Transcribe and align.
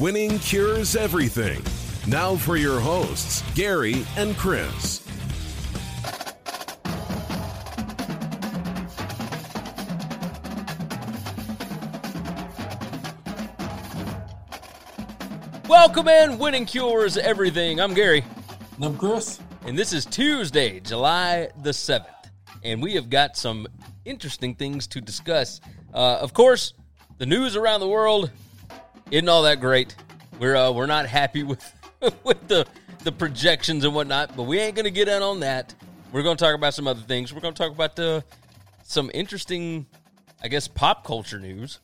Winning 0.00 0.38
cures 0.38 0.96
everything. 0.96 1.62
Now 2.06 2.34
for 2.34 2.56
your 2.56 2.80
hosts, 2.80 3.42
Gary 3.54 4.06
and 4.16 4.34
Chris. 4.34 5.06
Welcome 15.68 16.08
in, 16.08 16.38
Winning 16.38 16.64
Cures 16.64 17.18
Everything. 17.18 17.78
I'm 17.78 17.92
Gary, 17.92 18.24
And 18.76 18.84
I'm 18.86 18.96
Chris. 18.96 19.38
and 19.66 19.78
this 19.78 19.92
is 19.92 20.06
Tuesday, 20.06 20.80
July 20.80 21.50
the 21.62 21.70
7th. 21.70 22.06
And 22.64 22.82
we 22.82 22.94
have 22.94 23.10
got 23.10 23.36
some 23.36 23.66
interesting 24.06 24.54
things 24.54 24.86
to 24.88 25.02
discuss. 25.02 25.60
Uh, 25.92 26.16
of 26.22 26.32
course, 26.32 26.72
the 27.18 27.26
news 27.26 27.54
around 27.54 27.80
the 27.80 27.88
world 27.88 28.30
isn't 29.10 29.28
all 29.28 29.42
that 29.42 29.60
great. 29.60 29.94
We're 30.38 30.56
uh, 30.56 30.70
we're 30.72 30.86
not 30.86 31.06
happy 31.06 31.42
with 31.44 31.72
with 32.24 32.48
the 32.48 32.66
the 33.04 33.12
projections 33.12 33.84
and 33.84 33.94
whatnot, 33.94 34.36
but 34.36 34.44
we 34.44 34.58
ain't 34.58 34.76
gonna 34.76 34.90
get 34.90 35.08
in 35.08 35.22
on 35.22 35.40
that. 35.40 35.74
We're 36.12 36.22
gonna 36.22 36.36
talk 36.36 36.54
about 36.54 36.74
some 36.74 36.86
other 36.86 37.02
things. 37.02 37.32
We're 37.32 37.40
gonna 37.40 37.54
talk 37.54 37.72
about 37.72 37.98
uh, 37.98 38.22
some 38.82 39.10
interesting, 39.14 39.86
I 40.42 40.48
guess, 40.48 40.68
pop 40.68 41.04
culture 41.04 41.38
news. 41.38 41.80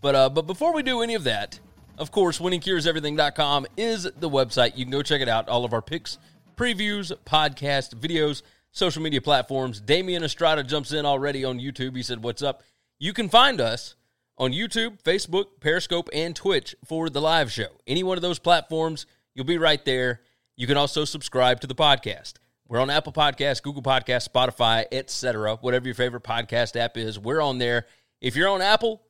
But 0.00 0.14
uh, 0.14 0.28
but 0.30 0.42
before 0.42 0.72
we 0.72 0.82
do 0.82 1.02
any 1.02 1.14
of 1.14 1.24
that, 1.24 1.60
of 1.98 2.10
course, 2.10 2.38
winningcureseverything.com 2.38 3.66
is 3.76 4.04
the 4.04 4.30
website. 4.30 4.76
You 4.76 4.84
can 4.84 4.92
go 4.92 5.02
check 5.02 5.20
it 5.20 5.28
out. 5.28 5.48
All 5.48 5.64
of 5.64 5.72
our 5.72 5.82
picks, 5.82 6.18
previews, 6.56 7.12
podcast, 7.26 7.94
videos, 7.94 8.42
social 8.72 9.02
media 9.02 9.20
platforms. 9.20 9.80
Damian 9.80 10.24
Estrada 10.24 10.62
jumps 10.62 10.92
in 10.92 11.04
already 11.04 11.44
on 11.44 11.58
YouTube. 11.58 11.96
He 11.96 12.02
said, 12.02 12.22
What's 12.22 12.42
up? 12.42 12.62
You 12.98 13.12
can 13.12 13.28
find 13.28 13.60
us 13.60 13.94
on 14.40 14.52
YouTube, 14.52 15.02
Facebook, 15.02 15.60
Periscope, 15.60 16.08
and 16.14 16.34
Twitch 16.34 16.74
for 16.86 17.10
the 17.10 17.20
live 17.20 17.52
show. 17.52 17.68
Any 17.86 18.02
one 18.02 18.16
of 18.16 18.22
those 18.22 18.38
platforms, 18.38 19.04
you'll 19.34 19.44
be 19.44 19.58
right 19.58 19.84
there. 19.84 20.22
You 20.56 20.66
can 20.66 20.78
also 20.78 21.04
subscribe 21.04 21.60
to 21.60 21.66
the 21.66 21.74
podcast. 21.74 22.34
We're 22.66 22.80
on 22.80 22.88
Apple 22.88 23.12
Podcasts, 23.12 23.62
Google 23.62 23.82
Podcasts, 23.82 24.26
Spotify, 24.26 24.86
etc. 24.90 25.56
Whatever 25.56 25.84
your 25.84 25.94
favorite 25.94 26.22
podcast 26.22 26.74
app 26.74 26.96
is, 26.96 27.18
we're 27.18 27.42
on 27.42 27.58
there. 27.58 27.84
If 28.22 28.34
you're 28.34 28.48
on 28.48 28.62
Apple, 28.62 29.02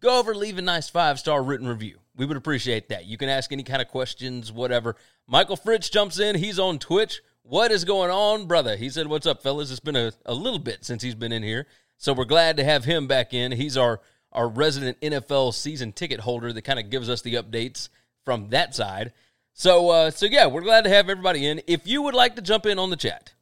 go 0.00 0.20
over 0.20 0.32
leave 0.36 0.56
a 0.56 0.62
nice 0.62 0.88
five 0.88 1.18
star 1.18 1.42
written 1.42 1.66
review. 1.66 1.98
We 2.14 2.24
would 2.24 2.36
appreciate 2.36 2.90
that. 2.90 3.06
You 3.06 3.18
can 3.18 3.28
ask 3.28 3.50
any 3.50 3.64
kind 3.64 3.82
of 3.82 3.88
questions, 3.88 4.52
whatever. 4.52 4.94
Michael 5.26 5.56
Fritz 5.56 5.90
jumps 5.90 6.20
in. 6.20 6.36
He's 6.36 6.60
on 6.60 6.78
Twitch. 6.78 7.22
What 7.42 7.72
is 7.72 7.84
going 7.84 8.12
on, 8.12 8.46
brother? 8.46 8.76
He 8.76 8.88
said, 8.88 9.08
What's 9.08 9.26
up, 9.26 9.42
fellas? 9.42 9.72
It's 9.72 9.80
been 9.80 9.96
a, 9.96 10.12
a 10.24 10.34
little 10.34 10.60
bit 10.60 10.84
since 10.84 11.02
he's 11.02 11.16
been 11.16 11.32
in 11.32 11.42
here. 11.42 11.66
So 11.96 12.12
we're 12.12 12.24
glad 12.24 12.56
to 12.58 12.64
have 12.64 12.84
him 12.84 13.08
back 13.08 13.34
in. 13.34 13.50
He's 13.52 13.76
our, 13.76 14.00
our 14.34 14.48
resident 14.48 15.00
NFL 15.00 15.54
season 15.54 15.92
ticket 15.92 16.20
holder 16.20 16.52
that 16.52 16.62
kind 16.62 16.78
of 16.78 16.90
gives 16.90 17.08
us 17.08 17.22
the 17.22 17.34
updates 17.34 17.88
from 18.24 18.50
that 18.50 18.74
side. 18.74 19.12
So 19.52 19.90
uh, 19.90 20.10
so 20.10 20.26
yeah, 20.26 20.46
we're 20.46 20.62
glad 20.62 20.84
to 20.84 20.90
have 20.90 21.08
everybody 21.08 21.46
in. 21.46 21.62
If 21.66 21.86
you 21.86 22.02
would 22.02 22.14
like 22.14 22.36
to 22.36 22.42
jump 22.42 22.66
in 22.66 22.78
on 22.78 22.90
the 22.90 22.96
chat, 22.96 23.34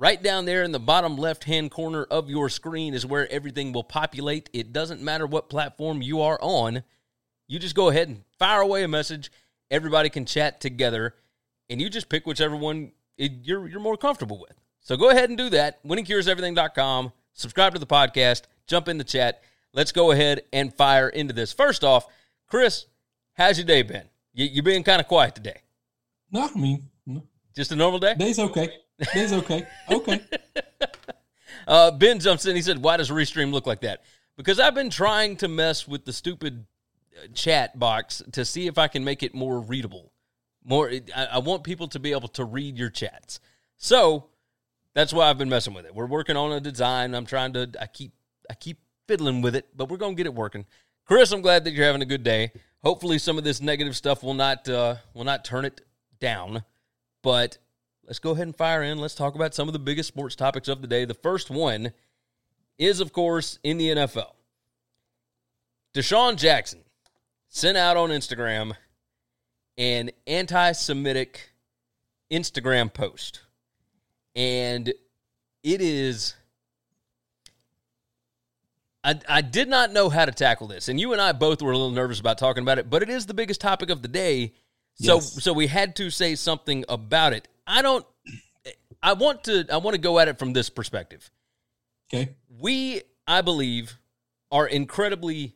Right 0.00 0.22
down 0.22 0.44
there 0.44 0.62
in 0.62 0.70
the 0.70 0.78
bottom 0.78 1.16
left 1.16 1.42
hand 1.42 1.72
corner 1.72 2.04
of 2.04 2.30
your 2.30 2.48
screen 2.48 2.94
is 2.94 3.04
where 3.04 3.28
everything 3.32 3.72
will 3.72 3.82
populate. 3.82 4.48
It 4.52 4.72
doesn't 4.72 5.02
matter 5.02 5.26
what 5.26 5.48
platform 5.48 6.02
you 6.02 6.20
are 6.22 6.38
on. 6.40 6.84
You 7.48 7.58
just 7.58 7.74
go 7.74 7.88
ahead 7.88 8.06
and 8.06 8.22
fire 8.38 8.60
away 8.60 8.84
a 8.84 8.88
message. 8.88 9.32
Everybody 9.72 10.08
can 10.08 10.24
chat 10.24 10.60
together, 10.60 11.16
and 11.68 11.80
you 11.80 11.90
just 11.90 12.08
pick 12.08 12.26
whichever 12.26 12.54
one 12.54 12.92
you're, 13.16 13.66
you're 13.66 13.80
more 13.80 13.96
comfortable 13.96 14.38
with. 14.38 14.56
So 14.82 14.96
go 14.96 15.10
ahead 15.10 15.30
and 15.30 15.36
do 15.36 15.50
that. 15.50 15.84
WinningCuresEverything.com. 15.84 17.12
Subscribe 17.32 17.74
to 17.74 17.80
the 17.80 17.86
podcast. 17.86 18.42
Jump 18.68 18.86
in 18.86 18.98
the 18.98 19.04
chat. 19.04 19.42
Let's 19.78 19.92
go 19.92 20.10
ahead 20.10 20.42
and 20.52 20.74
fire 20.74 21.08
into 21.08 21.32
this. 21.32 21.52
First 21.52 21.84
off, 21.84 22.08
Chris, 22.48 22.86
how's 23.34 23.58
your 23.58 23.64
day 23.64 23.82
been? 23.82 24.02
You, 24.34 24.46
you're 24.46 24.64
being 24.64 24.82
kind 24.82 25.00
of 25.00 25.06
quiet 25.06 25.36
today. 25.36 25.60
No, 26.32 26.50
I 26.52 26.58
mean, 26.58 26.88
no. 27.06 27.22
Just 27.54 27.70
a 27.70 27.76
normal 27.76 28.00
day? 28.00 28.16
day's 28.16 28.40
okay. 28.40 28.72
Day's 29.14 29.32
okay. 29.32 29.68
Okay. 29.88 30.20
Uh, 31.66 31.90
ben 31.90 32.18
jumps 32.18 32.46
in. 32.46 32.56
He 32.56 32.62
said, 32.62 32.82
"Why 32.82 32.96
does 32.96 33.10
Restream 33.10 33.52
look 33.52 33.66
like 33.66 33.82
that?" 33.82 34.02
Because 34.38 34.58
I've 34.58 34.74
been 34.74 34.88
trying 34.88 35.36
to 35.36 35.48
mess 35.48 35.86
with 35.86 36.06
the 36.06 36.14
stupid 36.14 36.64
uh, 37.14 37.26
chat 37.34 37.78
box 37.78 38.22
to 38.32 38.46
see 38.46 38.68
if 38.68 38.78
I 38.78 38.88
can 38.88 39.04
make 39.04 39.22
it 39.22 39.34
more 39.34 39.60
readable. 39.60 40.10
More, 40.64 40.90
I, 41.14 41.26
I 41.26 41.38
want 41.40 41.64
people 41.64 41.86
to 41.88 41.98
be 41.98 42.12
able 42.12 42.28
to 42.28 42.44
read 42.46 42.78
your 42.78 42.88
chats. 42.88 43.38
So 43.76 44.28
that's 44.94 45.12
why 45.12 45.28
I've 45.28 45.36
been 45.36 45.50
messing 45.50 45.74
with 45.74 45.84
it. 45.84 45.94
We're 45.94 46.06
working 46.06 46.38
on 46.38 46.52
a 46.52 46.60
design. 46.60 47.14
I'm 47.14 47.26
trying 47.26 47.52
to. 47.52 47.70
I 47.78 47.86
keep. 47.86 48.12
I 48.48 48.54
keep 48.54 48.78
fiddling 49.08 49.42
with 49.42 49.56
it, 49.56 49.66
but 49.76 49.88
we're 49.88 49.96
gonna 49.96 50.14
get 50.14 50.26
it 50.26 50.34
working. 50.34 50.66
Chris, 51.04 51.32
I'm 51.32 51.40
glad 51.40 51.64
that 51.64 51.72
you're 51.72 51.86
having 51.86 52.02
a 52.02 52.06
good 52.06 52.22
day. 52.22 52.52
Hopefully, 52.84 53.18
some 53.18 53.38
of 53.38 53.44
this 53.44 53.60
negative 53.60 53.96
stuff 53.96 54.22
will 54.22 54.34
not 54.34 54.68
uh, 54.68 54.96
will 55.14 55.24
not 55.24 55.44
turn 55.44 55.64
it 55.64 55.80
down. 56.20 56.62
But 57.22 57.58
let's 58.04 58.18
go 58.18 58.32
ahead 58.32 58.46
and 58.46 58.56
fire 58.56 58.82
in. 58.82 58.98
Let's 58.98 59.14
talk 59.14 59.34
about 59.34 59.54
some 59.54 59.68
of 59.68 59.72
the 59.72 59.78
biggest 59.80 60.08
sports 60.08 60.36
topics 60.36 60.68
of 60.68 60.82
the 60.82 60.86
day. 60.86 61.04
The 61.04 61.14
first 61.14 61.50
one 61.50 61.92
is, 62.78 63.00
of 63.00 63.12
course, 63.12 63.58
in 63.64 63.78
the 63.78 63.88
NFL. 63.88 64.32
DeSean 65.94 66.36
Jackson 66.36 66.84
sent 67.48 67.76
out 67.76 67.96
on 67.96 68.10
Instagram 68.10 68.74
an 69.78 70.10
anti 70.26 70.72
Semitic 70.72 71.50
Instagram 72.30 72.92
post. 72.92 73.40
And 74.36 74.88
it 75.62 75.80
is. 75.80 76.34
I, 79.08 79.38
I 79.38 79.40
did 79.40 79.68
not 79.68 79.92
know 79.92 80.10
how 80.10 80.26
to 80.26 80.32
tackle 80.32 80.66
this. 80.66 80.88
And 80.88 81.00
you 81.00 81.12
and 81.12 81.20
I 81.20 81.32
both 81.32 81.62
were 81.62 81.72
a 81.72 81.76
little 81.76 81.92
nervous 81.92 82.20
about 82.20 82.36
talking 82.36 82.62
about 82.62 82.78
it, 82.78 82.90
but 82.90 83.02
it 83.02 83.08
is 83.08 83.24
the 83.24 83.34
biggest 83.34 83.60
topic 83.60 83.88
of 83.88 84.02
the 84.02 84.08
day. 84.08 84.52
So 85.00 85.14
Yes. 85.14 85.42
so 85.42 85.52
we 85.52 85.66
had 85.68 85.96
to 85.96 86.10
say 86.10 86.34
something 86.34 86.84
about 86.88 87.32
it. 87.32 87.48
I 87.66 87.80
don't 87.82 88.04
I 89.02 89.14
want 89.14 89.44
to 89.44 89.64
I 89.72 89.78
want 89.78 89.94
to 89.94 90.00
go 90.00 90.18
at 90.18 90.28
it 90.28 90.38
from 90.38 90.52
this 90.52 90.68
perspective. 90.68 91.30
Okay. 92.12 92.34
We, 92.48 93.02
I 93.26 93.40
believe, 93.42 93.98
are 94.50 94.66
incredibly 94.66 95.54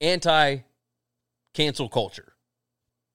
anti 0.00 0.58
cancel 1.54 1.88
culture. 1.88 2.34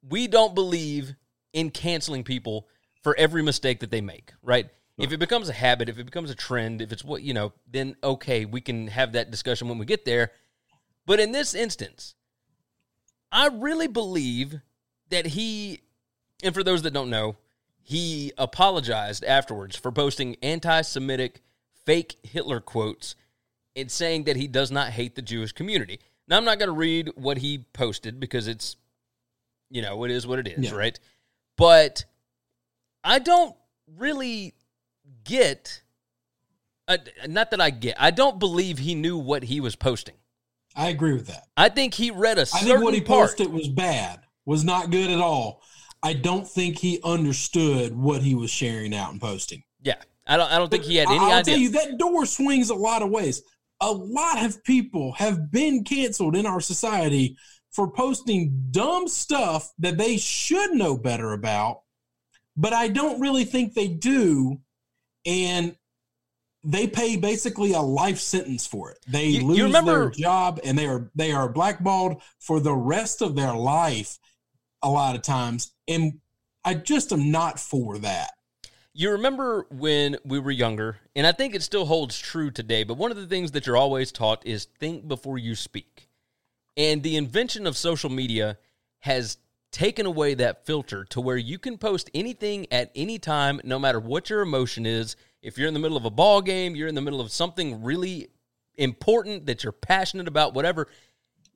We 0.08 0.28
don't 0.28 0.56
believe 0.56 1.16
in 1.54 1.70
canceling 1.70 2.24
people 2.24 2.68
for 3.04 3.16
every 3.18 3.44
mistake 3.44 3.80
that 3.82 3.92
they 3.92 4.02
make, 4.02 4.34
right? 4.42 4.70
If 4.98 5.12
it 5.12 5.18
becomes 5.18 5.50
a 5.50 5.54
habit, 5.54 5.90
if 5.90 6.00
it 6.00 6.06
becomes 6.06 6.32
a 6.32 6.36
trend, 6.36 6.82
if 6.82 6.92
it's 6.94 7.04
what, 7.04 7.22
you 7.22 7.34
know, 7.34 7.52
then 7.70 7.98
okay, 8.02 8.46
we 8.46 8.62
can 8.62 8.88
have 8.88 9.12
that 9.12 9.30
discussion 9.30 9.68
when 9.68 9.78
we 9.78 9.86
get 9.86 10.06
there. 10.06 10.32
But 11.06 11.20
in 11.20 11.34
this 11.34 11.54
instance, 11.54 12.16
I 13.32 13.48
really 13.48 13.88
believe 13.88 14.62
that 15.10 15.26
he, 15.28 15.82
and 16.42 16.54
for 16.56 16.64
those 16.64 16.82
that 16.84 16.94
don't 16.94 17.10
know, 17.10 17.36
he 17.82 18.32
apologized 18.38 19.24
afterwards 19.26 19.76
for 19.76 19.92
posting 19.92 20.38
anti 20.42 20.82
Semitic 20.82 21.42
fake 21.86 22.16
Hitler 22.24 22.60
quotes 22.62 23.16
and 23.76 23.92
saying 23.92 24.24
that 24.24 24.38
he 24.38 24.48
does 24.48 24.72
not 24.72 24.92
hate 24.92 25.16
the 25.16 25.22
Jewish 25.22 25.52
community. 25.52 26.00
Now, 26.28 26.38
I'm 26.38 26.46
not 26.46 26.58
going 26.58 26.70
to 26.70 26.76
read 26.76 27.12
what 27.16 27.38
he 27.38 27.66
posted 27.74 28.20
because 28.20 28.48
it's, 28.48 28.78
you 29.70 29.82
know, 29.82 30.04
it 30.06 30.12
is 30.12 30.26
what 30.26 30.40
it 30.40 30.48
is, 30.48 30.72
Yeah. 30.72 30.76
right? 30.76 30.98
But 31.58 32.06
I 33.04 33.20
don't 33.20 33.56
really 33.98 34.56
get, 35.26 35.82
uh, 36.88 36.98
not 37.28 37.52
that 37.52 37.60
I 37.60 37.70
get, 37.72 37.96
I 38.00 38.12
don't 38.12 38.40
believe 38.40 38.80
he 38.80 38.96
knew 38.96 39.18
what 39.18 39.44
he 39.44 39.60
was 39.60 39.76
posting. 39.76 40.16
I 40.76 40.90
agree 40.90 41.14
with 41.14 41.28
that. 41.28 41.44
I 41.58 41.70
think 41.70 41.94
he 41.94 42.12
read 42.12 42.38
a 42.38 42.42
I 42.42 42.46
think 42.46 42.84
what 42.84 42.94
he 42.94 43.02
part. 43.02 43.30
posted 43.30 43.52
was 43.52 43.68
bad, 43.68 44.22
was 44.46 44.64
not 44.64 44.92
good 44.92 45.10
at 45.10 45.20
all. 45.20 45.62
I 46.04 46.14
don't 46.14 46.48
think 46.48 46.78
he 46.78 47.00
understood 47.04 47.96
what 47.96 48.22
he 48.22 48.36
was 48.36 48.52
sharing 48.52 48.94
out 48.94 49.12
and 49.12 49.20
posting. 49.20 49.64
Yeah, 49.82 49.96
I 50.28 50.38
don't. 50.38 50.52
I 50.52 50.58
don't 50.58 50.70
think 50.70 50.84
he 50.84 50.98
had 50.98 51.08
any 51.08 51.18
I'll 51.18 51.32
idea. 51.40 51.54
tell 51.54 51.62
you 51.62 51.70
that 51.70 51.98
door 51.98 52.26
swings 52.26 52.70
a 52.70 52.76
lot 52.76 53.02
of 53.02 53.10
ways. 53.10 53.42
A 53.82 53.92
lot 53.92 54.44
of 54.46 54.64
people 54.64 55.14
have 55.14 55.52
been 55.52 55.84
canceled 55.84 56.36
in 56.36 56.46
our 56.46 56.60
society 56.62 57.38
for 57.72 57.92
posting 57.92 58.68
dumb 58.72 59.08
stuff 59.08 59.72
that 59.80 59.98
they 59.98 60.18
should 60.18 60.72
know 60.72 60.98
better 60.98 61.34
about, 61.34 61.82
but 62.56 62.72
I 62.74 62.88
don't 62.88 63.20
really 63.20 63.44
think 63.44 63.74
they 63.74 63.88
do. 63.88 64.60
And 65.26 65.76
they 66.64 66.88
pay 66.88 67.16
basically 67.16 67.74
a 67.74 67.82
life 67.82 68.20
sentence 68.20 68.66
for 68.66 68.92
it. 68.92 68.98
They 69.08 69.28
You- 69.28 69.40
you 69.42 69.46
lose 69.46 69.62
remember- 69.64 70.06
their 70.06 70.10
job 70.12 70.60
and 70.64 70.78
they 70.78 70.88
are 70.88 71.12
they 71.16 71.32
are 71.32 71.48
blackballed 71.48 72.22
for 72.40 72.60
the 72.60 72.74
rest 72.74 73.22
of 73.22 73.36
their 73.36 73.54
life 73.54 74.18
a 74.82 74.90
lot 74.90 75.16
of 75.16 75.22
times. 75.22 75.74
And 75.88 76.22
I 76.64 76.74
just 76.74 77.12
am 77.14 77.30
not 77.32 77.60
for 77.60 78.00
that. 78.00 78.32
You 78.94 79.12
remember 79.12 79.68
when 79.70 80.18
we 80.24 80.40
were 80.40 80.52
younger, 80.52 81.02
and 81.16 81.28
I 81.28 81.34
think 81.34 81.54
it 81.54 81.62
still 81.62 81.86
holds 81.86 82.18
true 82.18 82.50
today, 82.50 82.84
but 82.84 82.98
one 82.98 83.12
of 83.12 83.18
the 83.18 83.28
things 83.28 83.52
that 83.52 83.68
you're 83.68 83.78
always 83.78 84.12
taught 84.12 84.46
is 84.46 84.66
think 84.80 85.08
before 85.08 85.38
you 85.38 85.54
speak. 85.54 86.10
And 86.78 87.04
the 87.04 87.16
invention 87.18 87.68
of 87.68 87.78
social 87.78 88.10
media 88.10 88.58
has 89.00 89.38
taken 89.76 90.06
away 90.06 90.34
that 90.34 90.66
filter 90.66 91.04
to 91.04 91.20
where 91.20 91.36
you 91.36 91.60
can 91.60 91.78
post 91.78 92.10
anything 92.14 92.66
at 92.72 92.90
any 92.96 93.20
time, 93.20 93.60
no 93.66 93.78
matter 93.78 94.00
what 94.00 94.30
your 94.30 94.40
emotion 94.40 94.86
is. 94.86 95.18
If 95.42 95.58
you're 95.58 95.68
in 95.68 95.74
the 95.74 95.82
middle 95.82 95.98
of 95.98 96.06
a 96.06 96.10
ball 96.10 96.42
game, 96.42 96.78
you're 96.78 96.88
in 96.88 96.96
the 96.96 97.02
middle 97.02 97.20
of 97.20 97.30
something 97.30 97.84
really 97.84 98.30
important 98.78 99.48
that 99.48 99.66
you're 99.66 99.74
passionate 99.74 100.30
about, 100.30 100.54
whatever, 100.54 100.88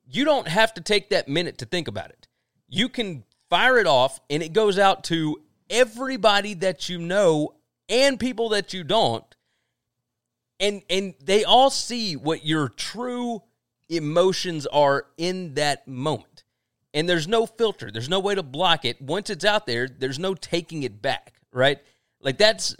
you 0.06 0.26
don't 0.26 0.48
have 0.48 0.74
to 0.74 0.82
take 0.82 1.08
that 1.08 1.28
minute 1.28 1.56
to 1.58 1.64
think 1.64 1.88
about 1.88 2.10
it. 2.10 2.28
You 2.68 2.90
can 2.90 3.24
fire 3.48 3.78
it 3.78 3.86
off 3.86 4.20
and 4.28 4.42
it 4.42 4.52
goes 4.52 4.78
out 4.78 5.02
to 5.04 5.40
everybody 5.70 6.52
that 6.52 6.90
you 6.90 6.98
know 6.98 7.54
and 7.88 8.20
people 8.20 8.50
that 8.50 8.74
you 8.74 8.84
don't. 8.84 9.24
And 10.58 10.82
and 10.90 11.14
they 11.24 11.44
all 11.44 11.70
see 11.70 12.16
what 12.16 12.44
your 12.44 12.68
true 12.68 13.40
emotions 13.88 14.66
are 14.66 15.06
in 15.16 15.54
that 15.54 15.88
moment. 15.88 16.44
And 16.92 17.08
there's 17.08 17.28
no 17.28 17.46
filter. 17.46 17.90
There's 17.90 18.08
no 18.08 18.20
way 18.20 18.34
to 18.34 18.42
block 18.42 18.84
it. 18.84 19.00
Once 19.00 19.30
it's 19.30 19.44
out 19.44 19.66
there, 19.66 19.88
there's 19.88 20.18
no 20.18 20.34
taking 20.34 20.82
it 20.82 21.00
back, 21.00 21.34
right? 21.52 21.78
Like 22.20 22.36
that's 22.36 22.76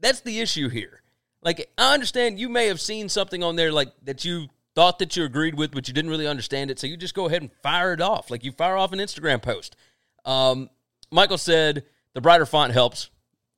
that's 0.00 0.20
the 0.20 0.40
issue 0.40 0.68
here. 0.68 1.02
Like 1.42 1.70
I 1.78 1.94
understand 1.94 2.38
you 2.38 2.48
may 2.48 2.66
have 2.66 2.80
seen 2.80 3.08
something 3.08 3.42
on 3.42 3.56
there 3.56 3.72
like 3.72 3.92
that 4.04 4.24
you 4.24 4.48
thought 4.74 4.98
that 4.98 5.16
you 5.16 5.24
agreed 5.24 5.54
with, 5.54 5.72
but 5.72 5.88
you 5.88 5.94
didn't 5.94 6.10
really 6.10 6.26
understand 6.26 6.70
it. 6.70 6.78
So 6.78 6.86
you 6.86 6.96
just 6.96 7.14
go 7.14 7.26
ahead 7.26 7.42
and 7.42 7.52
fire 7.62 7.92
it 7.92 8.00
off. 8.00 8.30
Like 8.30 8.44
you 8.44 8.52
fire 8.52 8.76
off 8.76 8.92
an 8.92 8.98
Instagram 8.98 9.42
post. 9.42 9.76
Um, 10.24 10.70
Michael 11.10 11.38
said 11.38 11.84
the 12.14 12.20
brighter 12.20 12.46
font 12.46 12.72
helps 12.72 13.10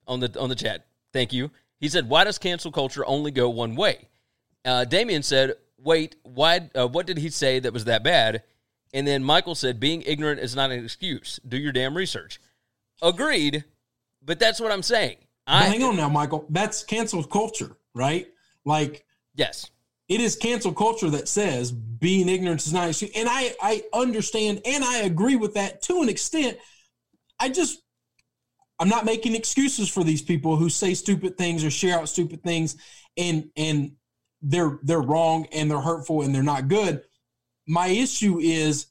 on 0.06 0.20
the 0.20 0.38
on 0.38 0.48
the 0.48 0.54
chat. 0.54 0.86
Thank 1.12 1.32
you. 1.32 1.50
He 1.78 1.88
said, 1.88 2.08
"Why 2.08 2.24
does 2.24 2.38
cancel 2.38 2.70
culture 2.70 3.04
only 3.06 3.30
go 3.30 3.50
one 3.50 3.74
way?" 3.74 4.08
Uh, 4.64 4.84
Damien 4.84 5.22
said, 5.22 5.54
"Wait, 5.78 6.16
why? 6.22 6.70
Uh, 6.74 6.86
what 6.86 7.06
did 7.06 7.18
he 7.18 7.30
say 7.30 7.58
that 7.58 7.72
was 7.72 7.84
that 7.86 8.02
bad?" 8.02 8.42
And 8.92 9.06
then 9.06 9.24
Michael 9.24 9.54
said, 9.54 9.80
"Being 9.80 10.02
ignorant 10.02 10.40
is 10.40 10.54
not 10.54 10.70
an 10.70 10.84
excuse. 10.84 11.40
Do 11.46 11.56
your 11.56 11.72
damn 11.72 11.96
research." 11.96 12.40
Agreed, 13.00 13.64
but 14.22 14.38
that's 14.38 14.60
what 14.60 14.70
I'm 14.70 14.82
saying. 14.82 15.16
I 15.46 15.64
hang 15.64 15.82
on 15.82 15.96
now, 15.96 16.08
Michael. 16.08 16.46
That's 16.50 16.84
cancel 16.84 17.24
culture, 17.24 17.76
right? 17.94 18.26
Like 18.64 19.04
yes, 19.34 19.70
it 20.08 20.20
is 20.20 20.36
cancel 20.36 20.72
culture 20.72 21.10
that 21.10 21.28
says 21.28 21.72
being 21.72 22.28
ignorant 22.28 22.64
is 22.66 22.72
not 22.72 22.84
an 22.84 22.90
excuse. 22.90 23.12
And 23.16 23.28
I, 23.30 23.54
I 23.62 23.82
understand 23.92 24.60
and 24.64 24.84
I 24.84 24.98
agree 24.98 25.36
with 25.36 25.54
that 25.54 25.82
to 25.82 26.02
an 26.02 26.08
extent. 26.08 26.58
I 27.38 27.48
just 27.48 27.80
I'm 28.78 28.88
not 28.88 29.04
making 29.04 29.34
excuses 29.34 29.88
for 29.88 30.04
these 30.04 30.22
people 30.22 30.56
who 30.56 30.68
say 30.68 30.94
stupid 30.94 31.38
things 31.38 31.64
or 31.64 31.70
share 31.70 31.98
out 31.98 32.08
stupid 32.08 32.42
things 32.42 32.76
and 33.16 33.50
and 33.56 33.92
they're 34.42 34.78
they're 34.82 35.00
wrong 35.00 35.46
and 35.52 35.70
they're 35.70 35.80
hurtful 35.80 36.22
and 36.22 36.34
they're 36.34 36.42
not 36.42 36.68
good. 36.68 37.02
My 37.66 37.88
issue 37.88 38.38
is 38.38 38.86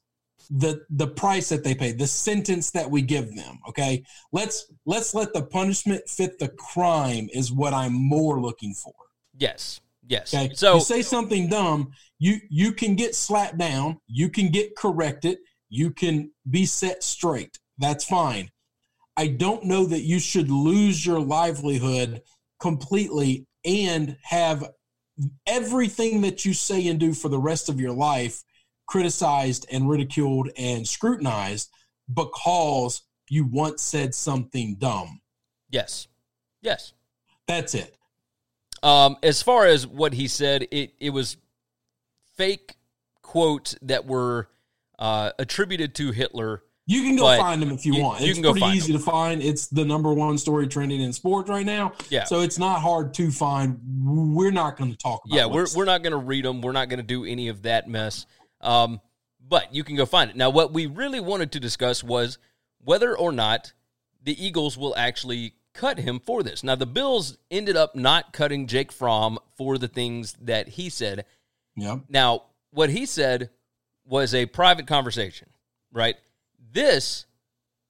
the 0.49 0.85
the 0.89 1.07
price 1.07 1.49
that 1.49 1.63
they 1.63 1.75
pay, 1.75 1.91
the 1.91 2.07
sentence 2.07 2.71
that 2.71 2.89
we 2.89 3.01
give 3.01 3.35
them. 3.35 3.59
Okay. 3.69 4.03
Let's 4.31 4.71
let's 4.85 5.13
let 5.13 5.33
the 5.33 5.43
punishment 5.43 6.07
fit 6.09 6.39
the 6.39 6.49
crime 6.49 7.29
is 7.33 7.51
what 7.51 7.73
I'm 7.73 7.93
more 7.93 8.41
looking 8.41 8.73
for. 8.73 8.93
yes, 9.37 9.81
yes. 10.07 10.33
Okay. 10.33 10.53
So 10.53 10.75
you 10.75 10.81
say 10.81 11.01
something 11.01 11.47
dumb, 11.47 11.91
you 12.19 12.37
you 12.49 12.73
can 12.73 12.95
get 12.95 13.15
slapped 13.15 13.57
down, 13.57 13.99
you 14.07 14.29
can 14.29 14.49
get 14.49 14.75
corrected, 14.75 15.37
you 15.69 15.91
can 15.91 16.31
be 16.49 16.65
set 16.65 17.03
straight. 17.03 17.59
That's 17.77 18.05
fine. 18.05 18.49
I 19.17 19.27
don't 19.27 19.65
know 19.65 19.85
that 19.85 20.01
you 20.01 20.19
should 20.19 20.49
lose 20.49 21.05
your 21.05 21.19
livelihood 21.19 22.21
completely 22.59 23.45
and 23.63 24.17
have 24.23 24.69
everything 25.45 26.21
that 26.21 26.45
you 26.45 26.53
say 26.53 26.87
and 26.87 26.99
do 26.99 27.13
for 27.13 27.29
the 27.29 27.39
rest 27.39 27.69
of 27.69 27.79
your 27.79 27.91
life 27.91 28.43
criticized 28.95 29.65
and 29.71 29.89
ridiculed 29.89 30.49
and 30.57 30.85
scrutinized 30.85 31.69
because 32.13 33.03
you 33.29 33.45
once 33.45 33.81
said 33.81 34.13
something 34.13 34.75
dumb. 34.75 35.21
yes, 35.69 36.07
yes. 36.61 36.91
That's 37.47 37.73
it. 37.73 37.95
Um, 38.83 39.15
as 39.23 39.41
far 39.41 39.65
as 39.65 39.87
what 39.87 40.13
he 40.13 40.27
said, 40.27 40.67
it 40.71 40.93
it 40.99 41.11
was 41.11 41.37
fake 42.35 42.75
quotes 43.21 43.75
that 43.81 44.05
were 44.05 44.49
uh, 44.99 45.31
attributed 45.39 45.95
to 45.95 46.11
Hitler. 46.11 46.63
You 46.85 47.03
can 47.03 47.15
go 47.15 47.25
find 47.37 47.61
them 47.61 47.71
if 47.71 47.85
you, 47.85 47.93
you- 47.93 48.01
want. 48.01 48.21
you 48.21 48.31
It's 48.31 48.39
can 48.39 48.51
pretty 48.51 48.75
easy 48.77 48.91
to 48.93 48.99
find. 48.99 49.41
It's 49.41 49.67
the 49.67 49.85
number 49.85 50.13
one 50.13 50.37
story 50.37 50.67
trending 50.67 50.99
in 50.99 51.13
sports 51.13 51.49
right 51.49 51.65
now. 51.65 51.93
Yeah. 52.09 52.25
So 52.25 52.41
it's 52.41 52.59
not 52.59 52.81
hard 52.81 53.13
to 53.15 53.31
find. 53.31 53.79
We're 54.03 54.51
not 54.51 54.75
going 54.77 54.91
to 54.91 54.97
talk 54.97 55.23
about. 55.25 55.35
It. 55.35 55.37
Yeah, 55.39 55.45
we're 55.45 55.67
we're 55.75 55.85
not 55.85 56.03
going 56.03 56.11
to 56.11 56.17
read 56.17 56.43
them. 56.43 56.61
We're 56.61 56.73
not 56.73 56.89
going 56.89 56.99
to 56.99 57.03
do 57.05 57.23
any 57.23 57.47
of 57.47 57.61
that 57.63 57.87
mess. 57.87 58.25
Um, 58.61 59.01
but 59.47 59.73
you 59.73 59.83
can 59.83 59.95
go 59.95 60.05
find 60.05 60.29
it. 60.29 60.35
Now, 60.35 60.49
what 60.49 60.71
we 60.71 60.85
really 60.85 61.19
wanted 61.19 61.51
to 61.53 61.59
discuss 61.59 62.03
was 62.03 62.37
whether 62.83 63.17
or 63.17 63.31
not 63.31 63.73
the 64.23 64.43
Eagles 64.43 64.77
will 64.77 64.95
actually 64.95 65.55
cut 65.73 65.97
him 65.99 66.19
for 66.19 66.43
this. 66.43 66.63
Now, 66.63 66.75
the 66.75 66.85
Bills 66.85 67.37
ended 67.49 67.75
up 67.75 67.95
not 67.95 68.33
cutting 68.33 68.67
Jake 68.67 68.91
Fromm 68.91 69.39
for 69.57 69.77
the 69.77 69.87
things 69.87 70.33
that 70.41 70.69
he 70.69 70.89
said. 70.89 71.25
Yep. 71.75 72.01
Now, 72.09 72.43
what 72.71 72.89
he 72.89 73.05
said 73.05 73.49
was 74.05 74.33
a 74.33 74.45
private 74.45 74.87
conversation, 74.87 75.49
right? 75.91 76.15
This 76.73 77.25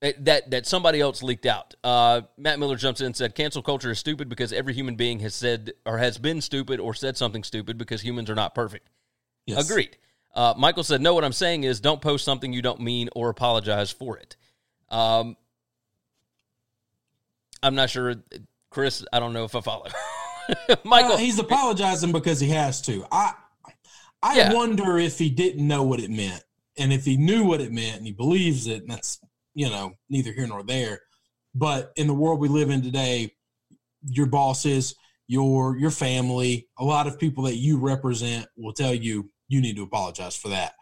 that 0.01 0.25
that, 0.25 0.51
that 0.51 0.65
somebody 0.65 0.99
else 0.99 1.23
leaked 1.23 1.45
out. 1.45 1.75
Uh, 1.83 2.21
Matt 2.37 2.59
Miller 2.59 2.75
jumps 2.75 3.01
in 3.01 3.07
and 3.07 3.15
said, 3.15 3.35
"Cancel 3.35 3.61
culture 3.61 3.91
is 3.91 3.99
stupid 3.99 4.29
because 4.29 4.51
every 4.51 4.73
human 4.73 4.95
being 4.95 5.19
has 5.19 5.35
said 5.35 5.73
or 5.85 5.97
has 5.97 6.17
been 6.17 6.41
stupid 6.41 6.79
or 6.79 6.93
said 6.93 7.17
something 7.17 7.43
stupid 7.43 7.77
because 7.77 8.01
humans 8.01 8.29
are 8.29 8.35
not 8.35 8.55
perfect." 8.55 8.89
Yes. 9.45 9.69
Agreed. 9.69 9.97
Uh, 10.33 10.53
Michael 10.57 10.83
said, 10.83 11.01
"No, 11.01 11.13
what 11.13 11.23
I'm 11.25 11.33
saying 11.33 11.63
is 11.65 11.79
don't 11.79 12.01
post 12.01 12.23
something 12.23 12.53
you 12.53 12.61
don't 12.61 12.79
mean 12.79 13.09
or 13.15 13.29
apologize 13.29 13.91
for 13.91 14.17
it." 14.17 14.37
Um, 14.89 15.35
I'm 17.63 17.75
not 17.75 17.89
sure, 17.89 18.15
Chris. 18.69 19.05
I 19.11 19.19
don't 19.19 19.33
know 19.33 19.43
if 19.43 19.55
I 19.55 19.61
follow. 19.61 19.87
Michael, 20.83 21.13
Uh, 21.13 21.17
he's 21.17 21.37
apologizing 21.39 22.11
because 22.11 22.39
he 22.39 22.49
has 22.49 22.81
to. 22.83 23.05
I 23.11 23.33
I 24.23 24.37
Yeah. 24.37 24.53
wonder 24.53 24.97
if 24.97 25.17
he 25.17 25.29
didn't 25.29 25.67
know 25.67 25.83
what 25.83 25.99
it 25.99 26.09
meant, 26.11 26.43
and 26.77 26.93
if 26.93 27.05
he 27.05 27.17
knew 27.17 27.43
what 27.45 27.61
it 27.61 27.71
meant 27.71 27.97
and 27.97 28.05
he 28.05 28.11
believes 28.13 28.67
it, 28.67 28.81
and 28.81 28.91
that's 28.91 29.19
you 29.53 29.69
know 29.69 29.93
neither 30.09 30.31
here 30.31 30.47
nor 30.47 30.63
there. 30.63 31.01
But 31.53 31.91
in 31.97 32.07
the 32.07 32.13
world 32.13 32.39
we 32.39 32.47
live 32.47 32.69
in 32.69 32.81
today, 32.81 33.35
your 34.03 34.27
bosses, 34.27 34.95
your 35.27 35.77
your 35.77 35.91
family, 35.91 36.67
a 36.79 36.83
lot 36.85 37.07
of 37.07 37.19
people 37.19 37.43
that 37.45 37.57
you 37.57 37.77
represent 37.77 38.47
will 38.57 38.73
tell 38.73 38.93
you 38.93 39.29
you 39.51 39.61
need 39.61 39.75
to 39.75 39.83
apologize 39.83 40.35
for 40.35 40.49
that, 40.49 40.73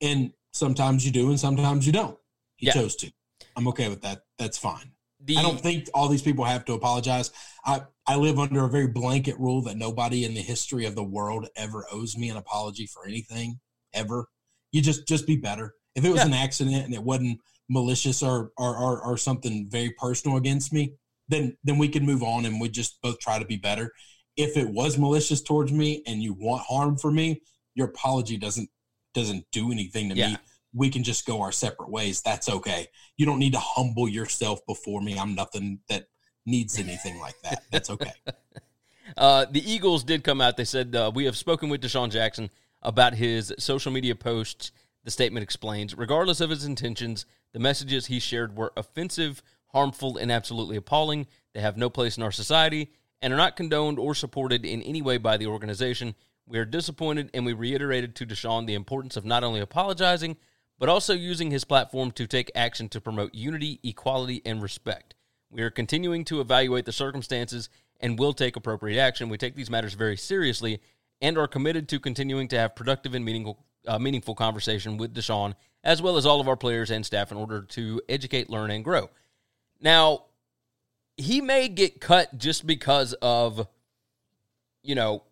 and 0.00 0.32
sometimes 0.52 1.04
you 1.04 1.12
do, 1.12 1.28
and 1.30 1.38
sometimes 1.38 1.86
you 1.86 1.92
don't. 1.92 2.18
He 2.56 2.66
Yeah. 2.66 2.72
chose 2.74 2.96
to. 2.96 3.12
I'm 3.56 3.68
okay 3.68 3.88
with 3.88 4.02
that. 4.02 4.22
That's 4.38 4.58
fine. 4.58 4.92
the 5.24 5.36
I 5.36 5.42
don't 5.42 5.60
think 5.60 5.88
all 5.94 6.08
these 6.08 6.22
people 6.22 6.44
have 6.44 6.64
to 6.64 6.72
apologize. 6.72 7.30
I, 7.64 7.82
I 8.08 8.16
live 8.16 8.40
under 8.40 8.64
a 8.64 8.68
very 8.68 8.88
blanket 8.88 9.38
rule 9.38 9.62
that 9.62 9.76
nobody 9.76 10.24
in 10.24 10.34
the 10.34 10.40
history 10.42 10.84
of 10.84 10.96
the 10.96 11.04
world 11.04 11.48
ever 11.54 11.86
owes 11.92 12.16
me 12.16 12.28
an 12.28 12.36
apology 12.36 12.86
for 12.86 13.06
anything 13.06 13.60
ever. 13.94 14.26
You 14.72 14.82
just 14.82 15.06
just 15.06 15.24
be 15.26 15.36
better. 15.36 15.74
If 15.94 16.04
it 16.04 16.10
was 16.10 16.20
Yeah. 16.22 16.26
an 16.26 16.32
accident 16.34 16.84
and 16.86 16.92
it 16.94 17.04
wasn't 17.04 17.38
malicious 17.68 18.20
or 18.22 18.50
or, 18.58 18.76
or 18.76 19.00
or 19.04 19.16
something 19.16 19.68
very 19.70 19.90
personal 19.90 20.36
against 20.38 20.72
me, 20.72 20.94
then 21.28 21.56
then 21.62 21.78
we 21.78 21.88
can 21.88 22.04
move 22.04 22.22
on 22.24 22.44
and 22.44 22.60
we 22.60 22.68
just 22.68 23.00
both 23.00 23.20
try 23.20 23.38
to 23.38 23.44
be 23.44 23.56
better. 23.56 23.92
If 24.36 24.56
it 24.56 24.68
was 24.70 24.98
malicious 24.98 25.40
towards 25.40 25.70
me 25.72 26.02
and 26.06 26.20
you 26.20 26.32
want 26.34 26.62
harm 26.62 26.96
for 26.98 27.12
me, 27.12 27.42
your 27.74 27.88
apology 27.88 28.36
doesn't 28.36 28.70
doesn't 29.14 29.44
do 29.52 29.70
anything 29.70 30.08
to 30.08 30.14
Yeah. 30.16 30.28
me. 30.30 30.36
We 30.74 30.88
can 30.88 31.02
just 31.04 31.26
go 31.26 31.42
our 31.42 31.52
separate 31.52 31.90
ways. 31.90 32.22
That's 32.22 32.48
okay. 32.48 32.86
You 33.18 33.26
don't 33.26 33.38
need 33.38 33.52
to 33.52 33.58
humble 33.60 34.08
yourself 34.08 34.64
before 34.66 35.02
me. 35.02 35.18
I'm 35.18 35.34
nothing 35.34 35.80
that 35.90 36.06
needs 36.46 36.78
anything 36.78 37.20
like 37.20 37.34
that. 37.42 37.64
That's 37.70 37.90
okay. 37.90 38.12
Uh, 39.16 39.44
the 39.50 39.70
Eagles 39.70 40.04
did 40.04 40.24
come 40.24 40.40
out. 40.40 40.56
They 40.56 40.64
said, 40.64 40.94
uh, 40.96 41.10
We 41.14 41.24
have 41.26 41.36
spoken 41.36 41.68
with 41.68 41.82
DeSean 41.82 42.10
Jackson 42.10 42.48
about 42.80 43.14
his 43.14 43.52
social 43.58 43.92
media 43.92 44.14
posts. 44.14 44.72
The 45.04 45.10
statement 45.10 45.42
explains 45.42 45.94
regardless 45.98 46.40
of 46.40 46.48
his 46.50 46.64
intentions, 46.64 47.26
the 47.52 47.58
messages 47.58 48.06
he 48.06 48.20
shared 48.20 48.56
were 48.56 48.72
offensive, 48.76 49.42
harmful, 49.66 50.16
and 50.16 50.30
absolutely 50.32 50.76
appalling. 50.76 51.26
They 51.52 51.60
have 51.60 51.76
no 51.76 51.90
place 51.90 52.16
in 52.16 52.22
our 52.22 52.32
society 52.32 52.90
and 53.20 53.34
are 53.34 53.36
not 53.36 53.56
condoned 53.56 53.98
or 53.98 54.14
supported 54.14 54.64
in 54.64 54.80
any 54.82 55.02
way 55.02 55.18
by 55.18 55.36
the 55.36 55.48
organization. 55.48 56.14
We 56.46 56.58
are 56.58 56.64
disappointed 56.64 57.30
and 57.32 57.46
we 57.46 57.52
reiterated 57.52 58.14
to 58.16 58.26
DeSean 58.26 58.66
the 58.66 58.74
importance 58.74 59.16
of 59.16 59.24
not 59.24 59.44
only 59.44 59.60
apologizing, 59.60 60.36
but 60.78 60.88
also 60.88 61.14
using 61.14 61.50
his 61.50 61.64
platform 61.64 62.10
to 62.12 62.26
take 62.26 62.50
action 62.54 62.88
to 62.88 63.00
promote 63.00 63.34
unity, 63.34 63.78
equality, 63.82 64.42
and 64.44 64.60
respect. 64.60 65.14
We 65.50 65.62
are 65.62 65.70
continuing 65.70 66.24
to 66.26 66.40
evaluate 66.40 66.86
the 66.86 66.92
circumstances 66.92 67.68
and 68.00 68.18
will 68.18 68.32
take 68.32 68.56
appropriate 68.56 69.00
action. 69.00 69.28
We 69.28 69.38
take 69.38 69.54
these 69.54 69.70
matters 69.70 69.94
very 69.94 70.16
seriously 70.16 70.80
and 71.20 71.38
are 71.38 71.46
committed 71.46 71.88
to 71.90 72.00
continuing 72.00 72.48
to 72.48 72.58
have 72.58 72.74
productive 72.74 73.14
and 73.14 73.24
meaningful, 73.24 73.64
uh, 73.86 73.98
meaningful 73.98 74.34
conversation 74.34 74.96
with 74.96 75.14
DeSean, 75.14 75.54
as 75.84 76.02
well 76.02 76.16
as 76.16 76.26
all 76.26 76.40
of 76.40 76.48
our 76.48 76.56
players 76.56 76.90
and 76.90 77.06
staff, 77.06 77.30
in 77.30 77.38
order 77.38 77.62
to 77.62 78.00
educate, 78.08 78.50
learn, 78.50 78.70
and 78.70 78.82
grow. 78.82 79.08
Now, 79.80 80.24
he 81.16 81.40
may 81.40 81.68
get 81.68 82.00
cut 82.00 82.36
just 82.38 82.66
because 82.66 83.12
of, 83.22 83.68
you 84.82 84.94
know, 84.94 85.22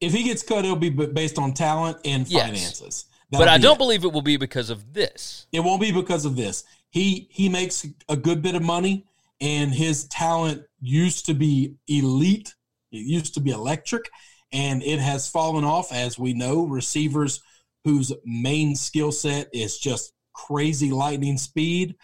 If 0.00 0.12
he 0.12 0.22
gets 0.24 0.42
cut, 0.42 0.64
it'll 0.64 0.76
be 0.76 0.90
based 0.90 1.38
on 1.38 1.52
talent 1.54 1.98
and 2.04 2.28
Yes. 2.28 2.42
finances. 2.46 3.04
but 3.30 3.38
That'll 3.38 3.54
I 3.54 3.58
don't 3.58 3.74
it. 3.74 3.78
believe 3.78 4.04
it 4.04 4.12
will 4.12 4.22
be 4.22 4.36
because 4.36 4.70
of 4.70 4.92
this. 4.92 5.46
it 5.52 5.60
won't 5.60 5.80
be 5.80 5.92
because 5.92 6.24
of 6.24 6.36
this. 6.36 6.64
He 6.90 7.26
he 7.30 7.48
makes 7.48 7.86
a 8.08 8.16
good 8.16 8.42
bit 8.42 8.54
of 8.54 8.62
money, 8.62 9.06
and 9.40 9.72
his 9.74 10.04
talent 10.08 10.62
used 10.80 11.26
to 11.26 11.34
be 11.34 11.74
elite. 11.88 12.54
It 12.92 12.98
used 12.98 13.34
to 13.34 13.40
be 13.40 13.50
electric, 13.50 14.08
and 14.52 14.82
it 14.82 15.00
has 15.00 15.28
fallen 15.28 15.64
off 15.64 15.90
as 15.92 16.18
we 16.18 16.32
know. 16.34 16.62
Receivers 16.66 17.40
whose 17.84 18.12
main 18.24 18.76
skill 18.76 19.10
set 19.12 19.48
is 19.52 19.78
just 19.78 20.12
crazy 20.32 20.90
lightning 20.90 21.36
speed. 21.38 21.96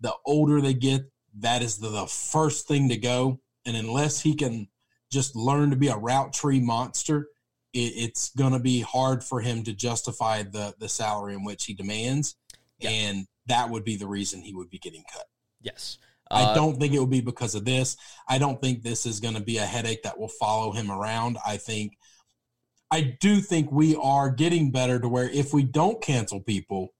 The 0.00 0.14
older 0.26 0.60
they 0.60 0.74
get, 0.74 1.02
that 1.38 1.62
is 1.62 1.78
the, 1.78 1.88
the 1.88 2.06
first 2.06 2.66
thing 2.68 2.88
to 2.90 2.96
go. 2.96 3.40
And 3.64 3.76
unless 3.76 4.20
he 4.20 4.34
can 4.34 4.68
just 5.14 5.34
learn 5.36 5.70
to 5.70 5.76
be 5.76 5.88
a 5.88 5.96
route 5.96 6.32
tree 6.34 6.60
monster, 6.60 7.28
it, 7.72 7.92
it's 8.04 8.30
going 8.34 8.52
to 8.52 8.58
be 8.58 8.80
hard 8.80 9.24
for 9.24 9.40
him 9.40 9.62
to 9.64 9.72
justify 9.72 10.42
the 10.42 10.74
the 10.78 10.88
salary 10.88 11.34
in 11.34 11.44
which 11.44 11.64
he 11.64 11.72
demands, 11.74 12.36
Yeah. 12.78 12.90
and 12.90 13.26
that 13.46 13.70
would 13.70 13.84
be 13.84 13.96
the 13.96 14.06
reason 14.06 14.42
he 14.42 14.54
would 14.54 14.70
be 14.70 14.78
getting 14.78 15.04
cut. 15.12 15.26
Yes. 15.60 15.98
I 16.30 16.42
Uh, 16.42 16.54
don't 16.54 16.78
think 16.80 16.94
it 16.94 16.98
will 16.98 17.06
be 17.06 17.20
because 17.20 17.54
of 17.54 17.64
this. 17.64 17.96
I 18.28 18.38
don't 18.38 18.60
think 18.60 18.82
this 18.82 19.04
is 19.06 19.20
going 19.20 19.34
to 19.34 19.42
be 19.42 19.58
a 19.58 19.66
headache 19.66 20.02
that 20.02 20.18
will 20.18 20.28
follow 20.40 20.72
him 20.72 20.90
around. 20.90 21.36
I 21.46 21.58
think, 21.58 21.98
I 22.90 23.16
do 23.20 23.40
think 23.42 23.70
we 23.70 23.94
are 23.96 24.30
getting 24.30 24.70
better 24.70 24.98
to 24.98 25.08
where 25.08 25.28
if 25.28 25.52
we 25.52 25.62
don't 25.62 26.02
cancel 26.02 26.40
people, 26.40 26.94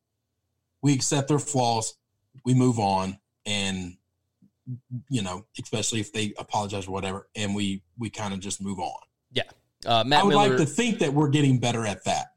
we 0.83 0.93
accept 0.93 1.29
their 1.29 1.39
flaws, 1.39 1.95
we 2.45 2.53
move 2.53 2.79
on, 2.79 3.19
and 3.47 3.97
you 5.09 5.23
know, 5.23 5.45
especially 5.61 6.01
if 6.01 6.13
they 6.13 6.33
apologize 6.39 6.87
or 6.87 6.93
whatever, 6.93 7.29
and 7.37 7.55
we 7.55 7.83
we 7.99 8.11
kind 8.11 8.33
of 8.35 8.41
just 8.41 8.63
move 8.63 8.79
on. 8.79 8.99
Yeah, 9.33 9.43
uh, 9.87 10.05
Matt 10.05 10.21
I 10.21 10.25
would 10.25 10.31
Miller. 10.31 10.49
like 10.51 10.59
to 10.59 10.67
think 10.67 10.99
that 11.01 11.13
we're 11.13 11.29
getting 11.29 11.59
better 11.59 11.87
at 11.87 12.05
that 12.05 12.33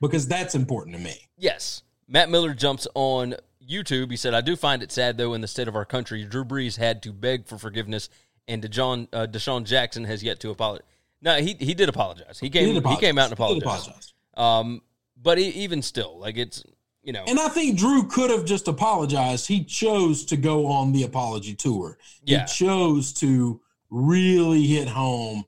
because 0.00 0.26
that's 0.26 0.54
important 0.54 0.96
to 0.96 1.02
me. 1.02 1.28
Yes. 1.36 1.82
Matt 2.06 2.30
Miller 2.30 2.54
jumps 2.54 2.86
on 2.94 3.34
YouTube. 3.66 4.10
He 4.10 4.16
said, 4.16 4.34
I 4.34 4.40
do 4.40 4.56
find 4.56 4.82
it 4.82 4.92
sad, 4.92 5.16
though, 5.16 5.34
in 5.34 5.40
the 5.40 5.48
state 5.48 5.68
of 5.68 5.76
our 5.76 5.84
country, 5.84 6.24
Drew 6.24 6.44
Brees 6.44 6.76
had 6.76 7.02
to 7.04 7.12
beg 7.12 7.46
for 7.46 7.58
forgiveness, 7.58 8.08
and 8.46 8.62
DeJohn, 8.62 9.08
uh, 9.12 9.26
DeSean 9.26 9.64
Jackson 9.64 10.04
has 10.04 10.22
yet 10.22 10.40
to 10.40 10.50
apologize. 10.50 10.86
No, 11.22 11.36
he, 11.36 11.56
he 11.58 11.72
did 11.72 11.88
apologize. 11.88 12.38
He 12.38 12.50
came, 12.50 12.66
he, 12.66 12.80
did 12.80 13.00
came 13.00 13.18
out 13.18 13.30
and. 13.30 13.38
He 13.38 13.58
apologized. 13.58 14.12
Um, 14.36 14.82
but 15.20 15.38
e 15.38 15.48
even 15.48 15.80
still, 15.80 16.18
like 16.18 16.36
it's, 16.36 16.64
you 17.04 17.12
know, 17.12 17.22
And 17.26 17.38
I 17.38 17.48
think 17.48 17.78
Drew 17.78 18.04
could 18.08 18.30
have 18.30 18.44
just 18.44 18.66
apologized. 18.66 19.46
He 19.46 19.62
chose 19.64 20.24
to 20.26 20.36
go 20.36 20.66
on 20.66 20.92
the 20.92 21.02
apology 21.04 21.54
tour. 21.54 21.98
Yeah. 22.24 22.40
He 22.46 22.46
chose 22.52 23.12
to 23.14 23.60
really 23.90 24.66
hit 24.66 24.88
home, 24.88 25.44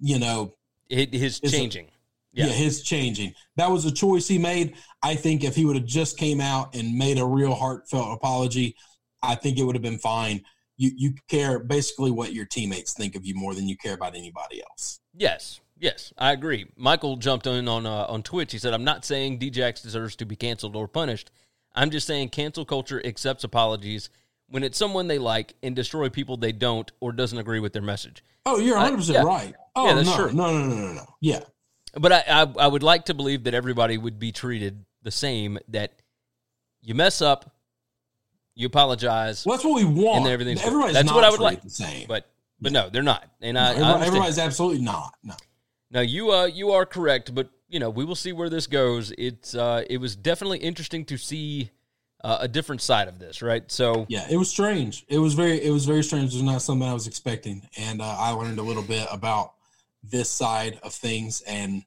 you 0.00 0.18
know, 0.18 0.54
his 0.88 1.40
Is 1.40 1.52
it- 1.52 1.56
changing. 1.56 1.86
yeah. 2.32 2.46
Yeah. 2.46 2.52
his 2.52 2.82
changing. 2.82 3.34
That 3.56 3.70
was 3.70 3.84
a 3.84 3.90
choice 3.92 4.28
he 4.28 4.38
made. 4.38 4.74
I 5.02 5.16
think 5.16 5.42
if 5.42 5.56
he 5.56 5.64
would 5.64 5.76
have 5.76 5.86
just 5.86 6.16
came 6.16 6.40
out 6.40 6.74
and 6.76 6.96
made 6.96 7.18
a 7.18 7.26
real 7.26 7.54
heartfelt 7.54 8.12
apology, 8.16 8.76
I 9.22 9.34
think 9.34 9.58
it 9.58 9.64
would 9.64 9.74
have 9.74 9.82
been 9.82 9.98
fine. 9.98 10.44
You 10.76 10.90
you 10.96 11.14
care 11.28 11.58
basically 11.58 12.10
what 12.10 12.32
your 12.34 12.44
teammates 12.44 12.92
think 12.92 13.16
of 13.16 13.24
you 13.24 13.34
more 13.34 13.54
than 13.54 13.66
you 13.66 13.76
care 13.76 13.94
about 13.94 14.14
anybody 14.14 14.62
else. 14.70 15.00
Yes, 15.16 15.60
yes, 15.78 16.12
I 16.18 16.32
agree. 16.32 16.66
Michael 16.76 17.16
jumped 17.16 17.46
in 17.46 17.68
on 17.68 17.86
uh, 17.86 18.06
on 18.08 18.22
Twitch. 18.22 18.52
He 18.52 18.58
said, 18.58 18.72
"I'm 18.74 18.84
not 18.84 19.04
saying 19.04 19.38
Djax 19.38 19.82
deserves 19.82 20.16
to 20.16 20.26
be 20.26 20.36
canceled 20.36 20.76
or 20.76 20.88
punished. 20.88 21.30
I'm 21.74 21.90
just 21.90 22.06
saying 22.06 22.30
cancel 22.30 22.64
culture 22.64 23.04
accepts 23.04 23.44
apologies 23.44 24.08
when 24.48 24.62
it's 24.62 24.78
someone 24.78 25.08
they 25.08 25.18
like 25.18 25.54
and 25.62 25.74
destroy 25.76 26.08
people 26.08 26.36
they 26.36 26.52
don't 26.52 26.90
or 27.00 27.12
doesn't 27.12 27.38
agree 27.38 27.60
with 27.60 27.72
their 27.72 27.82
message. 27.82 28.22
Oh, 28.46 28.58
you're 28.58 28.76
Uh, 28.76 28.82
100 28.82 28.96
percent 28.96 29.16
yeah. 29.18 29.22
right. 29.24 29.54
Oh 29.74 29.88
Yeah, 29.88 29.94
that's 29.94 30.08
no, 30.08 30.16
true. 30.16 30.32
no, 30.32 30.52
no, 30.58 30.66
no, 30.66 30.76
no, 30.86 30.92
no. 30.94 31.06
Yeah, 31.20 31.40
But 31.94 32.12
I, 32.12 32.24
I 32.28 32.52
I 32.60 32.66
would 32.66 32.82
like 32.82 33.06
to 33.06 33.14
believe 33.14 33.44
that 33.44 33.54
everybody 33.54 33.98
would 33.98 34.18
be 34.18 34.32
treated 34.32 34.84
the 35.02 35.10
same. 35.10 35.58
That 35.68 35.92
you 36.80 36.94
mess 36.94 37.20
up, 37.20 37.50
you 38.54 38.66
apologize, 38.68 39.44
well, 39.44 39.56
that's 39.56 39.64
what 39.66 39.74
we 39.76 39.84
want. 39.84 40.18
and 40.24 40.28
everything's. 40.28 40.62
Everybody's 40.64 40.94
That's 40.94 41.06
not 41.06 41.14
what 41.16 41.24
I 41.24 41.30
would 41.30 41.36
treated 41.38 41.54
like. 41.56 41.62
The 41.62 41.70
same. 41.70 42.06
but 42.08 42.30
but 42.60 42.72
no, 42.72 42.88
they're 42.88 43.02
not. 43.02 43.28
And 43.42 43.56
No, 43.56 43.60
I, 43.60 43.64
I 43.64 43.68
everybody- 43.68 43.84
understand. 43.92 44.06
everybody's 44.08 44.38
absolutely 44.38 44.82
not. 44.82 45.14
No. 45.22 45.34
No, 45.90 46.00
you 46.00 46.32
uh 46.32 46.46
you 46.46 46.72
are 46.72 46.86
correct, 46.86 47.34
but 47.34 47.50
you 47.68 47.78
know 47.78 47.90
we 47.90 48.04
will 48.04 48.14
see 48.14 48.32
where 48.32 48.48
this 48.48 48.66
goes. 48.66 49.12
It's 49.16 49.54
uh 49.54 49.84
it 49.88 49.98
was 49.98 50.16
definitely 50.16 50.58
interesting 50.58 51.04
to 51.06 51.16
see 51.16 51.70
uh, 52.24 52.38
a 52.40 52.48
different 52.48 52.82
side 52.82 53.06
of 53.06 53.18
this, 53.20 53.40
right? 53.40 53.70
So 53.70 54.06
Yeah, 54.08 54.26
it 54.28 54.36
was 54.36 54.50
strange. 54.50 55.04
It 55.08 55.18
was 55.18 55.34
very, 55.34 55.62
it 55.62 55.70
was 55.70 55.84
very 55.84 56.02
strange. 56.02 56.32
It 56.32 56.36
was 56.36 56.42
not 56.42 56.60
something 56.60 56.88
I 56.88 56.92
was 56.92 57.06
expecting, 57.06 57.68
and 57.76 58.02
uh, 58.02 58.16
I 58.18 58.30
learned 58.30 58.58
a 58.58 58.62
little 58.62 58.82
bit 58.82 59.06
about 59.12 59.52
this 60.02 60.28
side 60.28 60.80
of 60.82 60.92
things. 60.92 61.42
And 61.42 61.84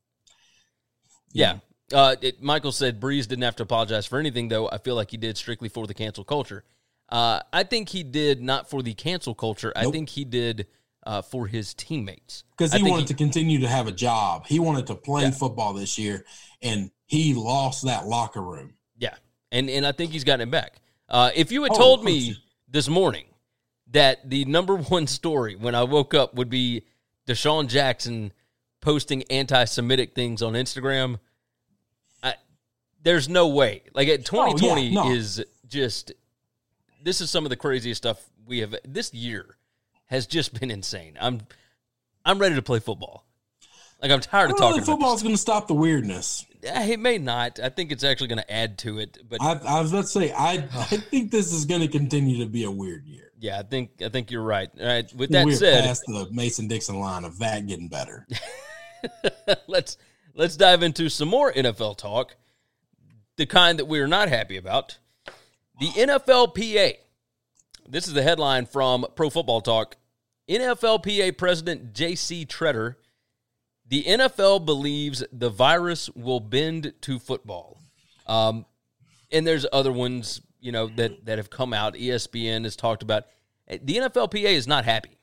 yeah, 1.34 1.58
uh, 1.94 2.16
it, 2.22 2.42
Michael 2.42 2.72
said 2.72 3.02
Brees 3.02 3.28
didn't 3.28 3.44
have 3.44 3.58
to 3.58 3.64
apologize 3.64 4.06
for 4.06 4.20
anything, 4.20 4.48
though. 4.48 4.70
I 4.70 4.78
feel 4.78 4.96
like 4.96 5.12
he 5.12 5.18
did 5.18 5.36
strictly 5.38 5.68
for 5.68 5.88
the 5.88 5.94
cancel 5.94 6.24
culture. 6.24 6.64
Uh, 7.10 7.42
I 7.52 7.64
think 7.64 7.90
he 7.90 8.04
did 8.04 8.42
not 8.42 8.70
for 8.70 8.82
the 8.82 8.94
cancel 8.94 9.34
culture. 9.34 9.74
I 9.76 9.90
think 9.92 10.10
he 10.10 10.24
did 10.26 10.68
uh, 11.04 11.22
for 11.22 11.48
his 11.48 11.74
teammates 11.74 12.44
because 12.58 12.74
he 12.74 12.84
wanted 12.84 13.08
to 13.08 13.14
continue 13.14 13.60
to 13.60 13.68
have 13.68 13.88
a 13.88 13.92
job, 13.92 14.46
he 14.48 14.60
wanted 14.60 14.88
to 14.88 14.96
play 14.96 15.24
Yeah. 15.24 15.32
football 15.32 15.74
this 15.74 15.98
year, 15.98 16.26
and 16.62 16.92
he 17.06 17.34
lost 17.34 17.86
that 17.86 18.06
locker 18.08 18.42
room. 18.42 18.74
Yeah, 18.98 19.16
and 19.52 19.70
and 19.70 19.86
I 19.86 19.92
think 19.92 20.12
he's 20.12 20.24
gotten 20.24 20.48
it 20.48 20.52
back. 20.52 20.82
Uh, 21.08 21.32
if 21.36 21.52
you 21.52 21.64
had 21.64 21.72
Oh, 21.74 21.78
told 21.78 22.04
me 22.04 22.36
this 22.68 22.88
morning 22.88 23.26
that 23.92 24.30
the 24.30 24.46
number 24.46 24.76
one 24.78 25.08
story 25.08 25.56
when 25.56 25.74
I 25.76 25.84
woke 25.84 26.14
up 26.14 26.36
would 26.36 26.50
be 26.50 26.84
DeSean 27.28 27.68
Jackson 27.68 28.32
posting 28.82 29.24
anti-Semitic 29.24 30.14
things 30.16 30.42
on 30.42 30.54
Instagram, 30.54 31.20
I, 32.24 32.36
there's 33.02 33.28
no 33.28 33.48
way. 33.48 33.84
Like 33.94 34.08
at 34.08 34.26
2020 34.26 34.92
no. 34.94 35.12
is 35.12 35.44
just 35.68 36.12
this 37.04 37.22
is 37.22 37.30
some 37.30 37.46
of 37.46 37.50
the 37.50 37.56
craziest 37.56 38.02
stuff 38.02 38.22
we 38.46 38.60
have. 38.60 38.76
This 38.86 39.14
year 39.14 39.58
has 40.10 40.28
just 40.28 40.60
been 40.60 40.72
insane. 40.72 41.18
I'm 41.20 41.42
I'm 42.26 42.40
ready 42.40 42.56
to 42.56 42.62
play 42.62 42.80
football. 42.80 43.26
Like 44.02 44.12
I'm 44.12 44.22
tired 44.22 44.52
of 44.52 44.58
talking 44.58 44.82
Football 44.82 45.14
is 45.14 45.22
going 45.22 45.36
to 45.36 45.42
stop 45.42 45.68
the 45.68 45.74
weirdness. 45.74 46.46
It 46.62 47.00
may 47.00 47.18
not. 47.18 47.60
I 47.60 47.70
think 47.70 47.92
it's 47.92 48.04
actually 48.04 48.28
going 48.28 48.40
to 48.40 48.52
add 48.52 48.78
to 48.80 49.00
it. 49.00 49.18
But 49.28 49.42
I, 49.42 49.60
I 49.66 49.82
was 49.82 49.92
about 49.92 50.02
to 50.02 50.08
say, 50.08 50.32
I, 50.32 50.54
I 50.54 50.84
think 50.86 51.32
this 51.32 51.52
is 51.52 51.66
going 51.66 51.82
to 51.82 51.88
continue 51.88 52.40
to 52.40 52.46
be 52.46 52.64
a 52.64 52.72
weird 52.72 53.06
year. 53.06 53.32
Yeah, 53.40 53.60
I 53.60 53.64
think 53.64 54.02
I 54.02 54.10
think 54.10 54.32
you're 54.32 54.44
right. 54.44 54.70
All 54.80 54.86
right. 54.86 55.14
With 55.14 55.32
We're 55.32 55.46
that 55.46 55.58
said, 55.58 55.84
past 55.84 56.04
the 56.08 56.28
Mason 56.32 56.68
Dixon 56.68 57.00
line 57.00 57.24
of 57.24 57.40
that 57.40 57.66
getting 57.68 57.88
better. 57.88 58.28
let's 59.68 59.98
let's 60.34 60.58
dive 60.58 60.84
into 60.84 61.10
some 61.10 61.30
more 61.30 61.52
NFL 61.52 61.98
talk. 61.98 62.36
The 63.38 63.46
kind 63.46 63.80
that 63.80 63.86
we 63.86 64.00
are 64.00 64.08
not 64.08 64.28
happy 64.28 64.58
about. 64.58 64.98
The 65.80 65.88
NFLPA, 65.88 66.96
This 67.88 68.06
is 68.06 68.14
the 68.14 68.22
headline 68.22 68.66
from 68.66 69.06
Pro 69.16 69.30
Football 69.30 69.62
Talk. 69.62 69.96
NFLPA 70.50 71.38
President 71.38 71.94
J.C. 71.94 72.46
Tretter. 72.46 72.96
The 73.88 74.04
NFL 74.04 74.66
believes 74.66 75.24
the 75.32 75.50
virus 75.50 76.10
will 76.12 76.40
bend 76.40 76.94
to 77.02 77.20
football. 77.20 77.80
Um, 78.28 78.66
and 79.32 79.46
there's 79.46 79.66
other 79.72 79.92
ones, 79.92 80.42
you 80.60 80.72
know, 80.72 80.88
that, 80.96 81.26
that 81.26 81.38
have 81.38 81.50
come 81.50 81.74
out. 81.74 81.96
ESPN 81.96 82.64
has 82.64 82.76
talked 82.76 83.04
about. 83.04 83.26
The 83.68 83.98
NFLPA 83.98 84.52
is 84.52 84.68
not 84.68 84.86
happy. 84.86 85.18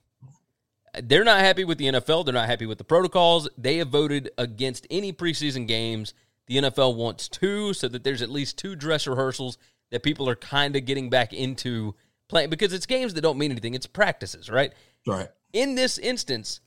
They're 1.03 1.25
not 1.25 1.41
happy 1.41 1.65
with 1.65 1.79
the 1.79 1.87
NFL. 1.87 2.25
They're 2.25 2.35
not 2.35 2.49
happy 2.49 2.67
with 2.67 2.79
the 2.79 2.85
protocols. 2.85 3.49
They 3.59 3.77
have 3.79 3.89
voted 3.89 4.31
against 4.39 4.87
any 4.91 5.13
preseason 5.13 5.67
games. 5.69 6.15
The 6.47 6.57
NFL 6.57 6.97
wants 6.97 7.29
two, 7.29 7.73
so 7.75 7.89
that 7.89 8.05
there's 8.05 8.23
at 8.23 8.31
least 8.31 8.57
two 8.57 8.77
dress 8.77 9.07
rehearsals 9.07 9.59
that 9.91 10.03
people 10.03 10.29
are 10.29 10.37
kind 10.37 10.77
of 10.77 10.85
getting 10.85 11.11
back 11.11 11.33
into 11.33 11.95
playing 12.29 12.51
because 12.51 12.73
it's 12.73 12.87
games 12.87 13.15
that 13.15 13.21
don't 13.21 13.39
mean 13.39 13.51
anything. 13.51 13.75
It's 13.75 13.87
practices, 13.87 14.49
right? 14.49 14.73
Right. 15.07 15.29
In 15.53 15.75
this 15.75 15.99
instance, 15.99 16.61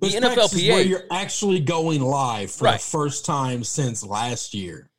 the 0.00 0.08
NFLPA 0.08 0.70
where 0.70 0.82
you're 0.82 1.04
actually 1.10 1.60
going 1.60 2.00
live 2.00 2.50
for 2.50 2.64
Right. 2.64 2.80
the 2.80 2.86
first 2.86 3.24
time 3.24 3.64
since 3.64 4.04
last 4.04 4.54
year. 4.54 4.90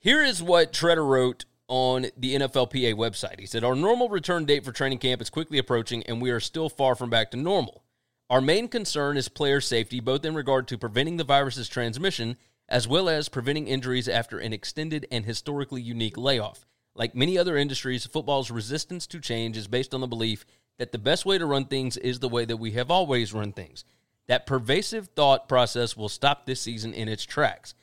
Here 0.00 0.22
is 0.22 0.42
what 0.42 0.72
Tretter 0.72 1.06
wrote 1.06 1.46
on 1.68 2.06
the 2.16 2.34
NFLPA 2.36 2.94
website. 2.94 3.40
He 3.40 3.46
said, 3.46 3.64
Our 3.64 3.74
normal 3.74 4.08
return 4.08 4.44
date 4.44 4.64
for 4.64 4.72
training 4.72 4.98
camp 4.98 5.20
is 5.20 5.30
quickly 5.30 5.58
approaching, 5.58 6.02
and 6.04 6.20
we 6.20 6.30
are 6.30 6.40
still 6.40 6.68
far 6.68 6.94
from 6.94 7.10
back 7.10 7.30
to 7.32 7.36
normal. 7.36 7.82
Our 8.28 8.40
main 8.40 8.68
concern 8.68 9.16
is 9.16 9.28
player 9.28 9.60
safety, 9.60 10.00
both 10.00 10.24
in 10.24 10.34
regard 10.34 10.68
to 10.68 10.78
preventing 10.78 11.16
the 11.16 11.24
virus's 11.24 11.68
transmission 11.68 12.36
as 12.68 12.88
well 12.88 13.08
as 13.08 13.28
preventing 13.28 13.68
injuries 13.68 14.08
after 14.08 14.38
an 14.38 14.52
extended 14.52 15.06
and 15.10 15.24
historically 15.24 15.80
unique 15.80 16.16
layoff. 16.16 16.66
Like 16.94 17.14
many 17.14 17.38
other 17.38 17.56
industries, 17.56 18.06
football's 18.06 18.50
resistance 18.50 19.06
to 19.08 19.20
change 19.20 19.56
is 19.56 19.68
based 19.68 19.94
on 19.94 20.00
the 20.00 20.06
belief 20.06 20.44
that 20.78 20.92
the 20.92 20.98
best 20.98 21.24
way 21.24 21.38
to 21.38 21.46
run 21.46 21.64
things 21.64 21.96
is 21.96 22.18
the 22.18 22.28
way 22.28 22.44
that 22.44 22.56
we 22.56 22.72
have 22.72 22.90
always 22.90 23.32
run 23.32 23.52
things. 23.52 23.84
That 24.28 24.46
pervasive 24.46 25.08
thought 25.14 25.48
process 25.48 25.96
will 25.96 26.08
stop 26.08 26.46
this 26.46 26.60
season 26.60 26.92
in 26.92 27.08
its 27.08 27.24
tracks. 27.24 27.74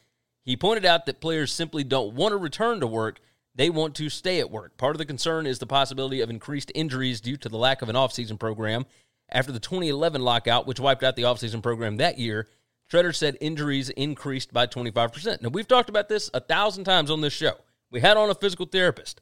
He 0.43 0.57
pointed 0.57 0.85
out 0.85 1.05
that 1.05 1.21
players 1.21 1.51
simply 1.51 1.83
don't 1.83 2.15
want 2.15 2.33
to 2.33 2.37
return 2.37 2.81
to 2.81 2.87
work, 2.87 3.19
they 3.55 3.69
want 3.69 3.95
to 3.95 4.09
stay 4.09 4.39
at 4.39 4.51
work. 4.51 4.77
Part 4.77 4.95
of 4.95 4.97
the 4.97 5.05
concern 5.05 5.45
is 5.45 5.59
the 5.59 5.65
possibility 5.65 6.21
of 6.21 6.29
increased 6.29 6.71
injuries 6.75 7.21
due 7.21 7.37
to 7.37 7.49
the 7.49 7.57
lack 7.57 7.81
of 7.81 7.89
an 7.89 7.95
offseason 7.95 8.39
program. 8.39 8.85
After 9.29 9.51
the 9.51 9.59
2011 9.59 10.21
lockout, 10.21 10.67
which 10.67 10.79
wiped 10.79 11.03
out 11.03 11.15
the 11.15 11.23
offseason 11.23 11.63
program 11.63 11.97
that 11.97 12.17
year, 12.17 12.47
Tretter 12.91 13.15
said 13.15 13.37
injuries 13.39 13.89
increased 13.89 14.53
by 14.53 14.67
25%. 14.67 15.41
Now, 15.41 15.49
we've 15.49 15.67
talked 15.67 15.89
about 15.89 16.09
this 16.09 16.29
a 16.33 16.39
thousand 16.39 16.83
times 16.83 17.09
on 17.09 17.21
this 17.21 17.33
show. 17.33 17.55
We 17.89 18.01
had 18.01 18.17
on 18.17 18.29
a 18.29 18.35
physical 18.35 18.65
therapist. 18.65 19.21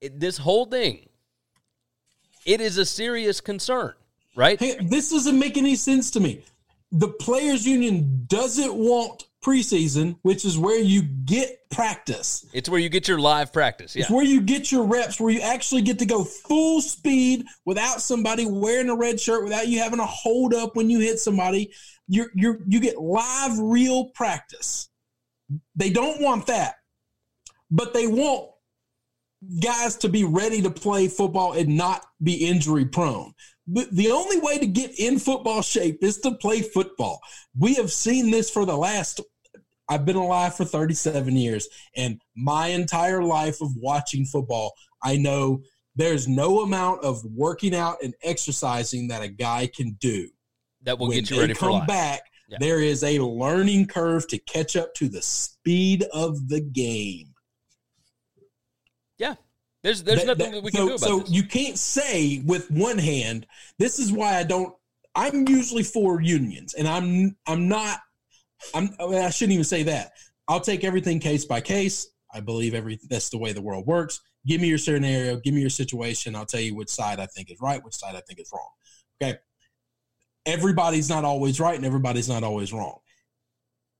It- 0.00 0.18
this 0.18 0.38
whole 0.38 0.66
thing, 0.66 1.08
it 2.46 2.60
is 2.60 2.78
a 2.78 2.84
serious 2.84 3.40
concern, 3.40 3.94
right? 4.36 4.58
Hey, 4.58 4.76
this 4.80 5.10
doesn't 5.10 5.38
make 5.38 5.56
any 5.56 5.76
sense 5.76 6.10
to 6.12 6.20
me. 6.20 6.44
The 6.90 7.08
players 7.08 7.66
union 7.66 8.24
doesn't 8.26 8.74
want 8.74 9.24
preseason, 9.42 10.16
which 10.22 10.44
is 10.44 10.58
where 10.58 10.78
you 10.78 11.02
get 11.02 11.68
practice. 11.70 12.46
It's 12.52 12.68
where 12.68 12.78
you 12.78 12.88
get 12.88 13.08
your 13.08 13.18
live 13.18 13.52
practice. 13.52 13.96
Yeah. 13.96 14.02
It's 14.02 14.10
where 14.10 14.24
you 14.24 14.40
get 14.40 14.70
your 14.70 14.84
reps, 14.84 15.20
where 15.20 15.32
you 15.32 15.40
actually 15.40 15.82
get 15.82 15.98
to 15.98 16.06
go 16.06 16.22
full 16.24 16.80
speed 16.80 17.44
without 17.64 18.00
somebody 18.00 18.46
wearing 18.46 18.88
a 18.88 18.94
red 18.94 19.20
shirt, 19.20 19.44
without 19.44 19.68
you 19.68 19.80
having 19.80 19.98
to 19.98 20.06
hold 20.06 20.54
up 20.54 20.76
when 20.76 20.90
you 20.90 21.00
hit 21.00 21.18
somebody. 21.18 21.72
You're 22.08 22.30
you're 22.34 22.58
you 22.66 22.80
get 22.80 22.98
live 22.98 23.58
real 23.58 24.06
practice. 24.10 24.88
They 25.74 25.90
don't 25.90 26.20
want 26.20 26.46
that. 26.46 26.76
But 27.70 27.94
they 27.94 28.06
want 28.06 28.50
guys 29.60 29.96
to 29.96 30.08
be 30.08 30.24
ready 30.24 30.62
to 30.62 30.70
play 30.70 31.08
football 31.08 31.52
and 31.52 31.76
not 31.76 32.04
be 32.22 32.34
injury 32.46 32.84
prone. 32.84 33.32
The, 33.66 33.88
the 33.92 34.10
only 34.10 34.38
way 34.40 34.58
to 34.58 34.66
get 34.66 34.98
in 34.98 35.18
football 35.18 35.62
shape 35.62 35.98
is 36.02 36.18
to 36.20 36.32
play 36.34 36.62
football. 36.62 37.20
We 37.58 37.74
have 37.74 37.92
seen 37.92 38.30
this 38.30 38.50
for 38.50 38.64
the 38.64 38.76
last 38.76 39.20
I've 39.88 40.04
been 40.06 40.16
alive 40.16 40.54
for 40.54 40.64
37 40.64 41.36
years, 41.36 41.68
and 41.96 42.20
my 42.36 42.68
entire 42.68 43.22
life 43.22 43.60
of 43.60 43.68
watching 43.76 44.24
football, 44.24 44.72
I 45.02 45.16
know 45.16 45.60
there's 45.96 46.26
no 46.28 46.60
amount 46.62 47.04
of 47.04 47.22
working 47.34 47.74
out 47.74 47.96
and 48.02 48.14
exercising 48.22 49.08
that 49.08 49.22
a 49.22 49.28
guy 49.28 49.68
can 49.74 49.92
do. 50.00 50.28
that 50.84 50.98
will 50.98 51.08
when 51.08 51.18
get 51.18 51.30
you 51.30 51.40
ready 51.40 51.52
for 51.52 51.60
come 51.66 51.72
life. 51.80 51.88
back, 51.88 52.22
Yeah. 52.48 52.58
there 52.60 52.80
is 52.80 53.02
a 53.04 53.18
learning 53.18 53.86
curve 53.86 54.26
to 54.28 54.38
catch 54.38 54.76
up 54.76 54.94
to 54.94 55.08
the 55.08 55.20
speed 55.20 56.04
of 56.12 56.48
the 56.48 56.60
game. 56.60 57.31
Yeah. 59.18 59.34
There's 59.82 60.02
there's 60.02 60.20
That- 60.24 60.38
nothing 60.38 60.52
that- 60.52 60.62
we 60.62 60.70
so, 60.70 60.78
can 60.78 60.86
do 60.86 60.94
about 60.94 61.06
it. 61.06 61.08
so 61.08 61.18
this. 61.20 61.30
you 61.30 61.42
can't 61.44 61.78
say 61.78 62.42
with 62.46 62.70
one 62.70 62.98
hand. 62.98 63.46
This 63.78 63.98
is 63.98 64.12
why 64.12 64.36
I 64.38 64.42
don't. 64.44 64.74
I'm 65.14 65.46
usually 65.48 65.82
for 65.82 66.20
unions, 66.22 66.74
and 66.74 66.86
I'm 66.88 67.36
I'm 67.46 67.68
not. 67.68 68.00
I'm. 68.74 68.94
I 69.00 69.30
shouldn't 69.30 69.52
even 69.54 69.64
say 69.64 69.82
that. 69.84 70.12
I'll 70.48 70.60
take 70.60 70.84
everything 70.84 71.18
case 71.18 71.44
by 71.44 71.60
case. 71.60 72.08
I 72.32 72.40
believe 72.40 72.74
every 72.74 72.98
that's 73.08 73.28
the 73.28 73.38
way 73.38 73.52
the 73.52 73.60
world 73.60 73.86
works. 73.86 74.20
Give 74.46 74.60
me 74.60 74.68
your 74.68 74.78
scenario. 74.78 75.36
Give 75.36 75.52
me 75.54 75.60
your 75.60 75.70
situation. 75.70 76.34
I'll 76.36 76.46
tell 76.46 76.60
you 76.60 76.74
which 76.74 76.88
side 76.88 77.18
I 77.20 77.26
think 77.26 77.50
is 77.50 77.60
right, 77.60 77.82
which 77.84 77.94
side 77.94 78.14
I 78.16 78.20
think 78.26 78.40
is 78.40 78.50
wrong. 78.52 78.70
Okay. 79.22 79.38
Everybody's 80.46 81.08
not 81.08 81.24
always 81.24 81.60
right, 81.60 81.76
and 81.76 81.84
everybody's 81.86 82.28
not 82.28 82.42
always 82.42 82.72
wrong. 82.72 82.98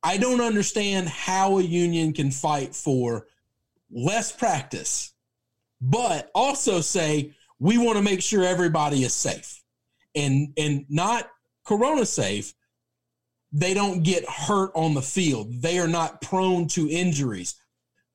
I 0.02 0.16
don't 0.16 0.40
understand 0.40 1.08
how 1.08 1.58
a 1.58 1.62
union 1.62 2.12
can 2.12 2.30
fight 2.32 2.74
for 2.74 3.26
less 3.92 4.32
practice, 4.32 5.12
but 5.80 6.30
also 6.34 6.80
say 6.80 7.32
we 7.58 7.78
want 7.78 7.96
to 7.96 8.02
make 8.02 8.22
sure 8.22 8.44
everybody 8.44 9.04
is 9.04 9.14
safe 9.14 9.62
and 10.14 10.52
and 10.56 10.84
not 10.88 11.28
corona 11.64 12.06
safe. 12.06 12.54
They 13.52 13.74
don't 13.74 14.02
get 14.02 14.28
hurt 14.28 14.72
on 14.74 14.94
the 14.94 15.02
field. 15.02 15.60
They 15.60 15.78
are 15.78 15.88
not 15.88 16.22
prone 16.22 16.68
to 16.68 16.88
injuries. 16.88 17.54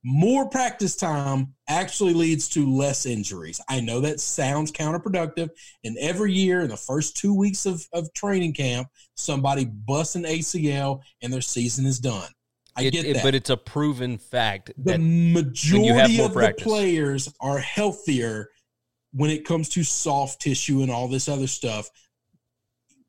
More 0.04 0.50
practice 0.50 0.96
time 0.96 1.54
actually 1.68 2.14
leads 2.14 2.50
to 2.50 2.72
less 2.72 3.06
injuries. 3.06 3.62
I 3.68 3.82
know 3.82 4.00
that 4.02 4.20
sounds 4.20 4.72
counterproductive. 4.72 5.50
And 5.84 5.98
every 5.98 6.32
year 6.32 6.62
in 6.62 6.70
the 6.70 6.78
first 6.78 7.18
two 7.18 7.36
weeks 7.36 7.66
of, 7.66 7.86
of 7.94 8.12
training 8.14 8.54
camp, 8.54 8.88
somebody 9.16 9.66
busts 9.66 10.16
an 10.16 10.24
ACL 10.24 11.02
and 11.22 11.32
their 11.32 11.42
season 11.42 11.86
is 11.86 12.00
done. 12.00 12.30
I 12.78 12.84
It- 12.84 12.92
get 12.92 13.06
it- 13.06 13.14
that. 13.16 13.24
but 13.24 13.36
it's 13.36 13.50
a 13.50 13.58
proven 13.58 14.18
fact 14.18 14.68
the 14.78 14.92
that 14.94 15.00
majority 15.00 16.20
of 16.22 16.34
practice. 16.34 16.64
the 16.64 16.70
players 16.70 17.30
are 17.40 17.58
healthier 17.60 18.50
when 19.14 19.30
it 19.32 19.46
comes 19.46 19.70
to 19.70 19.84
soft 19.84 20.42
tissue 20.42 20.82
and 20.84 20.92
all 20.92 21.08
this 21.08 21.28
other 21.28 21.48
stuff 21.48 21.90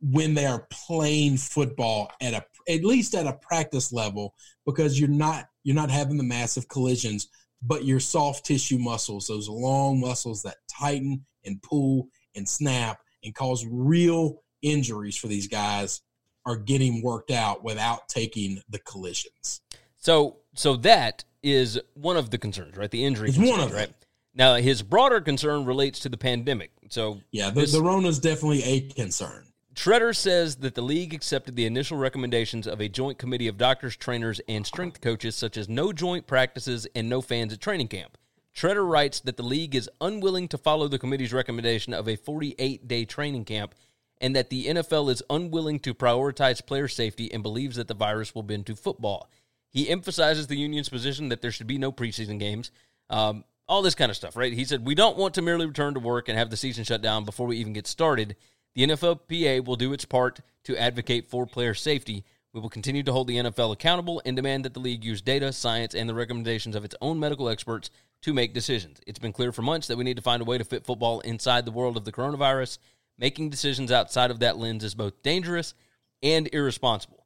when 0.01 0.35
they 0.35 0.47
are 0.47 0.67
playing 0.71 1.37
football 1.37 2.11
at 2.21 2.33
a 2.33 2.45
at 2.69 2.85
least 2.85 3.15
at 3.15 3.27
a 3.27 3.33
practice 3.35 3.93
level 3.93 4.35
because 4.65 4.99
you're 4.99 5.09
not 5.09 5.49
you're 5.65 5.75
not 5.75 5.91
having 5.91 6.17
the 6.17 6.23
massive 6.25 6.69
collisions 6.69 7.29
but 7.63 7.85
your 7.85 7.99
soft 7.99 8.47
tissue 8.47 8.79
muscles 8.79 9.27
those 9.27 9.49
long 9.49 9.99
muscles 10.01 10.43
that 10.43 10.57
tighten 10.71 11.25
and 11.45 11.61
pull 11.63 12.09
and 12.37 12.49
snap 12.49 13.01
and 13.25 13.35
cause 13.35 13.67
real 13.69 14.43
injuries 14.63 15.17
for 15.17 15.27
these 15.27 15.49
guys 15.49 16.01
are 16.49 16.57
getting 16.57 17.03
worked 17.03 17.31
out 17.31 17.63
without 17.63 18.09
taking 18.09 18.61
the 18.69 18.79
collisions 18.81 19.61
so 19.97 20.37
so 20.55 20.77
that 20.77 21.25
is 21.43 21.79
one 21.95 22.17
of 22.17 22.31
the 22.31 22.39
concerns, 22.39 22.77
right? 22.77 22.91
The 22.91 23.05
injury 23.05 23.29
concerns, 23.33 23.51
one 23.51 23.61
of 23.61 23.69
them. 23.71 23.79
right? 23.79 23.93
Now 24.35 24.55
his 24.57 24.83
broader 24.83 25.21
concern 25.21 25.65
relates 25.65 26.01
to 26.01 26.09
the 26.09 26.17
pandemic. 26.17 26.73
So 26.89 27.21
yeah 27.31 27.51
the, 27.51 27.61
This- 27.61 27.73
the 27.73 27.83
rona's 27.83 28.19
definitely 28.19 28.63
a 28.65 28.81
concern 28.81 29.45
Tretter 29.75 30.15
says 30.17 30.57
that 30.57 30.75
the 30.75 30.83
league 30.83 31.15
accepted 31.15 31.55
the 31.55 31.65
initial 31.65 31.97
recommendations 31.99 32.67
of 32.67 32.81
a 32.81 32.89
joint 32.89 33.17
committee 33.17 33.47
of 33.47 33.57
doctors, 33.57 33.97
trainers, 33.97 34.41
and 34.49 34.67
strength 34.67 35.01
coaches, 35.01 35.37
such 35.37 35.57
as 35.57 35.69
no 35.69 35.93
joint 35.93 36.27
practices 36.27 36.85
and 36.97 37.09
no 37.09 37.21
fans 37.21 37.53
at 37.53 37.61
training 37.61 37.87
camp. 37.87 38.19
Tretter 38.57 38.85
writes 38.91 39.21
that 39.21 39.37
the 39.37 39.45
league 39.45 39.77
is 39.77 39.89
unwilling 40.01 40.49
to 40.49 40.59
follow 40.59 40.89
the 40.89 40.99
committee's 40.99 41.33
recommendation 41.33 41.95
of 41.95 42.09
a 42.09 42.17
48 42.17 42.89
day 42.89 43.05
training 43.05 43.45
camp 43.45 43.73
and 44.21 44.35
that 44.35 44.51
the 44.51 44.67
NFL 44.67 45.11
is 45.11 45.23
unwilling 45.31 45.79
to 45.81 45.95
prioritize 45.95 46.65
player 46.65 46.89
safety 46.89 47.33
and 47.33 47.43
believes 47.43 47.77
that 47.77 47.89
the 47.89 47.95
virus 47.95 48.35
will 48.35 48.43
bend 48.43 48.67
to 48.67 48.77
football. 48.77 49.29
He 49.71 49.89
emphasizes 49.89 50.47
the 50.47 50.57
union's 50.57 50.89
position 50.89 51.29
that 51.29 51.43
there 51.43 51.53
should 51.53 51.67
be 51.67 51.79
no 51.79 51.93
preseason 51.93 52.39
games, 52.39 52.71
um, 53.11 53.45
all 53.69 53.83
this 53.83 53.95
kind 53.95 54.11
of 54.11 54.17
stuff, 54.17 54.37
right? 54.37 54.53
He 54.53 54.65
said, 54.65 54.87
We 54.87 54.95
don't 54.95 55.19
want 55.19 55.35
to 55.35 55.43
merely 55.43 55.67
return 55.67 55.95
to 55.95 56.01
work 56.01 56.29
and 56.29 56.39
have 56.39 56.51
the 56.51 56.57
season 56.57 56.85
shut 56.85 57.03
down 57.03 57.25
before 57.25 57.47
we 57.47 57.59
even 57.59 57.75
get 57.75 57.87
started. 57.87 58.37
The 58.75 58.87
NFLPA 58.87 59.65
will 59.65 59.77
do 59.77 59.93
its 59.93 60.05
part 60.05 60.41
to 60.65 60.77
advocate 60.77 61.29
for 61.29 61.47
player 61.47 61.75
safety. 61.75 62.25
We 62.55 62.61
will 62.61 62.71
continue 62.71 63.03
to 63.03 63.13
hold 63.13 63.29
the 63.29 63.37
NFL 63.37 63.73
accountable 63.73 64.23
and 64.25 64.35
demand 64.35 64.65
that 64.65 64.73
the 64.73 64.81
league 64.81 65.05
use 65.05 65.21
data, 65.21 65.53
science, 65.53 65.95
and 65.95 66.09
the 66.09 66.15
recommendations 66.15 66.75
of 66.75 66.85
its 66.85 66.95
own 67.01 67.21
medical 67.21 67.49
experts 67.49 67.91
to 68.23 68.33
make 68.33 68.55
decisions. 68.55 69.01
It's 69.07 69.19
been 69.19 69.33
clear 69.33 69.53
for 69.53 69.63
months 69.63 69.87
that 69.89 69.99
we 69.99 70.05
need 70.05 70.17
to 70.17 70.23
find 70.23 70.41
a 70.41 70.47
way 70.47 70.59
to 70.59 70.65
fit 70.65 70.85
football 70.85 71.21
inside 71.21 71.65
the 71.65 71.71
world 71.71 71.97
of 71.97 72.05
the 72.05 72.13
coronavirus. 72.13 72.79
Making 73.19 73.51
decisions 73.51 73.91
outside 73.91 74.31
of 74.31 74.41
that 74.41 74.59
lens 74.59 74.85
is 74.85 74.95
both 74.95 75.23
dangerous 75.23 75.75
and 76.23 76.49
irresponsible. 76.53 77.25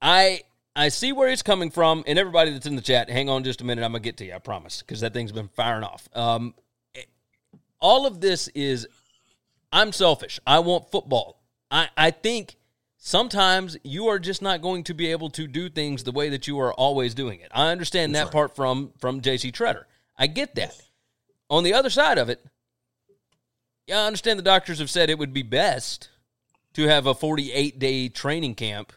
I 0.00 0.42
I 0.74 0.88
see 0.90 1.12
where 1.12 1.28
he's 1.30 1.42
coming 1.42 1.70
from, 1.70 2.04
and 2.06 2.18
everybody 2.18 2.52
that's 2.52 2.66
in 2.66 2.76
the 2.76 2.82
chat, 2.82 3.08
hang 3.08 3.28
on 3.28 3.44
just 3.44 3.60
a 3.62 3.64
minute. 3.64 3.82
I'm 3.82 3.92
gonna 3.92 4.00
get 4.00 4.18
to 4.18 4.26
you, 4.26 4.34
I 4.34 4.38
promise, 4.38 4.82
because 4.82 5.00
that 5.00 5.12
thing's 5.12 5.32
been 5.32 5.48
firing 5.48 5.84
off. 5.84 6.08
Um, 6.14 6.54
all 7.80 8.06
of 8.06 8.20
this 8.20 8.48
is 8.48 8.86
I'm 9.72 9.92
selfish. 9.92 10.40
I 10.46 10.60
want 10.60 10.90
football. 10.90 11.42
I, 11.70 11.88
I 11.96 12.10
think 12.10 12.56
sometimes 12.96 13.76
you 13.82 14.06
are 14.08 14.18
just 14.18 14.42
not 14.42 14.62
going 14.62 14.84
to 14.84 14.94
be 14.94 15.10
able 15.10 15.30
to 15.30 15.46
do 15.46 15.68
things 15.68 16.04
the 16.04 16.12
way 16.12 16.28
that 16.30 16.46
you 16.46 16.58
are 16.60 16.72
always 16.72 17.14
doing 17.14 17.40
it. 17.40 17.50
I 17.52 17.70
understand 17.70 18.14
that 18.14 18.30
part 18.30 18.54
from 18.54 18.92
from 18.98 19.20
JC 19.20 19.52
Tretter. 19.52 19.84
I 20.16 20.26
get 20.26 20.54
that. 20.54 20.80
On 21.48 21.62
the 21.62 21.74
other 21.74 21.90
side 21.90 22.18
of 22.18 22.28
it, 22.28 22.44
yeah, 23.86 24.00
I 24.00 24.06
understand 24.06 24.38
the 24.38 24.42
doctors 24.44 24.78
have 24.78 24.90
said 24.90 25.10
it 25.10 25.18
would 25.18 25.32
be 25.32 25.42
best 25.42 26.10
to 26.74 26.88
have 26.88 27.06
a 27.06 27.14
48 27.14 27.78
day 27.78 28.08
training 28.08 28.54
camp, 28.54 28.92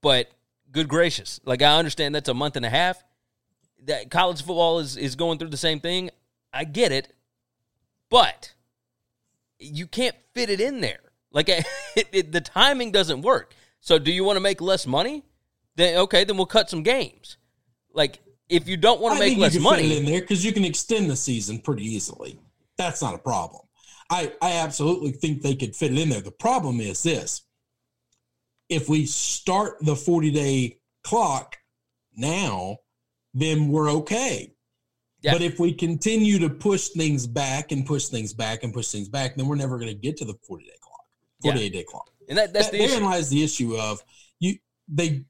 but 0.00 0.30
good 0.72 0.88
gracious, 0.88 1.40
like 1.44 1.62
I 1.62 1.78
understand 1.78 2.14
that's 2.14 2.28
a 2.28 2.34
month 2.34 2.56
and 2.56 2.66
a 2.66 2.70
half. 2.70 3.02
That 3.84 4.10
college 4.10 4.40
football 4.40 4.78
is 4.78 4.96
is 4.96 5.16
going 5.16 5.38
through 5.38 5.48
the 5.48 5.56
same 5.56 5.80
thing. 5.80 6.10
I 6.52 6.64
get 6.64 6.92
it, 6.92 7.14
but 8.10 8.52
you 9.58 9.86
can't 9.86 10.16
fit 10.34 10.50
it 10.50 10.60
in 10.60 10.80
there. 10.80 11.00
Like 11.32 11.48
it, 11.48 11.64
it, 12.12 12.32
the 12.32 12.40
timing 12.40 12.90
doesn't 12.90 13.22
work. 13.22 13.54
So, 13.80 13.98
do 13.98 14.12
you 14.12 14.24
want 14.24 14.36
to 14.36 14.40
make 14.40 14.60
less 14.60 14.86
money? 14.86 15.24
Then 15.76 15.96
okay, 16.00 16.24
then 16.24 16.36
we'll 16.36 16.46
cut 16.46 16.68
some 16.68 16.82
games. 16.82 17.38
Like 17.94 18.18
if 18.48 18.68
you 18.68 18.76
don't 18.76 19.00
want 19.00 19.16
to 19.16 19.24
I 19.24 19.28
make 19.28 19.38
less 19.38 19.54
you 19.54 19.60
can 19.60 19.70
fit 19.70 19.76
money, 19.76 19.92
it 19.92 19.98
in 19.98 20.04
there 20.06 20.20
because 20.20 20.44
you 20.44 20.52
can 20.52 20.64
extend 20.64 21.08
the 21.08 21.16
season 21.16 21.60
pretty 21.60 21.84
easily. 21.84 22.38
That's 22.80 23.02
not 23.02 23.14
a 23.14 23.18
problem. 23.18 23.60
I, 24.08 24.32
I 24.40 24.52
absolutely 24.52 25.12
think 25.12 25.42
they 25.42 25.54
could 25.54 25.76
fit 25.76 25.92
it 25.92 25.98
in 25.98 26.08
there. 26.08 26.22
The 26.22 26.30
problem 26.30 26.80
is 26.80 27.02
this 27.02 27.42
if 28.70 28.88
we 28.88 29.04
start 29.04 29.76
the 29.82 29.94
40 29.94 30.30
day 30.30 30.78
clock 31.04 31.58
now, 32.16 32.78
then 33.34 33.68
we're 33.68 33.90
okay. 33.90 34.54
Yeah. 35.20 35.32
But 35.34 35.42
if 35.42 35.60
we 35.60 35.74
continue 35.74 36.38
to 36.38 36.48
push 36.48 36.88
things 36.88 37.26
back 37.26 37.70
and 37.70 37.84
push 37.84 38.06
things 38.06 38.32
back 38.32 38.62
and 38.62 38.72
push 38.72 38.88
things 38.88 39.10
back, 39.10 39.36
then 39.36 39.46
we're 39.46 39.56
never 39.56 39.76
going 39.78 39.92
to 39.92 40.00
get 40.00 40.16
to 40.16 40.24
the 40.24 40.34
40 40.48 40.64
day 40.64 40.70
clock, 40.80 41.04
Yeah. 41.42 41.52
48 41.52 41.72
day 41.74 41.84
clock. 41.84 42.10
and 42.30 42.38
that, 42.38 42.54
that's 42.54 42.66
That- 42.68 42.72
the 42.72 42.78
therein 42.78 42.92
issue. 43.02 43.04
lies 43.04 43.28
the 43.28 43.42
issue 43.44 43.76
of 43.76 44.02
you 44.38 44.56
they 44.88 45.24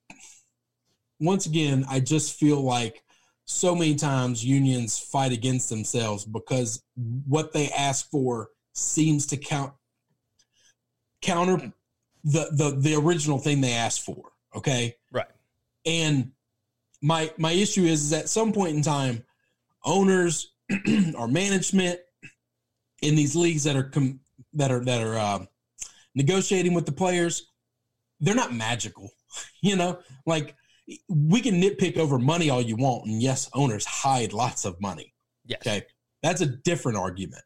once 1.19 1.45
again 1.47 1.85
i 1.91 1.99
just 2.01 2.39
feel 2.39 2.61
like 2.63 3.03
so 3.51 3.75
many 3.75 3.97
times 3.97 4.45
unions 4.45 4.97
fight 4.97 5.33
against 5.33 5.69
themselves 5.69 6.25
because 6.25 6.85
what 7.27 7.53
they 7.53 7.69
ask 7.71 8.09
for 8.09 8.49
seems 8.75 9.27
to 9.27 9.37
count 9.37 9.73
counter 11.21 11.73
the 12.23 12.49
the 12.53 12.77
the 12.79 12.95
original 12.95 13.39
thing 13.39 13.61
they 13.61 13.73
asked 13.73 14.03
for 14.03 14.31
okay 14.55 14.95
Right. 15.11 15.27
and 15.85 16.31
my 17.03 17.33
my 17.39 17.51
issue 17.51 17.83
is, 17.85 18.05
is 18.05 18.13
at 18.13 18.29
some 18.29 18.53
point 18.53 18.77
in 18.77 18.83
time 18.83 19.25
owners 19.85 20.53
or 21.17 21.27
management 21.27 21.99
in 23.03 23.17
these 23.17 23.35
leagues 23.35 23.65
that 23.65 23.75
are 23.75 23.83
com- 23.85 24.21
that 24.53 24.71
are 24.71 24.85
that 24.85 25.03
are 25.03 25.19
uh, 25.19 25.45
negotiating 26.15 26.73
with 26.73 26.87
the 26.87 26.93
players 26.93 27.49
they're 28.21 28.37
not 28.37 28.55
magical 28.55 29.11
you 29.61 29.75
know 29.75 29.99
like 30.25 30.55
we 31.09 31.41
can 31.41 31.61
nitpick 31.61 31.97
over 31.97 32.19
money 32.19 32.51
all 32.51 32.61
you 32.63 32.77
want 32.77 33.07
and 33.07 33.23
yes 33.23 33.49
owners 33.55 33.85
hide 33.85 34.33
lots 34.33 34.65
of 34.65 34.81
money 34.81 35.13
Yes. 35.47 35.61
okay 35.63 35.85
that's 36.23 36.41
a 36.41 36.47
different 36.47 36.99
argument 36.99 37.43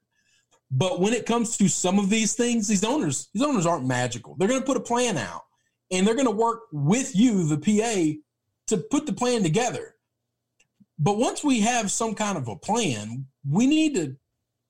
but 0.71 1.01
when 1.01 1.13
it 1.13 1.27
comes 1.27 1.57
to 1.59 1.69
some 1.69 1.99
of 1.99 2.11
these 2.11 2.35
things 2.35 2.67
these 2.69 2.85
owners 2.85 3.29
these 3.35 3.43
owners 3.43 3.67
aren't 3.67 3.87
magical 3.87 4.35
they're 4.37 4.49
going 4.49 4.61
to 4.61 4.67
put 4.67 4.77
a 4.77 4.81
plan 4.81 5.17
out 5.17 5.43
and 5.91 6.07
they're 6.07 6.15
going 6.15 6.27
to 6.27 6.31
work 6.31 6.61
with 6.73 7.15
you 7.15 7.45
the 7.47 7.59
pa 7.59 8.19
to 8.67 8.77
put 8.91 9.07
the 9.07 9.13
plan 9.13 9.43
together 9.43 9.95
but 10.99 11.19
once 11.19 11.43
we 11.45 11.61
have 11.61 11.91
some 11.91 12.15
kind 12.15 12.39
of 12.39 12.49
a 12.49 12.57
plan 12.57 13.27
we 13.49 13.67
need 13.67 13.95
to 13.95 14.17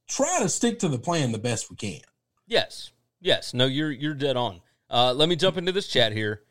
try 0.08 0.38
to 0.40 0.48
stick 0.48 0.78
to 0.78 0.88
the 0.88 0.98
plan 0.98 1.32
the 1.32 1.38
best 1.38 1.70
we 1.70 1.76
can 1.76 2.00
Yes. 2.46 2.90
Yes. 3.22 3.54
No, 3.54 3.64
you're 3.64 3.90
you're 3.90 4.12
dead 4.12 4.36
on. 4.36 4.60
Uh, 4.90 5.14
let 5.14 5.30
me 5.30 5.34
jump 5.36 5.56
into 5.56 5.72
this 5.72 5.86
chat 5.88 6.12
here. 6.12 6.42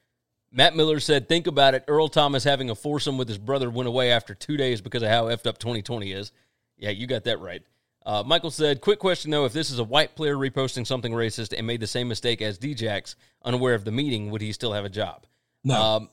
Matt 0.56 0.76
Miller 0.76 1.00
said, 1.00 1.28
"Think 1.28 1.48
about 1.48 1.74
it. 1.74 1.84
Earl 1.88 2.08
Thomas 2.08 2.44
having 2.44 2.70
a 2.70 2.76
foursome 2.76 3.18
with 3.18 3.28
his 3.28 3.40
brother 3.40 3.70
went 3.70 3.88
away 3.88 4.12
after 4.12 4.36
two 4.36 4.56
days 4.56 4.82
because 4.82 5.02
of 5.02 5.10
how 5.10 5.26
effed 5.26 5.48
up 5.48 5.58
2020 5.58 6.12
is." 6.12 6.32
Yeah, 6.78 6.92
you 6.92 7.08
got 7.08 7.24
that 7.24 7.40
right. 7.40 7.64
Uh, 8.06 8.24
Michael 8.26 8.52
said, 8.52 8.80
"Quick 8.80 9.00
question 9.00 9.32
though: 9.32 9.46
If 9.46 9.54
this 9.54 9.72
is 9.72 9.80
a 9.80 9.84
white 9.84 10.16
player 10.16 10.36
reposting 10.36 10.86
something 10.86 11.12
racist 11.12 11.58
and 11.58 11.66
made 11.66 11.80
the 11.80 11.88
same 11.88 12.08
mistake 12.08 12.42
as 12.42 12.60
Djax, 12.60 13.16
unaware 13.44 13.74
of 13.74 13.84
the 13.84 13.92
meeting, 13.92 14.30
would 14.30 14.42
he 14.42 14.52
still 14.52 14.74
have 14.74 14.86
a 14.86 14.90
job?" 14.90 15.26
no 15.64 15.82
Um, 15.82 16.10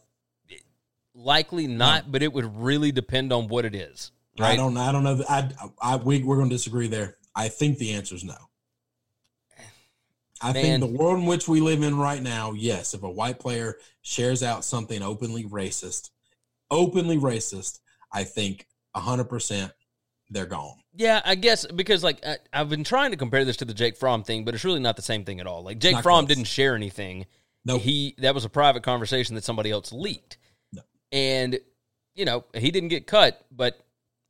likely 1.15 1.67
not, 1.67 2.11
but 2.11 2.23
it 2.23 2.33
would 2.33 2.57
really 2.57 2.93
depend 2.93 3.33
on 3.33 3.49
what 3.49 3.65
it 3.67 3.75
is. 3.75 4.11
I 4.39 4.57
don't. 4.57 4.77
I 4.79 4.91
don't 4.91 5.05
know. 5.05 5.23
I. 5.29 5.51
I. 5.83 5.97
We, 5.97 6.23
we're 6.23 6.37
going 6.37 6.49
to 6.49 6.55
disagree 6.55 6.89
there. 6.89 7.19
I 7.37 7.49
think 7.49 7.77
the 7.79 7.93
answer 7.93 8.15
is 8.15 8.25
no. 8.25 8.37
I 10.43 10.53
Man. 10.53 10.81
think 10.81 10.81
the 10.81 10.99
world 10.99 11.19
in 11.19 11.27
which 11.27 11.47
we 11.49 11.61
live 11.61 11.83
in 11.83 11.99
right 11.99 12.23
now, 12.23 12.53
yes, 12.53 12.95
if 12.95 13.03
a 13.03 13.11
white 13.11 13.39
player 13.39 13.77
shares 14.03 14.43
out 14.43 14.65
something 14.65 15.03
openly 15.03 15.45
racist, 15.45 16.11
openly 16.71 17.17
racist, 17.19 17.81
I 18.13 18.25
think 18.25 18.67
hundred 18.95 19.25
percent 19.25 19.73
they're 20.31 20.47
gone. 20.47 20.77
Yeah, 20.95 21.21
I 21.25 21.35
guess 21.37 21.67
because 21.67 22.03
like 22.05 22.25
I, 22.27 22.37
I've 22.53 22.69
been 22.69 22.85
trying 22.85 23.11
to 23.13 23.17
compare 23.17 23.45
this 23.45 23.57
to 23.59 23.65
the 23.65 23.75
Jake 23.75 23.97
Fromm 23.97 24.23
thing, 24.25 24.45
but 24.45 24.55
it's 24.55 24.65
really 24.65 24.81
not 24.81 24.97
the 24.97 25.03
same 25.03 25.25
thing 25.25 25.41
at 25.41 25.47
all. 25.47 25.63
Like 25.63 25.79
Jake 25.79 25.95
Not 25.95 26.03
Fromm 26.03 26.27
close. 26.27 26.37
didn't 26.37 26.47
share 26.49 26.75
anything. 26.75 27.27
Nope. 27.65 27.83
He 27.83 28.15
that 28.19 28.35
was 28.35 28.45
a 28.45 28.49
private 28.49 28.83
conversation 28.83 29.35
that 29.35 29.45
somebody 29.45 29.71
else 29.71 29.93
leaked, 29.93 30.39
No. 30.73 30.83
and 31.13 31.59
you 32.15 32.25
know 32.25 32.45
he 32.55 32.71
didn't 32.71 32.89
get 32.89 33.07
cut. 33.07 33.45
But 33.53 33.79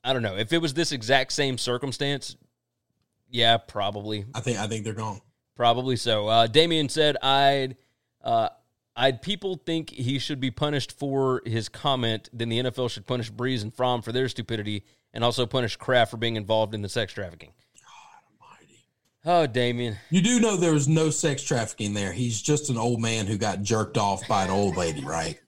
I 0.04 0.12
don't 0.12 0.22
know 0.22 0.36
if 0.36 0.52
it 0.52 0.58
was 0.58 0.74
this 0.74 0.92
exact 0.92 1.32
same 1.32 1.56
circumstance. 1.58 2.36
Yeah, 3.30 3.58
probably, 3.58 4.24
I 4.34 4.40
think. 4.40 4.58
I 4.58 4.66
think 4.66 4.84
they're 4.84 4.92
gone. 4.94 5.20
probably 5.54 5.94
so. 5.96 6.26
Uh, 6.26 6.46
Damien 6.48 6.88
said, 6.88 7.16
"I'd." 7.22 7.76
Uh, 8.22 8.48
I'd 9.00 9.22
people 9.22 9.56
think 9.64 9.88
he 9.88 10.18
should 10.18 10.40
be 10.40 10.50
punished 10.50 10.92
for 10.92 11.40
his 11.46 11.70
comment, 11.70 12.28
then 12.34 12.50
the 12.50 12.62
NFL 12.64 12.90
should 12.90 13.06
punish 13.06 13.32
Brees 13.32 13.62
and 13.62 13.74
Fromm 13.74 14.02
for 14.02 14.12
their 14.12 14.28
stupidity 14.28 14.84
and 15.14 15.24
also 15.24 15.46
punish 15.46 15.76
Kraft 15.76 16.10
for 16.10 16.18
being 16.18 16.36
involved 16.36 16.74
in 16.74 16.82
the 16.82 16.88
sex 16.88 17.14
trafficking. 17.14 17.52
Oh, 19.24 19.46
Damien. 19.46 19.96
You 20.10 20.20
do 20.20 20.38
know 20.38 20.56
there 20.56 20.74
was 20.74 20.86
no 20.86 21.08
sex 21.08 21.42
trafficking 21.42 21.94
there. 21.94 22.12
He's 22.12 22.42
just 22.42 22.68
an 22.68 22.76
old 22.76 23.00
man 23.00 23.26
who 23.26 23.38
got 23.38 23.62
jerked 23.62 23.96
off 23.96 24.26
by 24.28 24.44
an 24.44 24.50
old 24.50 24.76
lady, 24.76 25.02
right? 25.02 25.40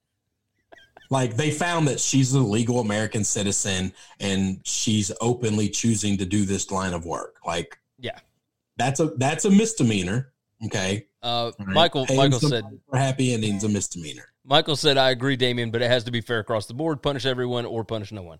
like 1.10 1.36
they 1.36 1.50
found 1.50 1.88
that 1.88 1.98
she's 1.98 2.34
a 2.34 2.40
legal 2.40 2.80
American 2.80 3.24
citizen 3.24 3.92
and 4.18 4.60
she's 4.64 5.10
openly 5.22 5.70
choosing 5.70 6.18
to 6.18 6.26
do 6.26 6.44
this 6.44 6.70
line 6.70 6.92
of 6.92 7.06
work. 7.06 7.36
Like 7.46 7.78
Yeah. 7.98 8.18
that's 8.76 9.00
a 9.00 9.06
that's 9.16 9.46
a 9.46 9.50
misdemeanor. 9.50 10.32
Okay. 10.66 11.06
Uh, 11.22 11.52
right? 11.58 11.68
Michael 11.68 12.06
Paying 12.06 12.18
Michael 12.18 12.40
said 12.40 12.64
for 12.88 12.96
happy 12.96 13.32
endings 13.34 13.64
a 13.64 13.68
misdemeanor. 13.68 14.24
Michael 14.44 14.76
said 14.76 14.98
I 14.98 15.10
agree, 15.10 15.36
Damien, 15.36 15.70
but 15.70 15.82
it 15.82 15.90
has 15.90 16.04
to 16.04 16.10
be 16.10 16.20
fair 16.20 16.38
across 16.40 16.66
the 16.66 16.74
board. 16.74 17.02
Punish 17.02 17.26
everyone 17.26 17.66
or 17.66 17.84
punish 17.84 18.12
no 18.12 18.22
one. 18.22 18.38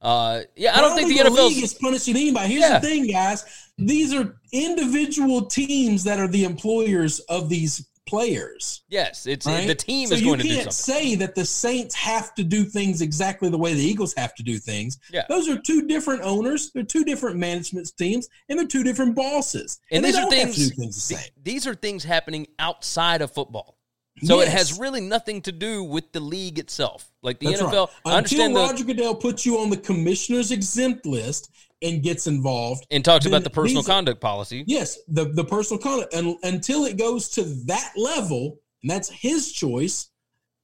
Uh, 0.00 0.40
yeah, 0.56 0.76
I 0.76 0.80
don't 0.80 0.96
think 0.96 1.08
the 1.16 1.22
the 1.22 1.30
league 1.30 1.62
is 1.62 1.74
punishing 1.74 2.16
anybody. 2.16 2.48
Here's 2.48 2.62
Yeah. 2.62 2.78
the 2.80 2.86
thing, 2.86 3.06
guys. 3.06 3.44
These 3.78 4.12
are 4.12 4.36
individual 4.52 5.46
teams 5.46 6.02
that 6.04 6.18
are 6.18 6.26
the 6.26 6.44
employers 6.44 7.20
of 7.20 7.48
these 7.48 7.86
players. 8.12 8.82
yes, 8.90 9.26
it's 9.26 9.46
right? 9.46 9.66
the 9.66 9.74
team 9.74 10.06
So 10.08 10.14
is 10.16 10.20
going 10.20 10.38
to 10.38 10.42
do 10.42 10.48
something. 10.50 10.58
you 10.58 10.62
can't 10.64 10.72
say 10.74 11.14
that 11.14 11.34
the 11.34 11.46
Saints 11.46 11.94
have 11.94 12.34
to 12.34 12.44
do 12.44 12.64
things 12.64 13.00
exactly 13.00 13.48
the 13.48 13.56
way 13.56 13.72
the 13.72 13.82
Eagles 13.82 14.12
have 14.18 14.34
to 14.34 14.42
do 14.42 14.58
things. 14.58 14.98
Yeah. 15.10 15.24
Those 15.30 15.48
are 15.48 15.58
two 15.58 15.86
different 15.86 16.20
owners. 16.22 16.70
They're 16.74 16.82
two 16.82 17.04
different 17.04 17.36
management 17.38 17.90
teams, 17.96 18.28
and 18.50 18.58
they're 18.58 18.66
two 18.66 18.84
different 18.84 19.16
bosses. 19.16 19.80
And 19.90 20.04
they 20.04 20.10
these 20.10 20.18
are 20.18 20.28
things, 20.28 20.56
to 20.56 20.68
do 20.68 20.76
things 20.76 20.94
the 20.94 21.14
same. 21.16 21.26
these 21.42 21.66
are 21.66 21.74
things 21.74 22.04
happening 22.04 22.46
outside 22.58 23.22
of 23.22 23.30
football. 23.32 23.78
So 24.24 24.40
it 24.40 24.48
has 24.48 24.78
really 24.78 25.00
nothing 25.00 25.40
to 25.42 25.52
do 25.52 25.82
with 25.82 26.12
the 26.12 26.20
league 26.20 26.58
itself. 26.58 27.10
Like 27.22 27.40
the 27.40 27.46
That's 27.46 27.62
NFL, 27.62 27.88
right. 27.88 28.12
I 28.12 28.16
understand 28.18 28.50
Until 28.52 28.66
the, 28.66 28.72
Roger 28.72 28.84
Goodell 28.84 29.14
puts 29.14 29.46
you 29.46 29.58
on 29.58 29.70
the 29.70 29.76
commissioner's 29.78 30.52
exempt 30.52 31.06
list 31.06 31.50
and 31.82 32.02
gets 32.02 32.26
involved. 32.26 32.86
and 32.90 33.04
talks 33.04 33.26
about 33.26 33.44
the 33.44 33.50
personal 33.50 33.82
conduct 33.82 34.20
policy. 34.20 34.64
Yes, 34.66 34.98
the 35.08 35.24
the 35.24 35.44
personal 35.44 35.82
conduct, 35.82 36.14
and 36.14 36.36
until 36.42 36.84
it 36.84 36.96
goes 36.96 37.28
to 37.30 37.44
that 37.66 37.92
level, 37.96 38.60
and 38.82 38.90
that's 38.90 39.08
his 39.08 39.52
choice, 39.52 40.10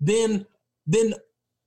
then 0.01 0.47
then 0.87 1.15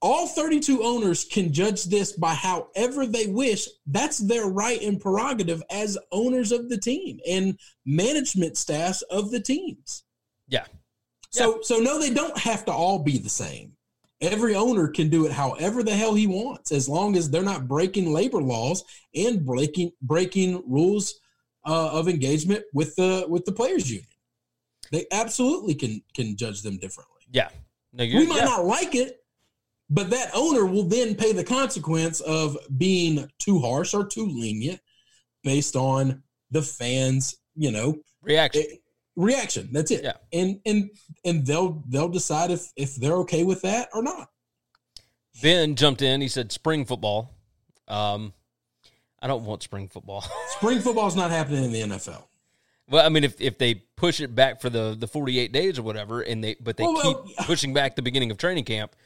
all 0.00 0.26
32 0.26 0.82
owners 0.82 1.24
can 1.24 1.52
judge 1.52 1.84
this 1.84 2.12
by 2.12 2.34
however 2.34 3.06
they 3.06 3.26
wish. 3.28 3.68
That's 3.86 4.18
their 4.18 4.46
right 4.46 4.82
and 4.82 5.00
prerogative 5.00 5.62
as 5.70 5.96
owners 6.10 6.50
of 6.50 6.68
the 6.68 6.76
team 6.76 7.20
and 7.28 7.56
management 7.86 8.56
staffs 8.56 9.02
of 9.02 9.30
the 9.30 9.40
teams. 9.40 10.02
Yeah. 10.48 10.64
So 11.30 11.60
so 11.62 11.78
no, 11.78 11.98
they 12.00 12.10
don't 12.10 12.36
have 12.36 12.64
to 12.66 12.72
all 12.72 12.98
be 12.98 13.18
the 13.18 13.30
same. 13.30 13.72
Every 14.22 14.54
owner 14.54 14.88
can 14.88 15.08
do 15.08 15.26
it 15.26 15.32
however 15.32 15.82
the 15.82 15.94
hell 15.94 16.14
he 16.14 16.26
wants, 16.26 16.70
as 16.72 16.88
long 16.88 17.16
as 17.16 17.28
they're 17.28 17.42
not 17.42 17.66
breaking 17.68 18.12
labor 18.12 18.40
laws 18.40 18.84
and 19.14 19.44
breaking 19.44 19.90
breaking 20.00 20.62
rules 20.66 21.20
uh, 21.66 21.90
of 21.90 22.08
engagement 22.08 22.62
with 22.72 22.94
the 22.96 23.26
with 23.28 23.44
the 23.44 23.52
players 23.52 23.90
union. 23.90 24.06
They 24.92 25.06
absolutely 25.10 25.74
can 25.74 26.02
can 26.14 26.36
judge 26.36 26.62
them 26.62 26.78
differently. 26.78 27.22
Yeah. 27.30 27.48
No, 27.92 28.04
We 28.04 28.26
might 28.26 28.36
yeah. 28.38 28.44
not 28.44 28.64
like 28.64 28.94
it, 28.94 29.18
but 29.90 30.08
that 30.10 30.30
owner 30.34 30.64
will 30.66 30.84
then 30.84 31.14
pay 31.14 31.32
the 31.32 31.44
consequence 31.44 32.20
of 32.20 32.56
being 32.78 33.28
too 33.38 33.58
harsh 33.58 33.92
or 33.92 34.06
too 34.06 34.26
lenient 34.26 34.80
based 35.42 35.76
on 35.76 36.22
the 36.50 36.62
fans, 36.62 37.36
you 37.56 37.70
know, 37.72 37.98
Reaction. 38.22 38.62
eh, 38.70 38.76
reaction. 39.16 39.68
That's 39.72 39.90
it. 39.90 40.04
Yeah. 40.04 40.12
And 40.32 40.60
and 40.66 40.90
and 41.24 41.46
they'll 41.46 41.82
they'll 41.88 42.08
decide 42.08 42.50
if 42.50 42.72
if 42.76 42.96
they're 42.96 43.18
okay 43.18 43.44
with 43.44 43.62
that 43.62 43.88
or 43.92 44.02
not. 44.02 44.30
Ben 45.42 45.74
jumped 45.76 46.02
in. 46.02 46.20
He 46.20 46.28
said 46.28 46.52
spring 46.52 46.84
football. 46.84 47.34
Um, 47.88 48.32
I 49.20 49.26
don't 49.26 49.44
want 49.44 49.62
spring 49.62 49.88
football. 49.88 50.22
Spring 50.56 50.80
football's 50.80 51.14
not 51.14 51.30
happening 51.30 51.64
in 51.64 51.72
the 51.72 51.80
NFL. 51.82 52.24
well, 52.88 53.06
I 53.06 53.08
mean, 53.08 53.22
if, 53.22 53.40
if 53.40 53.56
they 53.56 53.74
push 53.96 54.20
it 54.20 54.34
back 54.34 54.60
for 54.60 54.68
the, 54.68 54.96
the 54.98 55.06
48 55.06 55.52
days 55.52 55.78
or 55.78 55.82
whatever, 55.82 56.22
and 56.22 56.42
they 56.42 56.56
but 56.60 56.76
they 56.76 56.82
Well, 56.82 56.94
well, 56.94 57.22
keep 57.24 57.36
pushing 57.38 57.72
back 57.72 57.94
the 57.94 58.02
beginning 58.02 58.30
of 58.32 58.36
training 58.38 58.64
camp, 58.64 58.96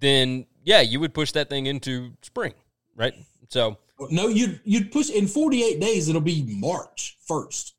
then 0.00 0.46
yeah, 0.62 0.80
you 0.80 1.00
would 1.00 1.12
push 1.12 1.32
that 1.32 1.48
thing 1.48 1.66
into 1.66 2.12
spring, 2.22 2.54
right? 2.94 3.14
So 3.48 3.78
No, 4.10 4.28
you'd 4.28 4.60
you'd 4.64 4.92
push 4.92 5.10
in 5.10 5.26
48 5.26 5.80
days. 5.80 6.08
It'll 6.08 6.20
be 6.20 6.44
March 6.60 7.16
first, 7.26 7.74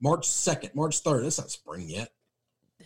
March 0.00 0.28
second, 0.28 0.70
March 0.74 1.00
third. 1.00 1.24
That's 1.24 1.38
not 1.38 1.50
spring 1.50 1.88
yet. 1.88 2.10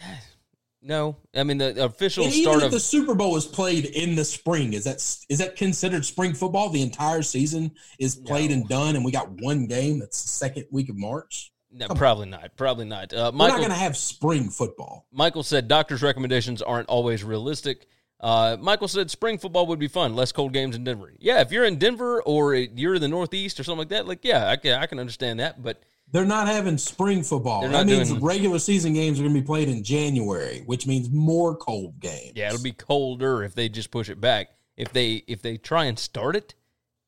no, 0.83 1.17
I 1.35 1.43
mean 1.45 1.59
the 1.59 1.85
official 1.85 2.25
And 2.25 2.33
even 2.33 2.45
start 2.45 2.63
if 2.63 2.67
of 2.67 2.73
the 2.73 2.81
Super 2.81 3.15
Bowl 3.15 3.37
is 3.37 3.47
played 3.47 3.87
in 3.87 4.15
the 4.15 4.25
spring, 4.25 4.73
is 4.73 4.85
that 4.85 4.97
is 5.29 5.39
that 5.39 5.57
considered 5.57 6.05
spring 6.05 6.35
football? 6.35 6.71
The 6.71 6.83
entire 6.83 7.23
season 7.23 7.73
is 7.99 8.17
played 8.17 8.51
and 8.51 8.69
done, 8.69 8.97
and 8.97 9.05
we 9.05 9.13
got 9.13 9.31
one 9.41 9.67
game. 9.67 9.99
That's 9.99 10.23
the 10.23 10.29
second 10.29 10.67
week 10.71 10.89
of 10.89 10.97
March. 10.97 11.53
no, 11.73 11.89
probably 11.89 12.29
not, 12.29 12.57
probably 12.57 12.85
not. 12.85 13.13
Uh, 13.13 13.17
We're 13.17 13.23
not 13.23 13.35
Michael 13.35 13.59
going 13.59 13.71
to 13.71 13.77
have 13.77 13.97
spring 13.97 14.51
football. 14.51 15.07
Michael 15.13 15.43
said 15.43 15.69
doctors' 15.69 16.03
recommendations 16.03 16.63
aren't 16.63 16.89
always 16.89 17.25
realistic. 17.25 17.87
Uh, 18.21 18.57
Michael 18.61 18.89
said 18.89 19.11
spring 19.11 19.39
football 19.39 19.67
would 19.67 19.79
be 19.79 19.89
fun, 19.89 20.15
less 20.15 20.31
cold 20.31 20.53
games 20.53 20.77
in 20.77 20.85
Denver. 20.85 21.13
Yeah, 21.19 21.41
if 21.41 21.53
you're 21.53 21.65
in 21.65 21.79
Denver 21.79 22.23
or 22.23 22.55
you're 22.55 22.97
in 22.97 23.01
the 23.01 23.09
Northeast 23.09 23.59
or 23.59 23.65
something 23.65 23.79
like 23.79 23.89
that, 23.89 24.07
like 24.07 24.25
yeah, 24.25 24.49
I 24.49 24.57
can 24.57 24.73
I 24.73 24.87
can 24.87 24.99
understand 24.99 25.41
that. 25.41 25.63
But 25.63 25.83
They're 26.13 26.25
not 26.25 26.49
having 26.49 26.77
spring 26.79 27.23
football. 27.23 27.69
That 27.69 27.87
means 27.87 28.09
doing- 28.09 28.21
regular 28.23 28.59
season 28.59 28.95
games 28.95 29.21
are 29.21 29.23
going 29.23 29.35
to 29.35 29.41
be 29.41 29.47
played 29.47 29.69
in 29.69 29.85
January, 29.85 30.63
which 30.67 30.87
means 30.87 31.09
more 31.11 31.57
cold 31.57 32.01
games. 32.01 32.33
yeah, 32.35 32.49
it'll 32.49 32.63
be 32.63 32.73
colder 32.73 33.43
if 33.45 33.55
they 33.55 33.69
just 33.69 33.91
push 33.91 34.09
it 34.09 34.21
back. 34.21 34.51
If 34.77 34.93
they 34.93 35.23
if 35.27 35.43
they 35.43 35.57
try 35.57 35.85
and 35.85 35.99
start 35.99 36.37
it 36.37 36.55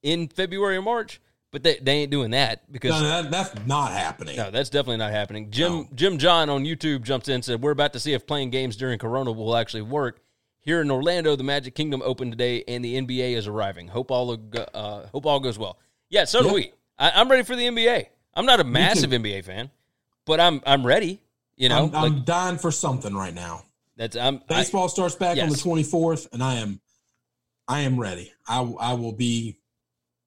in 0.03 0.29
February 0.29 0.77
or 0.77 0.83
March, 0.83 1.21
but 1.51 1.63
they, 1.63 1.79
they 1.79 1.93
ain't 1.99 2.11
doing 2.11 2.31
that 2.33 2.71
because 2.71 2.91
No, 3.01 3.23
that, 3.23 3.31
that's 3.31 3.67
not 3.67 3.93
happening. 3.93 4.37
No, 4.37 4.51
that's 4.51 4.71
definitely 4.71 4.99
not 4.99 5.11
happening. 5.11 5.51
Jim 5.51 5.73
No. 5.73 5.89
Jim 5.95 6.19
John 6.19 6.49
on 6.51 6.65
YouTube 6.65 7.03
jumps 7.03 7.29
in 7.29 7.37
and 7.37 7.45
said, 7.45 7.63
"We're 7.63 7.71
about 7.73 7.93
to 7.95 8.01
see 8.01 8.13
if 8.13 8.27
playing 8.27 8.51
games 8.51 8.77
during 8.77 8.99
Corona 8.99 9.33
will 9.33 9.57
actually 9.57 9.83
work." 9.83 10.21
Here 10.61 10.81
in 10.81 10.93
Orlando, 10.93 11.35
the 11.35 11.43
Magic 11.43 11.75
Kingdom 11.75 12.03
opened 12.05 12.31
today, 12.33 12.63
and 12.69 12.85
the 12.85 12.97
NBA 12.97 13.37
is 13.37 13.49
arriving. 13.49 13.89
Hope 13.89 14.13
all 14.13 14.39
uh, 14.75 15.07
hope 15.09 15.27
all 15.27 15.41
goes 15.41 15.59
well. 15.59 15.79
Yeah, 16.09 16.25
so 16.25 16.43
do 16.43 16.55
we. 16.55 16.73
I, 16.99 17.11
I'm 17.17 17.29
ready 17.29 17.43
for 17.43 17.57
the 17.57 17.65
NBA. 17.65 18.07
I'm 18.35 18.47
not 18.47 18.61
a 18.61 18.65
massive 18.65 19.11
NBA 19.11 19.45
fan, 19.45 19.71
but 20.25 20.41
I'm 20.41 20.61
I'm 20.67 20.87
ready. 20.87 21.21
You 21.57 21.69
know, 21.69 21.91
I'm, 21.93 21.95
I'm 21.95 22.25
dying 22.25 22.59
for 22.59 22.71
something 22.71 23.15
right 23.15 23.35
now. 23.35 23.65
that's 23.97 24.17
I'm 24.17 24.37
I- 24.49 24.57
Baseball 24.61 24.89
starts 24.89 25.15
back 25.15 25.39
on 25.39 25.49
the 25.49 25.55
24th, 25.55 26.29
and 26.33 26.43
I 26.43 26.55
am, 26.57 26.81
I 27.69 27.81
am 27.81 27.99
ready. 28.01 28.33
I 28.49 28.61
I 28.81 28.95
will 28.95 29.13
be 29.13 29.59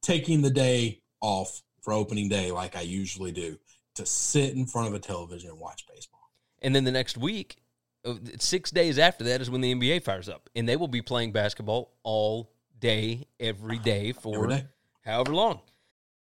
taking 0.02 0.42
the 0.42 0.52
day 0.52 1.02
off 1.22 1.62
for 1.82 1.94
opening 1.94 2.30
day 2.30 2.52
like 2.52 2.76
I 2.76 2.82
usually 2.82 3.32
do 3.32 3.58
to 3.96 4.06
sit 4.06 4.54
in 4.54 4.66
front 4.66 4.88
of 4.90 4.94
a 4.94 5.00
television 5.00 5.50
and 5.50 5.60
watch 5.60 5.86
baseball. 5.88 6.30
and 6.62 6.76
then 6.76 6.84
the 6.84 6.92
next 6.92 7.18
week, 7.18 7.58
uh, 8.06 8.16
six 8.40 8.70
days 8.70 9.00
after 9.00 9.24
that 9.24 9.42
is 9.42 9.50
when 9.50 9.62
the 9.62 9.74
NBA 9.74 10.04
fires 10.04 10.30
up, 10.30 10.50
and 10.56 10.68
they 10.70 10.76
will 10.76 10.88
be 10.88 11.02
playing 11.02 11.32
basketball 11.32 11.92
all 12.04 12.52
day, 12.80 13.26
every 13.40 13.80
day 13.80 14.12
for 14.12 14.36
Every 14.36 14.48
day. 14.50 14.64
however 15.04 15.34
long. 15.34 15.62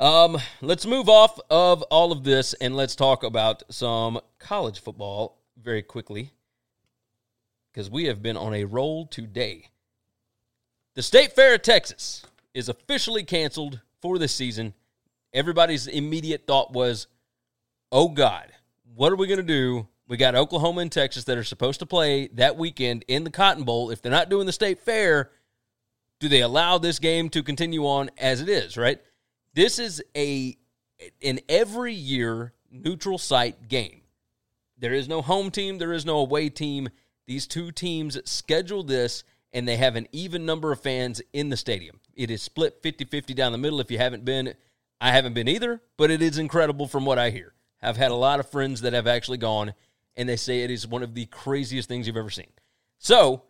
Um, 0.00 0.38
let's 0.60 0.86
move 0.86 1.08
off 1.08 1.38
of 1.50 1.82
all 1.82 2.12
of 2.12 2.24
this 2.24 2.54
and 2.54 2.74
let's 2.74 2.96
talk 2.96 3.24
about 3.24 3.62
some 3.70 4.20
college 4.38 4.80
football 4.80 5.38
very 5.60 5.82
quickly 5.82 6.32
because 7.72 7.90
we 7.90 8.04
have 8.04 8.22
been 8.22 8.36
on 8.36 8.54
a 8.54 8.64
roll 8.64 9.06
today. 9.06 9.68
The 10.94 11.02
State 11.02 11.32
Fair 11.32 11.54
of 11.54 11.62
Texas 11.62 12.24
is 12.54 12.68
officially 12.68 13.24
canceled 13.24 13.80
for 14.00 14.18
this 14.18 14.34
season. 14.34 14.74
Everybody's 15.32 15.86
immediate 15.86 16.46
thought 16.46 16.72
was, 16.72 17.06
"Oh 17.90 18.08
God, 18.08 18.52
what 18.94 19.12
are 19.12 19.16
we 19.16 19.26
going 19.26 19.38
to 19.38 19.42
do?" 19.42 19.88
We 20.06 20.16
got 20.18 20.34
Oklahoma 20.34 20.82
and 20.82 20.92
Texas 20.92 21.24
that 21.24 21.38
are 21.38 21.44
supposed 21.44 21.80
to 21.80 21.86
play 21.86 22.28
that 22.34 22.56
weekend 22.56 23.04
in 23.08 23.24
the 23.24 23.30
Cotton 23.30 23.64
Bowl. 23.64 23.90
If 23.90 24.02
they're 24.02 24.12
not 24.12 24.28
doing 24.28 24.46
the 24.46 24.52
State 24.52 24.80
Fair, 24.80 25.30
do 26.20 26.28
they 26.28 26.42
allow 26.42 26.76
this 26.76 26.98
game 26.98 27.30
to 27.30 27.42
continue 27.42 27.86
on 27.86 28.10
as 28.18 28.42
it 28.42 28.48
is? 28.48 28.76
Right. 28.76 29.00
This 29.54 29.78
is 29.78 30.02
a 30.16 30.56
an 31.22 31.40
every 31.48 31.94
year 31.94 32.52
neutral 32.70 33.18
site 33.18 33.68
game. 33.68 34.02
There 34.78 34.94
is 34.94 35.08
no 35.08 35.22
home 35.22 35.50
team, 35.50 35.78
there 35.78 35.92
is 35.92 36.06
no 36.06 36.18
away 36.18 36.48
team. 36.48 36.88
These 37.26 37.46
two 37.46 37.70
teams 37.70 38.18
schedule 38.28 38.82
this 38.82 39.24
and 39.52 39.68
they 39.68 39.76
have 39.76 39.96
an 39.96 40.08
even 40.12 40.46
number 40.46 40.72
of 40.72 40.80
fans 40.80 41.20
in 41.32 41.50
the 41.50 41.56
stadium. 41.56 42.00
It 42.14 42.30
is 42.30 42.42
split 42.42 42.82
50-50 42.82 43.34
down 43.34 43.52
the 43.52 43.58
middle 43.58 43.80
if 43.80 43.90
you 43.90 43.98
haven't 43.98 44.24
been. 44.24 44.54
I 45.00 45.12
haven't 45.12 45.34
been 45.34 45.48
either, 45.48 45.82
but 45.96 46.10
it 46.10 46.22
is 46.22 46.38
incredible 46.38 46.86
from 46.86 47.04
what 47.04 47.18
I 47.18 47.30
hear. 47.30 47.52
I've 47.82 47.96
had 47.96 48.10
a 48.10 48.16
lot 48.16 48.40
of 48.40 48.48
friends 48.48 48.80
that 48.80 48.92
have 48.92 49.06
actually 49.06 49.38
gone 49.38 49.74
and 50.16 50.28
they 50.28 50.36
say 50.36 50.60
it 50.60 50.70
is 50.70 50.86
one 50.86 51.02
of 51.02 51.14
the 51.14 51.26
craziest 51.26 51.88
things 51.88 52.06
you've 52.06 52.16
ever 52.16 52.30
seen. 52.30 52.50
So, 52.98 53.42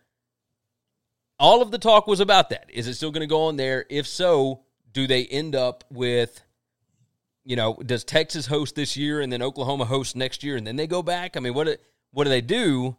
all 1.39 1.61
of 1.61 1.71
the 1.71 1.77
talk 1.77 2.07
was 2.07 2.19
about 2.19 2.49
that. 2.49 2.69
Is 2.69 2.87
it 2.87 2.95
still 2.95 3.11
going 3.11 3.21
to 3.21 3.27
go 3.27 3.43
on 3.43 3.57
there? 3.57 3.85
If 3.89 4.07
so, 4.07 4.61
do 4.93 5.07
they 5.07 5.25
end 5.25 5.55
up 5.55 5.83
with, 5.91 6.41
you 7.43 7.55
know, 7.55 7.73
does 7.85 8.03
Texas 8.03 8.45
host 8.47 8.75
this 8.75 8.95
year 8.95 9.19
and 9.21 9.31
then 9.33 9.41
Oklahoma 9.41 9.85
host 9.85 10.15
next 10.15 10.43
year 10.43 10.55
and 10.55 10.65
then 10.65 10.75
they 10.75 10.87
go 10.87 11.01
back? 11.03 11.35
I 11.35 11.39
mean, 11.39 11.53
what 11.53 11.65
do- 11.67 11.77
what 12.11 12.23
do 12.25 12.29
they 12.29 12.41
do? 12.41 12.95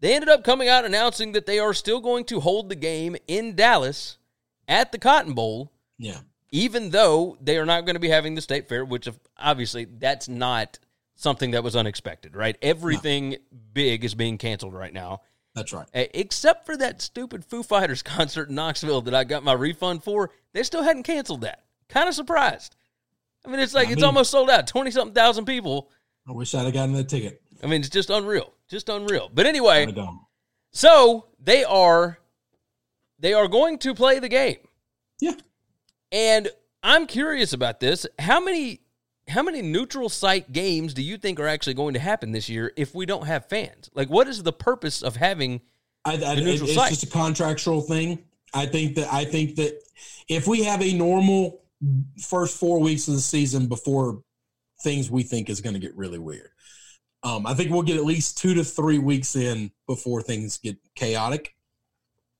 They 0.00 0.14
ended 0.14 0.28
up 0.30 0.44
coming 0.44 0.68
out 0.68 0.84
announcing 0.84 1.32
that 1.32 1.44
they 1.46 1.58
are 1.58 1.74
still 1.74 2.00
going 2.00 2.24
to 2.26 2.40
hold 2.40 2.68
the 2.68 2.76
game 2.76 3.16
in 3.28 3.54
Dallas 3.54 4.16
at 4.66 4.92
the 4.92 4.98
Cotton 4.98 5.34
Bowl, 5.34 5.72
Yeah. 5.98 6.20
even 6.52 6.90
though 6.90 7.36
they 7.40 7.58
are 7.58 7.66
not 7.66 7.84
going 7.84 7.96
to 7.96 8.00
be 8.00 8.08
having 8.08 8.34
the 8.34 8.40
state 8.40 8.68
fair, 8.68 8.84
which 8.84 9.08
obviously 9.36 9.84
that's 9.84 10.28
not 10.28 10.78
something 11.16 11.50
that 11.50 11.62
was 11.64 11.76
unexpected, 11.76 12.34
right? 12.34 12.56
Everything 12.62 13.36
big 13.74 14.04
is 14.04 14.14
being 14.14 14.38
canceled 14.38 14.72
right 14.72 14.92
now. 14.94 15.20
That's 15.54 15.72
right. 15.72 15.86
Except 15.94 16.64
for 16.64 16.76
that 16.76 17.02
stupid 17.02 17.44
Foo 17.44 17.62
Fighters 17.62 18.02
concert 18.04 18.48
in 18.48 18.54
Knoxville 18.54 19.02
that 19.02 19.14
I 19.14 19.24
got 19.24 19.42
my 19.42 19.52
refund 19.52 20.04
for, 20.04 20.30
they 20.52 20.62
still 20.62 20.82
hadn't 20.82 21.02
canceled 21.02 21.40
that. 21.42 21.64
Kind 21.88 22.08
of 22.08 22.14
surprised. 22.14 22.76
I 23.44 23.48
mean, 23.50 23.58
it's 23.60 23.74
like 23.74 23.88
I 23.88 23.92
it's 23.92 23.96
mean- 24.00 24.04
almost 24.06 24.30
sold 24.30 24.50
out. 24.50 24.66
Twenty 24.66 24.90
something 24.90 25.14
thousand 25.14 25.46
people. 25.46 25.90
I 26.28 26.32
wish 26.32 26.54
I'd 26.54 26.64
have 26.64 26.74
gotten 26.74 26.92
that 26.94 27.08
ticket. 27.08 27.40
I 27.62 27.66
mean, 27.66 27.80
it's 27.80 27.88
just 27.90 28.10
unreal, 28.10 28.52
just 28.68 28.88
unreal. 28.88 29.30
But 29.32 29.46
anyway, 29.46 29.92
so 30.72 31.26
they 31.42 31.64
are 31.64 32.18
they 33.18 33.32
are 33.34 33.48
going 33.48 33.78
to 33.78 33.94
play 33.94 34.18
the 34.18 34.28
game, 34.28 34.58
Yeah. 35.20 35.32
and 36.12 36.48
I'm 36.82 37.06
curious 37.06 37.52
about 37.52 37.80
this. 37.80 38.06
How 38.18 38.40
many 38.40 38.80
how 39.30 39.42
many 39.42 39.62
neutral 39.62 40.08
site 40.08 40.52
games 40.52 40.94
do 40.94 41.02
you 41.02 41.16
think 41.16 41.40
are 41.40 41.46
actually 41.46 41.74
going 41.74 41.94
to 41.94 42.00
happen 42.00 42.32
this 42.32 42.48
year 42.48 42.72
if 42.76 42.94
we 42.94 43.06
don't 43.06 43.26
have 43.26 43.46
fans? 43.48 43.90
Like, 43.94 44.08
what 44.10 44.28
is 44.28 44.42
the 44.42 44.52
purpose 44.52 45.02
of 45.02 45.16
having? 45.16 45.60
I, 46.04 46.14
I, 46.14 46.16
The 46.16 46.32
it- 46.42 46.62
it's 46.62 46.74
site. 46.74 46.90
just 46.90 47.04
a 47.04 47.06
contractual 47.08 47.80
thing. 47.82 48.24
I 48.52 48.66
think 48.66 48.96
that 48.96 49.12
I 49.12 49.24
think 49.24 49.56
that 49.56 49.80
if 50.28 50.46
we 50.48 50.64
have 50.64 50.82
a 50.82 50.92
normal 50.92 51.62
first 52.20 52.58
four 52.58 52.80
weeks 52.80 53.06
of 53.08 53.14
the 53.14 53.20
season 53.20 53.66
before 53.68 54.22
things 54.82 55.10
we 55.10 55.22
think 55.22 55.48
is 55.48 55.60
going 55.60 55.74
to 55.74 55.78
get 55.80 55.96
really 55.96 56.18
weird, 56.18 56.50
um, 57.22 57.46
I 57.46 57.54
think 57.54 57.70
we'll 57.70 57.82
get 57.82 57.96
at 57.96 58.04
least 58.04 58.38
two 58.38 58.54
to 58.54 58.64
three 58.64 58.98
weeks 58.98 59.36
in 59.36 59.70
before 59.86 60.20
things 60.22 60.58
get 60.58 60.76
chaotic. 60.96 61.54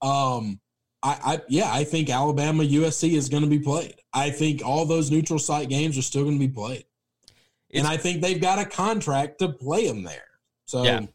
Um, 0.02 0.58
I, 1.02 1.18
I 1.24 1.40
yeah, 1.48 1.70
I 1.72 1.84
think 1.84 2.10
Alabama 2.10 2.62
USC 2.62 3.12
is 3.12 3.28
going 3.28 3.42
to 3.42 3.48
be 3.48 3.58
played. 3.58 3.96
I 4.12 4.30
think 4.30 4.62
all 4.64 4.84
those 4.84 5.10
neutral 5.10 5.38
site 5.38 5.68
games 5.68 5.96
are 5.96 6.02
still 6.02 6.24
going 6.24 6.38
to 6.38 6.46
be 6.46 6.52
played, 6.52 6.84
and 7.72 7.86
I 7.86 7.96
think 7.96 8.20
they've 8.20 8.40
got 8.40 8.58
a 8.58 8.64
contract 8.64 9.38
to 9.38 9.48
play 9.48 9.86
them 9.86 10.02
there. 10.02 10.26
So 10.66 10.84
Yeah. 10.84 11.06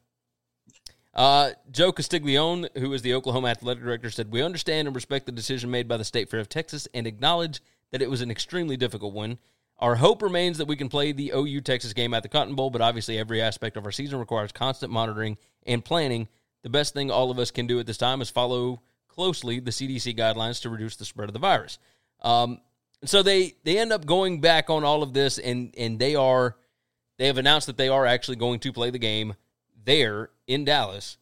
Uh, 1.14 1.52
Joe 1.72 1.94
Castiglione, 1.94 2.68
who 2.76 2.92
is 2.92 3.02
the 3.02 3.14
Oklahoma 3.14 3.48
athletic 3.48 3.82
director, 3.82 4.12
said, 4.12 4.32
We 4.32 4.42
understand 4.42 4.88
and 4.88 4.94
respect 4.94 5.26
the 5.26 5.32
decision 5.32 5.72
made 5.72 5.88
by 5.88 5.96
the 5.96 6.04
State 6.04 6.30
Fair 6.30 6.42
of 6.42 6.50
Texas 6.50 6.90
and 6.94 7.08
acknowledge 7.08 7.62
that 7.92 8.02
it 8.02 8.10
was 8.10 8.22
an 8.22 8.30
extremely 8.30 8.76
difficult 8.76 9.14
one. 9.14 9.38
Our 9.80 9.96
hope 9.96 10.22
remains 10.22 10.58
that 10.58 10.68
we 10.68 10.76
can 10.76 10.90
play 10.90 11.14
the 11.14 11.32
OU 11.34 11.62
Texas 11.62 11.94
game 11.94 12.14
at 12.14 12.24
the 12.24 12.30
Cotton 12.30 12.56
Bowl, 12.56 12.70
but 12.70 12.82
obviously 12.82 13.18
every 13.18 13.42
aspect 13.42 13.78
of 13.78 13.86
our 13.86 13.92
season 13.92 14.20
requires 14.20 14.52
constant 14.52 14.92
monitoring 14.92 15.38
and 15.66 15.84
planning. 15.84 16.28
The 16.64 16.70
best 16.70 16.94
thing 16.94 17.12
all 17.12 17.32
of 17.32 17.40
us 17.40 17.52
can 17.52 17.68
do 17.68 17.80
at 17.80 17.86
this 17.86 17.98
time 17.98 18.22
is 18.22 18.30
follow 18.30 18.82
closely 19.16 19.60
the 19.60 19.72
CDC 19.72 20.18
guidelines 20.18 20.62
to 20.62 20.70
reduce 20.70 20.96
the 20.96 21.06
spread 21.06 21.30
of 21.30 21.34
the 21.34 21.40
virus. 21.40 21.80
Um, 22.22 22.60
so 23.04 23.24
they 23.24 23.56
they 23.64 23.78
end 23.78 23.92
up 23.92 24.06
going 24.06 24.42
back 24.42 24.70
on 24.70 24.84
all 24.84 25.04
of 25.04 25.14
this, 25.14 25.38
and 25.38 25.74
and 25.78 26.00
they 26.00 26.16
are 26.16 26.56
they 27.18 27.28
have 27.28 27.38
announced 27.38 27.68
that 27.68 27.78
they 27.78 27.90
are 27.90 28.06
actually 28.06 28.38
going 28.38 28.60
to 28.60 28.74
play 28.74 28.90
the 28.90 29.00
game 29.00 29.36
there 29.86 30.30
in 30.48 30.66
Dallas. 30.66 31.18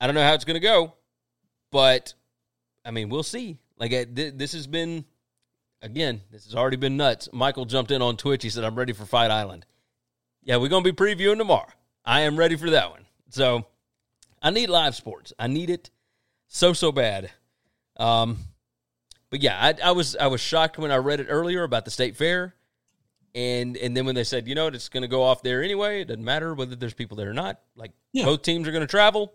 I 0.00 0.06
don't 0.06 0.14
know 0.14 0.22
how 0.22 0.34
it's 0.34 0.44
going 0.44 0.54
to 0.54 0.60
go, 0.60 0.94
but 1.70 2.14
I 2.84 2.90
mean 2.90 3.08
we'll 3.08 3.22
see. 3.22 3.58
Like 3.78 4.14
this 4.14 4.52
has 4.52 4.66
been 4.66 5.04
again, 5.82 6.22
this 6.30 6.44
has 6.44 6.54
already 6.54 6.76
been 6.76 6.96
nuts. 6.96 7.28
Michael 7.32 7.64
jumped 7.64 7.90
in 7.90 8.02
on 8.02 8.16
Twitch. 8.16 8.42
He 8.42 8.50
said, 8.50 8.64
"I'm 8.64 8.76
ready 8.76 8.92
for 8.92 9.04
Fight 9.04 9.30
Island." 9.30 9.66
Yeah, 10.42 10.56
we're 10.56 10.68
going 10.68 10.84
to 10.84 10.92
be 10.92 10.96
previewing 10.96 11.38
tomorrow. 11.38 11.70
I 12.04 12.22
am 12.22 12.36
ready 12.36 12.56
for 12.56 12.68
that 12.70 12.90
one. 12.90 13.06
So 13.30 13.66
I 14.42 14.50
need 14.50 14.68
live 14.68 14.94
sports. 14.94 15.32
I 15.38 15.46
need 15.46 15.70
it 15.70 15.90
so 16.54 16.72
so 16.72 16.92
bad. 16.92 17.30
Um, 17.96 18.38
but 19.28 19.42
yeah, 19.42 19.58
I, 19.60 19.88
I, 19.88 19.90
was 19.90 20.14
I 20.16 20.28
was 20.28 20.40
shocked 20.40 20.78
when 20.78 20.92
I 20.92 20.96
read 20.96 21.18
it 21.18 21.26
earlier 21.28 21.64
about 21.64 21.84
the 21.84 21.90
state 21.90 22.16
fair, 22.16 22.54
and 23.34 23.76
and 23.76 23.96
then 23.96 24.06
when 24.06 24.14
they 24.14 24.22
said, 24.22 24.46
you 24.46 24.54
know, 24.54 24.68
it's 24.68 24.88
going 24.88 25.02
to 25.02 25.08
go 25.08 25.24
off 25.24 25.42
there 25.42 25.62
anyway. 25.62 26.02
It 26.02 26.06
doesn't 26.06 26.24
matter 26.24 26.54
whether 26.54 26.76
there's 26.76 26.94
people 26.94 27.16
there 27.16 27.28
or 27.28 27.34
not. 27.34 27.60
Like 27.74 27.90
yeah. 28.12 28.24
both 28.24 28.42
teams 28.42 28.68
are 28.68 28.70
going 28.70 28.82
to 28.82 28.90
travel, 28.90 29.34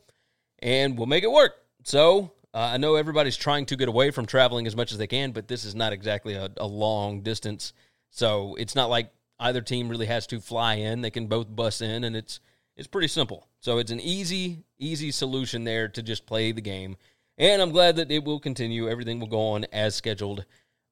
and 0.59 0.97
we'll 0.97 1.07
make 1.07 1.25
it 1.25 1.31
work. 1.31 1.55
So 1.83 2.31
uh, 2.53 2.71
I 2.73 2.77
know 2.77 2.95
everybody's 2.95 3.37
trying 3.37 3.65
to 3.67 3.75
get 3.75 3.89
away 3.89 4.11
from 4.11 4.25
traveling 4.25 4.65
as 4.65 4.75
much 4.75 4.93
as 4.93 4.97
they 4.97 5.07
can, 5.07 5.31
but 5.31 5.49
this 5.49 5.65
is 5.65 5.75
not 5.75 5.91
exactly 5.91 6.35
a, 6.35 6.49
a 6.55 6.67
long 6.67 7.21
distance. 7.21 7.73
So 8.11 8.55
it's 8.55 8.75
not 8.75 8.89
like 8.89 9.11
either 9.41 9.61
team 9.61 9.89
really 9.89 10.05
has 10.05 10.25
to 10.27 10.39
fly 10.39 10.75
in. 10.75 11.01
They 11.01 11.11
can 11.11 11.27
both 11.27 11.53
bus 11.53 11.81
in, 11.81 12.05
and 12.05 12.15
it's 12.15 12.39
it's 12.79 12.87
pretty 12.87 13.09
simple. 13.09 13.45
So 13.59 13.77
it's 13.77 13.91
an 13.91 13.99
easy, 13.99 14.63
easy 14.77 15.11
solution 15.11 15.65
there 15.65 15.89
to 15.89 16.01
just 16.01 16.25
play 16.25 16.53
the 16.53 16.61
game. 16.61 16.95
And 17.37 17.61
I'm 17.61 17.71
glad 17.71 17.97
that 17.97 18.09
it 18.09 18.23
will 18.23 18.39
continue. 18.39 18.87
Everything 18.87 19.19
will 19.19 19.27
go 19.27 19.49
on 19.49 19.65
as 19.73 19.95
scheduled, 19.95 20.45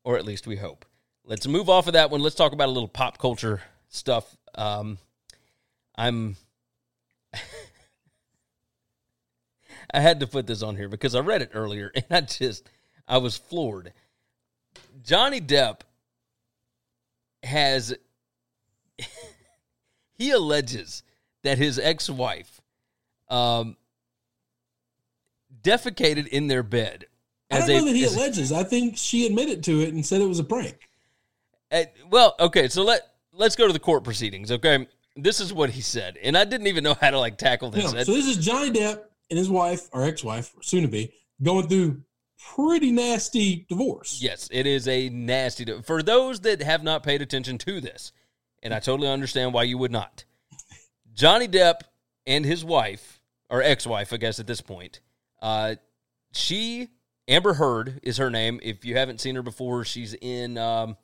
or 0.04 0.18
at 0.18 0.26
least 0.26 0.48
we 0.48 0.58
hope. 0.58 0.86
Let's 1.24 1.48
move 1.48 1.70
off 1.70 1.88
of 1.88 1.94
that 1.94 2.12
one. 2.12 2.20
Let's 2.22 2.36
talk 2.36 2.52
about 2.52 2.68
a 2.68 2.74
little 2.74 2.90
pop 2.90 3.20
culture 3.20 3.62
stuff. 3.88 4.36
Um, 4.54 4.98
I'm. 5.96 6.36
I 9.94 10.02
had 10.02 10.20
to 10.20 10.28
put 10.28 10.46
this 10.46 10.64
on 10.64 10.76
here 10.76 10.90
because 10.90 11.16
I 11.16 11.22
read 11.22 11.42
it 11.42 11.52
earlier 11.54 11.94
and 11.96 12.06
I 12.12 12.20
just 12.20 12.70
I 13.08 13.20
was 13.20 13.38
floored. 13.38 13.94
Johnny 15.04 15.40
Depp 15.40 15.80
has 17.44 17.96
he 20.18 20.32
alleges 20.32 21.04
that 21.44 21.58
his 21.58 21.80
ex-wife 21.80 22.62
um, 23.30 23.78
defecated 25.62 26.28
in 26.28 26.48
their 26.48 26.64
bed. 26.64 27.06
I 27.50 27.60
don't 27.60 27.70
know 27.70 27.86
that 27.86 27.96
he 27.96 28.06
alleges. 28.06 28.52
I 28.52 28.64
think 28.64 28.98
she 28.98 29.26
admitted 29.26 29.64
to 29.66 29.82
it 29.82 29.94
and 29.94 30.06
said 30.06 30.22
it 30.22 30.28
was 30.28 30.40
a 30.40 30.44
prank. 30.44 30.90
Uh, 31.72 31.84
well, 32.10 32.36
okay, 32.40 32.68
so 32.68 32.84
let 32.84 33.02
let's 33.34 33.56
go 33.56 33.68
to 33.68 33.74
the 33.74 33.80
court 33.80 34.04
proceedings. 34.04 34.52
Okay, 34.52 34.88
this 35.16 35.40
is 35.40 35.54
what 35.54 35.70
he 35.70 35.82
said, 35.82 36.18
and 36.22 36.38
I 36.38 36.46
didn't 36.46 36.68
even 36.68 36.84
know 36.84 36.94
how 36.94 37.12
to 37.12 37.20
like 37.20 37.38
tackle 37.38 37.70
this. 37.70 37.92
so 37.92 38.14
this 38.14 38.28
is 38.28 38.38
Johnny 38.38 38.72
Depp 38.72 39.02
and 39.30 39.40
his 39.40 39.50
wife, 39.50 39.88
or 39.92 40.04
ex-wife, 40.04 40.54
or 40.58 40.64
soon 40.64 40.84
to 40.84 40.88
be, 40.88 41.14
going 41.42 41.68
through 41.68 42.02
pretty 42.56 42.92
nasty 42.92 43.66
divorce. 43.70 44.20
Yes, 44.22 44.48
it 44.52 44.66
is 44.66 44.88
a 44.88 45.10
nasty. 45.10 45.66
For 45.82 46.02
those 46.04 46.42
that 46.42 46.62
have 46.62 46.84
not 46.84 47.04
paid 47.04 47.22
attention 47.22 47.58
to 47.60 47.82
this, 47.82 48.12
and 48.64 48.74
I 48.74 48.80
totally 48.80 49.10
understand 49.10 49.54
why 49.54 49.64
you 49.64 49.78
would 49.78 49.92
not. 49.92 50.26
Johnny 51.18 51.48
Depp 51.48 51.82
and 52.28 52.46
his 52.46 52.64
wife, 52.64 53.20
or 53.50 53.64
ex-wife, 53.64 54.14
I 54.14 54.18
guess 54.18 54.40
at 54.40 54.46
this 54.46 54.62
point, 54.62 55.00
uh, 55.42 55.76
she 56.32 56.90
Amber 57.28 57.56
Heard 57.56 58.00
is 58.04 58.18
her 58.18 58.30
name. 58.30 58.60
If 58.62 58.86
you 58.86 58.96
haven't 58.96 59.20
seen 59.20 59.36
her 59.36 59.42
before, 59.42 59.84
she's 59.84 60.14
in 60.14 60.60
um, 60.60 60.96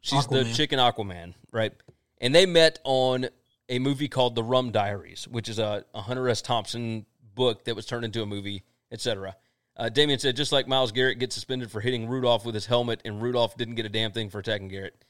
she's 0.00 0.26
Aquaman. 0.26 0.44
the 0.44 0.52
chicken 0.52 0.78
Aquaman, 0.80 1.34
right? 1.52 1.72
And 2.20 2.34
they 2.34 2.46
met 2.46 2.80
on 2.82 3.28
a 3.68 3.78
movie 3.78 4.08
called 4.08 4.34
The 4.34 4.42
Rum 4.42 4.72
Diaries, 4.72 5.28
which 5.28 5.48
is 5.48 5.60
a, 5.60 5.84
a 5.94 6.02
Hunter 6.02 6.28
S. 6.28 6.42
Thompson 6.42 7.06
book 7.36 7.64
that 7.64 7.76
was 7.76 7.86
turned 7.86 8.04
into 8.04 8.22
a 8.22 8.26
movie, 8.26 8.64
etc. 8.90 9.36
Uh, 9.76 9.88
Damien 9.88 10.18
said, 10.18 10.34
just 10.34 10.50
like 10.50 10.66
Myles 10.66 10.90
Garrett 10.90 11.20
gets 11.20 11.36
suspended 11.36 11.70
for 11.70 11.80
hitting 11.80 12.08
Rudolph 12.08 12.44
with 12.44 12.56
his 12.56 12.66
helmet, 12.66 13.00
and 13.04 13.22
Rudolph 13.22 13.56
didn't 13.56 13.76
get 13.76 13.86
a 13.86 13.88
damn 13.88 14.10
thing 14.10 14.28
for 14.30 14.40
attacking 14.40 14.68
Garrett. 14.68 15.04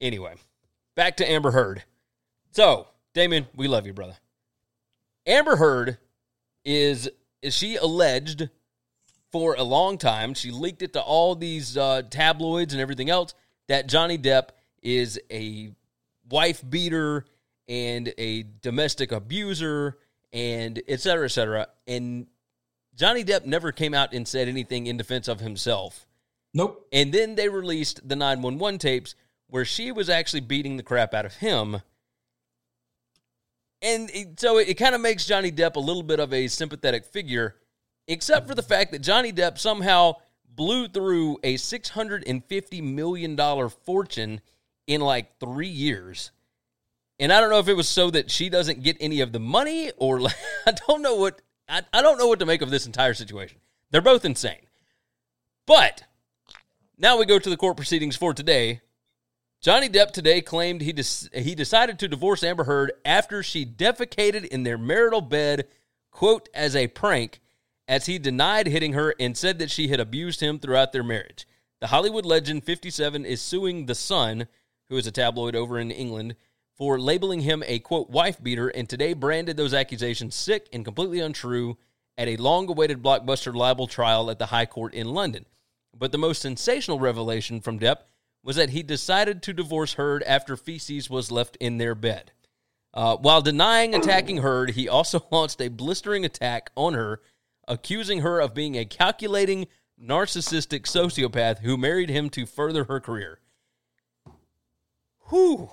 Anyway, 0.00 0.34
back 0.94 1.16
to 1.16 1.28
Amber 1.28 1.50
Heard. 1.50 1.82
So, 2.52 2.86
Damien, 3.14 3.46
we 3.54 3.68
love 3.68 3.86
you, 3.86 3.92
brother. 3.92 4.16
Amber 5.26 5.56
Heard 5.56 5.98
is 6.64 7.08
is 7.42 7.54
she 7.54 7.76
alleged 7.76 8.48
for 9.32 9.54
a 9.54 9.62
long 9.62 9.98
time. 9.98 10.34
She 10.34 10.50
leaked 10.50 10.82
it 10.82 10.92
to 10.92 11.00
all 11.00 11.34
these 11.34 11.76
uh, 11.76 12.02
tabloids 12.08 12.72
and 12.72 12.80
everything 12.82 13.10
else 13.10 13.34
that 13.68 13.86
Johnny 13.86 14.18
Depp 14.18 14.50
is 14.82 15.18
a 15.30 15.70
wife 16.28 16.62
beater 16.68 17.24
and 17.68 18.12
a 18.18 18.44
domestic 18.62 19.12
abuser 19.12 19.98
and 20.32 20.82
et 20.88 21.00
cetera, 21.00 21.24
et 21.24 21.28
cetera. 21.28 21.68
And 21.86 22.26
Johnny 22.96 23.24
Depp 23.24 23.46
never 23.46 23.72
came 23.72 23.94
out 23.94 24.12
and 24.12 24.26
said 24.26 24.48
anything 24.48 24.86
in 24.86 24.96
defense 24.96 25.28
of 25.28 25.40
himself. 25.40 26.06
Nope. 26.52 26.86
And 26.92 27.12
then 27.12 27.36
they 27.36 27.48
released 27.48 28.06
the 28.06 28.16
911 28.16 28.78
tapes 28.78 29.14
where 29.46 29.64
she 29.64 29.92
was 29.92 30.10
actually 30.10 30.40
beating 30.40 30.76
the 30.76 30.82
crap 30.82 31.14
out 31.14 31.24
of 31.24 31.36
him 31.36 31.80
and 33.82 34.10
so 34.36 34.58
it, 34.58 34.68
it 34.68 34.74
kind 34.74 34.94
of 34.94 35.00
makes 35.00 35.26
Johnny 35.26 35.50
Depp 35.50 35.76
a 35.76 35.80
little 35.80 36.02
bit 36.02 36.20
of 36.20 36.32
a 36.32 36.48
sympathetic 36.48 37.04
figure, 37.04 37.56
except 38.06 38.48
for 38.48 38.54
the 38.54 38.62
fact 38.62 38.92
that 38.92 39.00
Johnny 39.00 39.32
Depp 39.32 39.58
somehow 39.58 40.14
blew 40.46 40.88
through 40.88 41.38
a 41.42 41.54
$650 41.54 42.82
million 42.82 43.68
fortune 43.84 44.40
in 44.86 45.00
like 45.00 45.38
three 45.38 45.68
years. 45.68 46.32
And 47.18 47.32
I 47.32 47.40
don't 47.40 47.50
know 47.50 47.58
if 47.58 47.68
it 47.68 47.74
was 47.74 47.88
so 47.88 48.10
that 48.10 48.30
she 48.30 48.48
doesn't 48.48 48.82
get 48.82 48.96
any 49.00 49.20
of 49.20 49.32
the 49.32 49.40
money 49.40 49.92
or 49.96 50.20
I 50.66 50.72
don't 50.88 51.02
know 51.02 51.16
what 51.16 51.40
I, 51.68 51.82
I 51.92 52.02
don't 52.02 52.18
know 52.18 52.26
what 52.26 52.40
to 52.40 52.46
make 52.46 52.62
of 52.62 52.70
this 52.70 52.86
entire 52.86 53.14
situation. 53.14 53.58
They're 53.90 54.00
both 54.00 54.24
insane. 54.24 54.66
But 55.66 56.02
now 56.98 57.18
we 57.18 57.26
go 57.26 57.38
to 57.38 57.50
the 57.50 57.56
court 57.56 57.76
proceedings 57.76 58.16
for 58.16 58.34
today 58.34 58.80
Johnny 59.60 59.90
Depp 59.90 60.12
today 60.12 60.40
claimed 60.40 60.80
he 60.80 60.94
he 61.34 61.54
decided 61.54 61.98
to 61.98 62.08
divorce 62.08 62.42
Amber 62.42 62.64
Heard 62.64 62.92
after 63.04 63.42
she 63.42 63.66
defecated 63.66 64.46
in 64.46 64.62
their 64.62 64.78
marital 64.78 65.20
bed, 65.20 65.68
quote, 66.10 66.48
as 66.54 66.74
a 66.74 66.86
prank, 66.86 67.40
as 67.86 68.06
he 68.06 68.18
denied 68.18 68.66
hitting 68.66 68.94
her 68.94 69.14
and 69.20 69.36
said 69.36 69.58
that 69.58 69.70
she 69.70 69.88
had 69.88 70.00
abused 70.00 70.40
him 70.40 70.58
throughout 70.58 70.92
their 70.92 71.02
marriage. 71.02 71.46
The 71.82 71.88
Hollywood 71.88 72.24
legend 72.24 72.64
57 72.64 73.26
is 73.26 73.42
suing 73.42 73.84
The 73.84 73.94
Sun, 73.94 74.46
who 74.88 74.96
is 74.96 75.06
a 75.06 75.12
tabloid 75.12 75.54
over 75.54 75.78
in 75.78 75.90
England, 75.90 76.36
for 76.74 76.98
labeling 76.98 77.40
him 77.40 77.62
a 77.66 77.80
quote 77.80 78.08
wife 78.08 78.42
beater 78.42 78.68
and 78.68 78.88
today 78.88 79.12
branded 79.12 79.58
those 79.58 79.74
accusations 79.74 80.34
sick 80.34 80.70
and 80.72 80.86
completely 80.86 81.20
untrue 81.20 81.76
at 82.16 82.28
a 82.28 82.38
long 82.38 82.66
awaited 82.70 83.02
blockbuster 83.02 83.54
libel 83.54 83.86
trial 83.86 84.30
at 84.30 84.38
the 84.38 84.46
High 84.46 84.64
Court 84.64 84.94
in 84.94 85.12
London. 85.12 85.44
But 85.94 86.12
the 86.12 86.18
most 86.18 86.40
sensational 86.40 86.98
revelation 86.98 87.60
from 87.60 87.78
Depp 87.78 87.98
was 88.42 88.56
that 88.56 88.70
he 88.70 88.82
decided 88.82 89.42
to 89.42 89.52
divorce 89.52 89.94
Heard 89.94 90.22
after 90.22 90.56
feces 90.56 91.10
was 91.10 91.30
left 91.30 91.56
in 91.56 91.78
their 91.78 91.94
bed. 91.94 92.32
Uh, 92.92 93.16
while 93.16 93.42
denying 93.42 93.94
attacking 93.94 94.38
Heard, 94.38 94.70
he 94.70 94.88
also 94.88 95.26
launched 95.30 95.60
a 95.60 95.68
blistering 95.68 96.24
attack 96.24 96.70
on 96.76 96.94
her, 96.94 97.20
accusing 97.68 98.20
her 98.20 98.40
of 98.40 98.54
being 98.54 98.76
a 98.76 98.84
calculating, 98.84 99.66
narcissistic 100.02 100.82
sociopath 100.82 101.58
who 101.58 101.76
married 101.76 102.08
him 102.08 102.30
to 102.30 102.46
further 102.46 102.84
her 102.84 103.00
career. 103.00 103.38
Whew. 105.28 105.70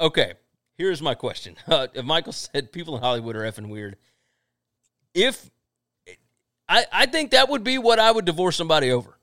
Okay, 0.00 0.32
here's 0.76 1.02
my 1.02 1.14
question. 1.14 1.56
Uh, 1.68 1.86
Michael 2.02 2.32
said 2.32 2.72
people 2.72 2.96
in 2.96 3.02
Hollywood 3.02 3.36
are 3.36 3.42
effing 3.42 3.68
weird. 3.68 3.96
If 5.12 5.50
I, 6.68 6.86
I 6.90 7.06
think 7.06 7.30
that 7.30 7.48
would 7.48 7.62
be 7.62 7.78
what 7.78 7.98
I 7.98 8.10
would 8.10 8.24
divorce 8.24 8.56
somebody 8.56 8.90
over. 8.90 9.18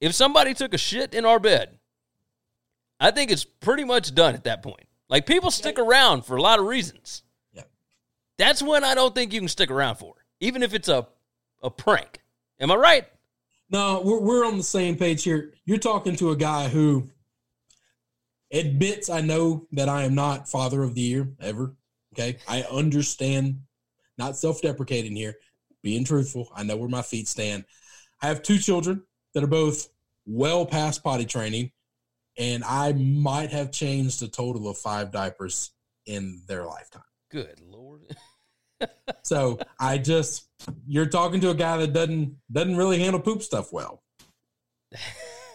If 0.00 0.14
somebody 0.14 0.52
took 0.52 0.74
a 0.74 0.78
shit 0.78 1.14
in 1.14 1.24
our 1.24 1.38
bed 1.38 1.78
I 3.02 3.10
think 3.10 3.30
it's 3.30 3.44
pretty 3.44 3.84
much 3.84 4.14
done 4.14 4.34
at 4.34 4.44
that 4.44 4.62
point. 4.62 4.84
Like 5.08 5.26
people 5.26 5.50
stick 5.50 5.78
around 5.78 6.24
for 6.24 6.36
a 6.36 6.42
lot 6.42 6.58
of 6.58 6.66
reasons. 6.66 7.22
Yeah. 7.52 7.64
That's 8.38 8.62
when 8.62 8.84
I 8.84 8.94
don't 8.94 9.14
think 9.14 9.32
you 9.32 9.40
can 9.40 9.48
stick 9.48 9.70
around 9.70 9.96
for, 9.96 10.14
even 10.40 10.62
if 10.62 10.72
it's 10.72 10.88
a 10.88 11.06
a 11.62 11.70
prank. 11.70 12.20
Am 12.60 12.70
I 12.70 12.76
right? 12.76 13.06
No, 13.70 14.02
we're 14.04 14.20
we're 14.20 14.46
on 14.46 14.56
the 14.56 14.62
same 14.62 14.96
page 14.96 15.24
here. 15.24 15.52
You're 15.64 15.78
talking 15.78 16.16
to 16.16 16.30
a 16.30 16.36
guy 16.36 16.68
who 16.68 17.10
admits 18.52 19.10
I 19.10 19.20
know 19.20 19.66
that 19.72 19.88
I 19.88 20.04
am 20.04 20.14
not 20.14 20.48
father 20.48 20.82
of 20.82 20.94
the 20.94 21.00
year 21.00 21.28
ever. 21.40 21.74
Okay. 22.14 22.38
I 22.46 22.62
understand, 22.70 23.62
not 24.18 24.36
self 24.36 24.62
deprecating 24.62 25.16
here, 25.16 25.36
being 25.82 26.04
truthful. 26.04 26.50
I 26.54 26.62
know 26.62 26.76
where 26.76 26.88
my 26.88 27.02
feet 27.02 27.26
stand. 27.26 27.64
I 28.20 28.28
have 28.28 28.42
two 28.42 28.58
children 28.58 29.02
that 29.34 29.42
are 29.42 29.48
both 29.48 29.88
well 30.26 30.64
past 30.66 31.02
potty 31.02 31.24
training, 31.24 31.72
and 32.38 32.64
I 32.64 32.92
might 32.92 33.50
have 33.52 33.70
changed 33.72 34.22
a 34.22 34.28
total 34.28 34.68
of 34.68 34.78
five 34.78 35.10
diapers 35.12 35.70
in 36.06 36.42
their 36.48 36.64
lifetime. 36.66 37.02
Good 37.30 37.60
lord. 37.60 38.02
So 39.22 39.60
I 39.78 39.98
just 39.98 40.48
you're 40.88 41.06
talking 41.06 41.40
to 41.42 41.50
a 41.50 41.54
guy 41.54 41.76
that 41.76 41.92
doesn't 41.92 42.34
doesn't 42.50 42.76
really 42.76 42.98
handle 42.98 43.20
poop 43.20 43.42
stuff 43.42 43.72
well. 43.72 44.02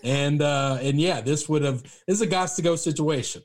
And 0.04 0.42
uh 0.42 0.78
and 0.82 1.02
yeah, 1.02 1.22
this 1.22 1.50
would 1.50 1.64
have 1.64 1.82
this 1.84 2.00
is 2.08 2.22
a 2.22 2.28
gots 2.28 2.56
to 2.56 2.62
go 2.62 2.76
situation. 2.78 3.42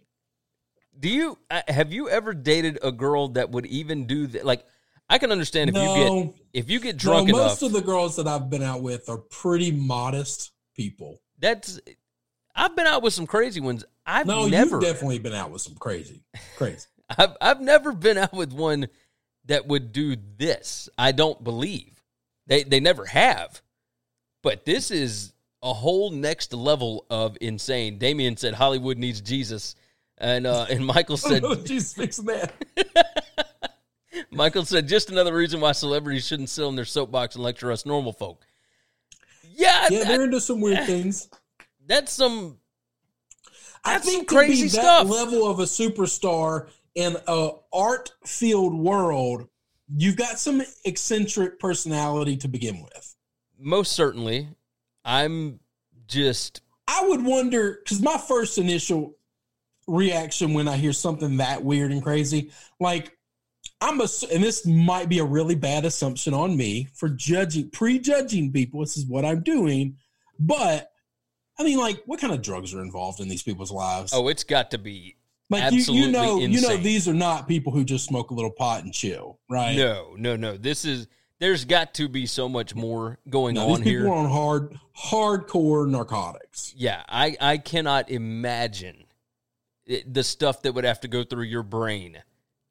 Do 1.01 1.09
you 1.09 1.39
uh, 1.51 1.63
have 1.67 1.93
you 1.93 2.09
ever 2.11 2.35
dated 2.35 2.79
a 2.83 2.93
girl 2.93 3.29
that 3.31 3.51
would 3.51 3.67
even 3.67 4.07
do 4.07 4.27
that? 4.29 4.45
Like, 4.45 4.65
I 5.09 5.19
can 5.19 5.33
understand 5.33 5.71
if 5.71 5.77
you 5.77 5.83
get 5.95 6.35
if 6.53 6.71
you 6.71 6.79
get 6.79 6.97
No, 6.97 6.99
drunk 6.99 7.31
most 7.31 7.63
enough. 7.63 7.63
of 7.63 7.73
the 7.73 7.81
girls 7.81 8.17
that 8.17 8.29
I've 8.29 8.51
been 8.51 8.63
out 8.63 8.83
with 8.83 9.09
are 9.09 9.19
pretty 9.19 9.73
modest 9.73 10.53
people. 10.77 11.21
that's 11.39 11.81
I've 12.55 12.77
been 12.77 12.87
out 12.87 13.03
with 13.03 13.15
some 13.15 13.27
crazy 13.27 13.61
ones. 13.61 13.85
I've 14.07 14.27
no, 14.27 14.47
never 14.47 14.77
you've 14.77 14.83
definitely 14.85 15.19
been 15.19 15.35
out 15.35 15.51
with 15.51 15.63
some 15.63 15.75
crazy, 15.75 16.23
crazy. 16.57 16.87
I've 17.19 17.37
I've 17.41 17.61
never 17.61 17.93
been 17.93 18.19
out 18.19 18.33
with 18.33 18.53
one 18.53 18.89
that 19.47 19.67
would 19.67 19.93
do 19.93 20.17
this. 20.37 20.89
I 20.99 21.13
don't 21.13 21.43
believe 21.43 22.03
they 22.47 22.63
they 22.63 22.81
never 22.81 23.07
have. 23.07 23.63
But 24.43 24.65
this 24.65 24.91
is 24.91 25.33
a 25.63 25.73
whole 25.73 26.11
next 26.11 26.53
level 26.53 27.07
of 27.11 27.37
insane. 27.41 27.99
Damien 27.99 28.37
said 28.37 28.55
Hollywood 28.55 28.99
needs 28.99 29.21
Jesus, 29.21 29.77
and 30.19 30.47
uh, 30.47 30.67
and 30.69 30.85
Michael 30.85 31.17
said 31.19 31.45
She's 31.67 31.93
fixing 31.93 32.27
that. 32.27 32.53
Michael 34.31 34.65
said 34.65 34.89
just 34.89 35.11
another 35.11 35.35
reason 35.35 35.61
why 35.61 35.73
celebrities 35.73 36.27
shouldn't 36.27 36.49
sit 36.49 36.65
on 36.65 36.75
their 36.77 36.85
soapbox 36.85 37.35
and 37.35 37.45
lecture 37.45 37.71
us 37.71 37.87
normal 37.87 38.13
folk. 38.13 38.45
Yeah, 39.55 39.87
Yeah, 39.91 39.99
that- 40.01 40.09
they're 40.09 40.25
into 40.25 40.41
some 40.41 40.61
weird 40.61 40.85
things. 40.87 41.29
That's 41.87 42.13
some. 42.13 42.59
I 43.85 43.99
think 43.99 44.31
some 44.31 44.39
to 44.39 44.43
be 44.43 44.49
crazy 44.49 44.69
that 44.69 44.71
stuff. 44.71 45.09
level 45.09 45.51
of 45.51 45.59
a 45.59 45.65
superstar 45.65 46.69
in 46.95 47.17
a 47.27 47.51
art 47.73 48.13
field 48.25 48.75
world, 48.75 49.49
you've 49.95 50.17
got 50.17 50.39
some 50.39 50.63
eccentric 50.85 51.59
personality 51.59 52.37
to 52.39 52.49
begin 52.49 52.83
with. 52.83 53.17
Most 53.59 53.93
certainly, 53.93 54.49
I'm 55.05 55.61
just 56.07 56.61
I 56.89 57.07
would 57.09 57.25
wonder 57.25 57.79
because 57.83 58.03
my 58.03 58.19
first 58.19 58.59
initial 58.59 59.17
reaction 59.87 60.55
when 60.55 60.69
I 60.69 60.77
hear 60.77 60.93
something 60.93 61.39
that 61.39 61.65
weird 61.65 61.93
and 61.93 62.03
crazy, 62.03 62.51
like 62.81 63.17
I'm 63.81 64.01
a, 64.01 64.07
and 64.33 64.43
this 64.43 64.67
might 64.67 65.09
be 65.09 65.19
a 65.19 65.25
really 65.25 65.55
bad 65.55 65.85
assumption 65.85 66.35
on 66.35 66.57
me 66.57 66.89
for 66.95 67.09
judging, 67.09 67.71
prejudging 67.71 68.53
people. 68.53 68.81
This 68.81 68.97
is 68.97 69.07
what 69.07 69.25
I'm 69.25 69.43
doing, 69.43 69.97
but 70.39 70.92
I 71.59 71.65
mean, 71.65 71.79
like, 71.79 72.03
what 72.07 72.21
kind 72.21 72.33
of 72.33 72.43
drugs 72.43 72.73
are 72.75 72.81
involved 72.81 73.21
in 73.21 73.29
these 73.29 73.43
people's 73.43 73.71
lives? 73.71 74.13
oh, 74.15 74.29
it's 74.29 74.45
got 74.45 74.71
to 74.73 74.79
be 74.79 75.17
like 75.51 75.73
you, 75.73 75.81
you 75.93 76.11
know, 76.11 76.39
you 76.39 76.61
know, 76.63 76.77
these 76.79 77.07
are 77.09 77.15
not 77.15 77.47
people 77.47 77.73
who 77.73 77.85
just 77.85 78.07
smoke 78.07 78.31
a 78.31 78.35
little 78.35 78.51
pot 78.51 78.85
and 78.85 78.93
chill, 78.95 79.39
right? 79.51 79.77
No, 79.77 80.15
no, 80.17 80.35
no. 80.37 80.57
This 80.57 80.85
is 80.87 81.09
there's 81.41 81.65
got 81.67 81.93
to 81.95 82.09
be 82.09 82.25
so 82.25 82.49
much 82.49 82.75
more 82.75 83.19
going 83.29 83.55
No, 83.57 83.69
these 83.69 83.79
people 83.79 83.91
here. 83.91 84.09
are 84.09 84.15
on 84.15 84.31
hard, 84.31 84.79
hardcore 84.97 85.89
narcotics. 85.89 86.73
yeah, 86.77 87.03
I 87.09 87.37
I 87.41 87.59
cannot 87.59 88.11
imagine 88.11 89.05
it, 89.87 90.13
the 90.13 90.23
stuff 90.25 90.63
that 90.63 90.73
would 90.75 90.85
have 90.85 91.01
to 91.01 91.09
go 91.09 91.23
through 91.25 91.45
your 91.45 91.63
brain 91.63 92.19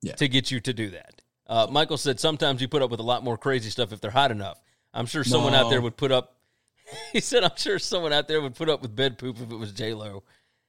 Yeah. 0.01 0.13
to 0.15 0.27
get 0.27 0.49
you 0.49 0.59
to 0.61 0.73
do 0.73 0.89
that. 0.91 1.21
Uh, 1.45 1.67
Michael 1.69 1.97
said 1.97 2.19
sometimes 2.19 2.61
you 2.61 2.67
put 2.67 2.82
up 2.82 2.89
with 2.89 2.99
a 2.99 3.03
lot 3.03 3.23
more 3.23 3.38
crazy 3.38 3.69
stuff 3.69 3.91
if 3.91 3.99
they're 4.01 4.09
hot 4.09 4.32
enough. 4.32 4.59
I'm 4.93 5.05
sure 5.05 5.23
someone 5.23 5.53
out 5.53 5.69
there 5.69 5.82
would 5.82 5.97
put 5.97 6.11
up. 6.11 6.38
He 7.13 7.19
said, 7.19 7.43
"I'm 7.43 7.55
sure 7.57 7.79
someone 7.79 8.13
out 8.13 8.27
there 8.27 8.41
would 8.41 8.55
put 8.55 8.69
up 8.69 8.81
with 8.81 8.95
bed 8.95 9.17
poop 9.17 9.39
if 9.39 9.51
it 9.51 9.55
was 9.55 9.71
J 9.71 9.93
Lo." 9.93 10.23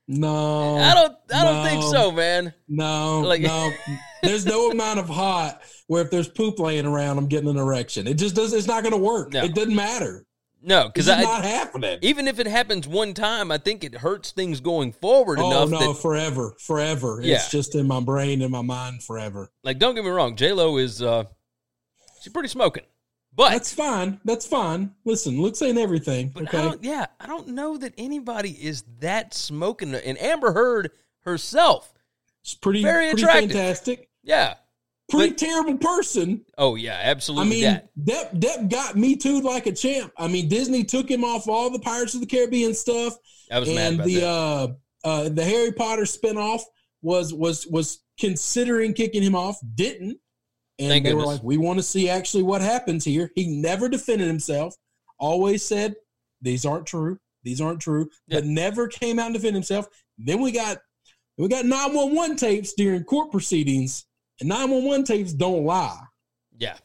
No, 0.08 0.76
I 0.78 0.94
don't. 0.94 1.16
I 1.32 1.44
don't 1.44 1.64
think 1.66 1.82
so, 1.84 2.10
man. 2.10 2.52
No, 2.68 3.20
Like- 3.20 3.40
no. 3.42 3.70
There's 4.22 4.44
no 4.46 4.70
amount 4.70 4.98
of 5.00 5.08
hot 5.08 5.62
where 5.88 6.02
if 6.02 6.10
there's 6.10 6.28
poop 6.28 6.58
laying 6.60 6.86
around, 6.86 7.18
I'm 7.18 7.26
getting 7.26 7.48
an 7.48 7.56
erection. 7.56 8.06
It 8.06 8.14
just 8.14 8.36
does. 8.36 8.52
It's 8.52 8.68
not 8.68 8.82
going 8.84 8.92
to 8.92 8.98
work. 8.98 9.32
No. 9.32 9.42
It 9.42 9.52
doesn't 9.54 9.74
matter. 9.74 10.24
No, 10.64 10.86
because 10.86 11.06
just 11.06 11.18
I 11.18 11.22
not 11.22 11.44
happening. 11.44 11.98
even 12.02 12.28
if 12.28 12.38
it 12.38 12.46
happens 12.46 12.86
one 12.86 13.14
time, 13.14 13.50
I 13.50 13.58
think 13.58 13.82
it 13.82 13.96
hurts 13.96 14.30
things 14.30 14.60
going 14.60 14.92
forward 14.92 15.40
Oh 15.40 15.50
enough 15.50 15.70
no, 15.70 15.92
that 15.92 16.00
forever, 16.00 16.54
forever. 16.60 17.18
Yeah. 17.20 17.34
It's 17.34 17.50
just 17.50 17.74
in 17.74 17.88
my 17.88 17.98
brain, 17.98 18.42
in 18.42 18.50
my 18.52 18.62
mind, 18.62 19.02
forever. 19.02 19.50
like 19.64 19.80
don't 19.80 19.96
get 19.96 20.04
me 20.04 20.10
wrong, 20.10 20.36
J 20.36 20.52
Lo 20.52 20.76
is 20.76 21.02
uh 21.02 21.24
she's 22.22 22.32
pretty 22.32 22.48
smoking. 22.48 22.84
But 23.34 23.50
That's 23.50 23.72
fine. 23.72 24.20
That's 24.24 24.46
fine. 24.46 24.94
Listen, 25.04 25.40
looks 25.40 25.62
ain't 25.62 25.78
everything. 25.78 26.28
but 26.34 26.52
I 26.54 26.62
don't 26.62 26.84
yeah, 26.84 27.06
I 27.18 27.26
don't 27.26 27.48
know 27.48 27.78
that 27.78 27.94
anybody 27.96 28.50
is 28.50 28.84
that 29.00 29.32
smoking 29.32 29.94
and 29.94 30.20
Amber 30.20 30.52
Heard 30.52 30.90
herself. 31.20 31.92
It's 32.42 32.54
pretty, 32.54 32.82
very 32.82 33.10
pretty 33.10 33.22
attractive. 33.22 33.52
fantastic. 33.52 34.10
Yeah. 34.22 34.54
Pretty 35.08 35.30
But- 35.30 35.38
terrible 35.38 35.78
person. 35.78 36.44
Oh 36.58 36.74
yeah, 36.74 36.98
absolutely. 37.02 37.46
I 37.46 37.50
mean, 37.74 37.80
that. 37.96 38.34
Depp, 38.34 38.40
Depp 38.40 38.70
got 38.70 38.96
me 38.96 39.16
too 39.16 39.40
like 39.40 39.66
a 39.66 39.72
champ. 39.72 40.12
I 40.18 40.28
mean, 40.28 40.48
Disney 40.48 40.84
took 40.84 41.10
him 41.10 41.24
off 41.24 41.48
all 41.48 41.70
the 41.70 41.78
Pirates 41.78 42.14
of 42.14 42.20
the 42.20 42.26
Caribbean 42.26 42.74
stuff. 42.74 43.16
I 43.50 43.58
was 43.58 43.68
mad 43.68 43.78
and 43.92 43.94
about 43.96 44.06
the 44.06 44.14
that. 44.20 44.26
uh 44.26 44.68
uh 45.04 45.28
the 45.30 45.44
Harry 45.44 45.72
Potter 45.72 46.02
spinoff 46.02 46.60
was 47.02 47.32
was 47.34 47.66
was 47.66 48.02
considering 48.18 48.94
kicking 48.94 49.22
him 49.22 49.34
off, 49.34 49.58
didn't. 49.74 50.18
And 50.82 50.90
Thank 50.90 51.04
they 51.04 51.14
were 51.14 51.24
like, 51.24 51.42
we 51.42 51.56
want 51.58 51.78
to 51.78 51.82
see 51.82 52.08
actually 52.08 52.42
what 52.42 52.60
happens 52.60 53.04
here. 53.04 53.30
He 53.34 53.46
never 53.60 53.88
defended 53.88 54.26
himself, 54.26 54.74
always 55.18 55.64
said, 55.64 55.94
These 56.40 56.64
aren't 56.66 56.86
true, 56.86 57.18
these 57.44 57.60
aren't 57.60 57.80
true, 57.80 58.08
but 58.28 58.44
never 58.44 58.88
came 58.88 59.18
out 59.18 59.26
and 59.26 59.34
defended 59.34 59.54
himself. 59.54 59.86
Then 60.18 60.40
we 60.40 60.52
got 60.52 60.78
we 61.38 61.48
got 61.48 61.64
911 61.64 62.36
tapes 62.36 62.74
during 62.74 63.04
court 63.04 63.30
proceedings, 63.30 64.04
and 64.40 64.48
911 64.48 65.04
tapes 65.04 65.32
don't 65.32 65.64
lie. 65.64 66.00
yeah. 66.58 66.76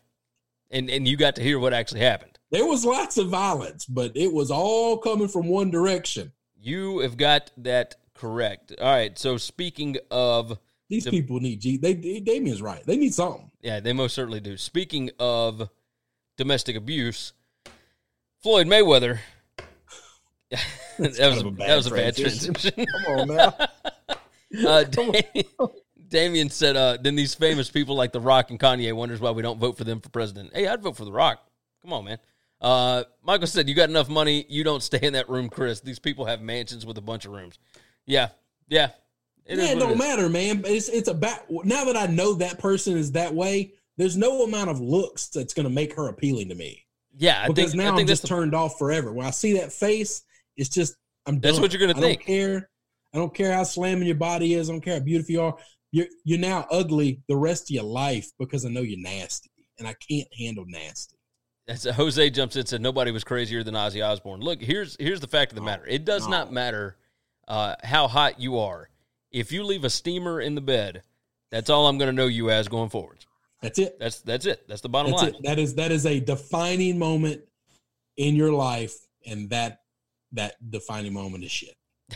And 0.69 0.89
and 0.89 1.07
you 1.07 1.15
got 1.17 1.35
to 1.37 1.41
hear 1.43 1.59
what 1.59 1.73
actually 1.73 2.01
happened. 2.01 2.37
There 2.51 2.65
was 2.65 2.83
lots 2.85 3.17
of 3.17 3.29
violence, 3.29 3.85
but 3.85 4.11
it 4.15 4.31
was 4.31 4.51
all 4.51 4.97
coming 4.97 5.27
from 5.27 5.47
one 5.47 5.71
direction. 5.71 6.31
You 6.59 6.99
have 6.99 7.15
got 7.17 7.51
that 7.57 7.95
correct. 8.13 8.73
All 8.79 8.91
right. 8.91 9.17
So 9.17 9.37
speaking 9.37 9.97
of 10.11 10.57
These 10.89 11.05
The- 11.05 11.11
people 11.11 11.39
need 11.39 11.61
G. 11.61 11.77
They, 11.77 11.93
they 11.93 12.19
Damien's 12.19 12.61
right. 12.61 12.83
They 12.85 12.97
need 12.97 13.13
something. 13.13 13.49
Yeah, 13.67 13.81
they 13.81 13.91
most 13.91 14.15
certainly 14.15 14.39
do. 14.39 14.55
Speaking 14.55 15.11
of 15.19 15.69
domestic 16.37 16.77
abuse, 16.77 17.33
Floyd 18.41 18.65
Mayweather. 18.65 19.19
that, 20.49 20.61
was 20.97 21.19
a, 21.19 21.51
that 21.57 21.75
was 21.75 21.87
a 21.87 21.91
bad 21.91 22.15
transition. 22.15 22.53
transition. 22.53 22.85
Come 23.03 23.19
on 23.19 23.35
now. 23.35 23.53
uh, 24.69 24.83
Da- 24.85 25.43
Damien 26.07 26.49
said, 26.49 26.77
uh, 26.77 26.97
then 27.01 27.17
these 27.17 27.35
famous 27.35 27.69
people 27.69 27.97
like 27.97 28.13
The 28.13 28.21
Rock 28.21 28.51
and 28.51 28.57
Kanye 28.57 28.93
wonders 28.93 29.19
why 29.19 29.31
we 29.31 29.41
don't 29.41 29.59
vote 29.59 29.77
for 29.77 29.83
them 29.83 29.99
for 29.99 30.07
president. 30.07 30.51
Hey, 30.53 30.65
I'd 30.65 30.81
vote 30.81 30.95
for 30.95 31.03
The 31.03 31.11
Rock. 31.11 31.45
Come 31.81 31.91
on, 31.91 32.05
man. 32.05 32.19
Uh, 32.61 33.03
Michael 33.21 33.47
said, 33.47 33.67
you 33.67 33.75
got 33.75 33.89
enough 33.89 34.07
money. 34.07 34.45
You 34.47 34.63
don't 34.63 34.81
stay 34.81 34.99
in 35.01 35.11
that 35.11 35.27
room, 35.27 35.49
Chris. 35.49 35.81
These 35.81 35.99
people 35.99 36.23
have 36.23 36.41
mansions 36.41 36.85
with 36.85 36.97
a 36.97 37.01
bunch 37.01 37.25
of 37.25 37.33
rooms. 37.33 37.59
Yeah, 38.05 38.29
yeah. 38.69 38.91
It 39.47 39.57
yeah, 39.57 39.71
it 39.71 39.79
don't 39.79 39.93
is. 39.93 39.97
matter, 39.97 40.29
man. 40.29 40.61
But 40.61 40.71
it's 40.71 40.89
it's 40.89 41.07
about 41.07 41.49
now 41.49 41.85
that 41.85 41.95
I 41.95 42.07
know 42.07 42.33
that 42.33 42.59
person 42.59 42.97
is 42.97 43.13
that 43.13 43.33
way. 43.33 43.73
There's 43.97 44.17
no 44.17 44.43
amount 44.43 44.69
of 44.69 44.79
looks 44.79 45.29
that's 45.29 45.53
going 45.53 45.63
to 45.67 45.73
make 45.73 45.95
her 45.95 46.09
appealing 46.09 46.49
to 46.49 46.55
me 46.55 46.85
Yeah, 47.15 47.41
I 47.43 47.47
because 47.47 47.71
think, 47.71 47.83
now 47.83 47.95
I 47.95 47.99
I'm 47.99 48.05
just 48.05 48.21
the, 48.21 48.27
turned 48.27 48.53
off 48.53 48.77
forever. 48.77 49.11
When 49.11 49.25
I 49.25 49.31
see 49.31 49.53
that 49.53 49.73
face, 49.73 50.21
it's 50.55 50.69
just 50.69 50.95
I'm. 51.25 51.39
That's 51.39 51.55
done. 51.55 51.63
what 51.63 51.73
you're 51.73 51.79
gonna 51.79 51.97
I 51.97 52.01
think. 52.01 52.19
don't 52.19 52.27
care. 52.27 52.69
I 53.13 53.17
don't 53.17 53.33
care 53.33 53.53
how 53.53 53.63
slamming 53.63 54.05
your 54.05 54.17
body 54.17 54.53
is. 54.53 54.69
I 54.69 54.73
don't 54.73 54.81
care 54.81 54.95
how 54.95 54.99
beautiful 54.99 55.31
you 55.31 55.41
are. 55.41 55.57
You're 55.91 56.07
you're 56.25 56.39
now 56.39 56.67
ugly 56.69 57.21
the 57.27 57.37
rest 57.37 57.63
of 57.63 57.69
your 57.71 57.85
life 57.85 58.29
because 58.37 58.65
I 58.65 58.69
know 58.69 58.81
you're 58.81 58.99
nasty, 58.99 59.49
and 59.79 59.87
I 59.87 59.95
can't 60.07 60.27
handle 60.37 60.65
nasty. 60.67 61.15
That's 61.65 61.85
Jose 61.89 62.29
jumps 62.29 62.55
in 62.55 62.61
and 62.61 62.69
said 62.69 62.81
nobody 62.81 63.11
was 63.11 63.23
crazier 63.23 63.63
than 63.63 63.73
Ozzy 63.73 64.05
Osbourne. 64.05 64.41
Look, 64.41 64.61
here's 64.61 64.95
here's 64.99 65.19
the 65.19 65.27
fact 65.27 65.51
of 65.51 65.55
the 65.55 65.61
matter. 65.61 65.85
It 65.87 66.05
does 66.05 66.25
no. 66.25 66.31
not 66.31 66.53
matter 66.53 66.97
uh, 67.47 67.75
how 67.83 68.07
hot 68.07 68.39
you 68.39 68.59
are. 68.59 68.89
If 69.31 69.51
you 69.51 69.63
leave 69.63 69.83
a 69.83 69.89
steamer 69.89 70.39
in 70.41 70.55
the 70.55 70.61
bed, 70.61 71.03
that's 71.51 71.69
all 71.69 71.87
I'm 71.87 71.97
going 71.97 72.07
to 72.09 72.15
know 72.15 72.27
you 72.27 72.49
as 72.49 72.67
going 72.67 72.89
forward. 72.89 73.25
That's 73.61 73.79
it. 73.79 73.97
That's 73.99 74.21
that's 74.21 74.45
it. 74.45 74.67
That's 74.67 74.81
the 74.81 74.89
bottom 74.89 75.11
That's 75.11 75.23
line. 75.23 75.33
it. 75.35 75.43
That 75.43 75.59
is 75.59 75.75
that 75.75 75.91
is 75.91 76.05
a 76.05 76.19
defining 76.19 76.99
moment 76.99 77.41
in 78.15 78.35
your 78.35 78.51
life, 78.51 78.93
and 79.25 79.49
that 79.49 79.79
that 80.33 80.55
defining 80.69 81.13
moment 81.13 81.43
is 81.43 81.51
shit. 81.51 81.75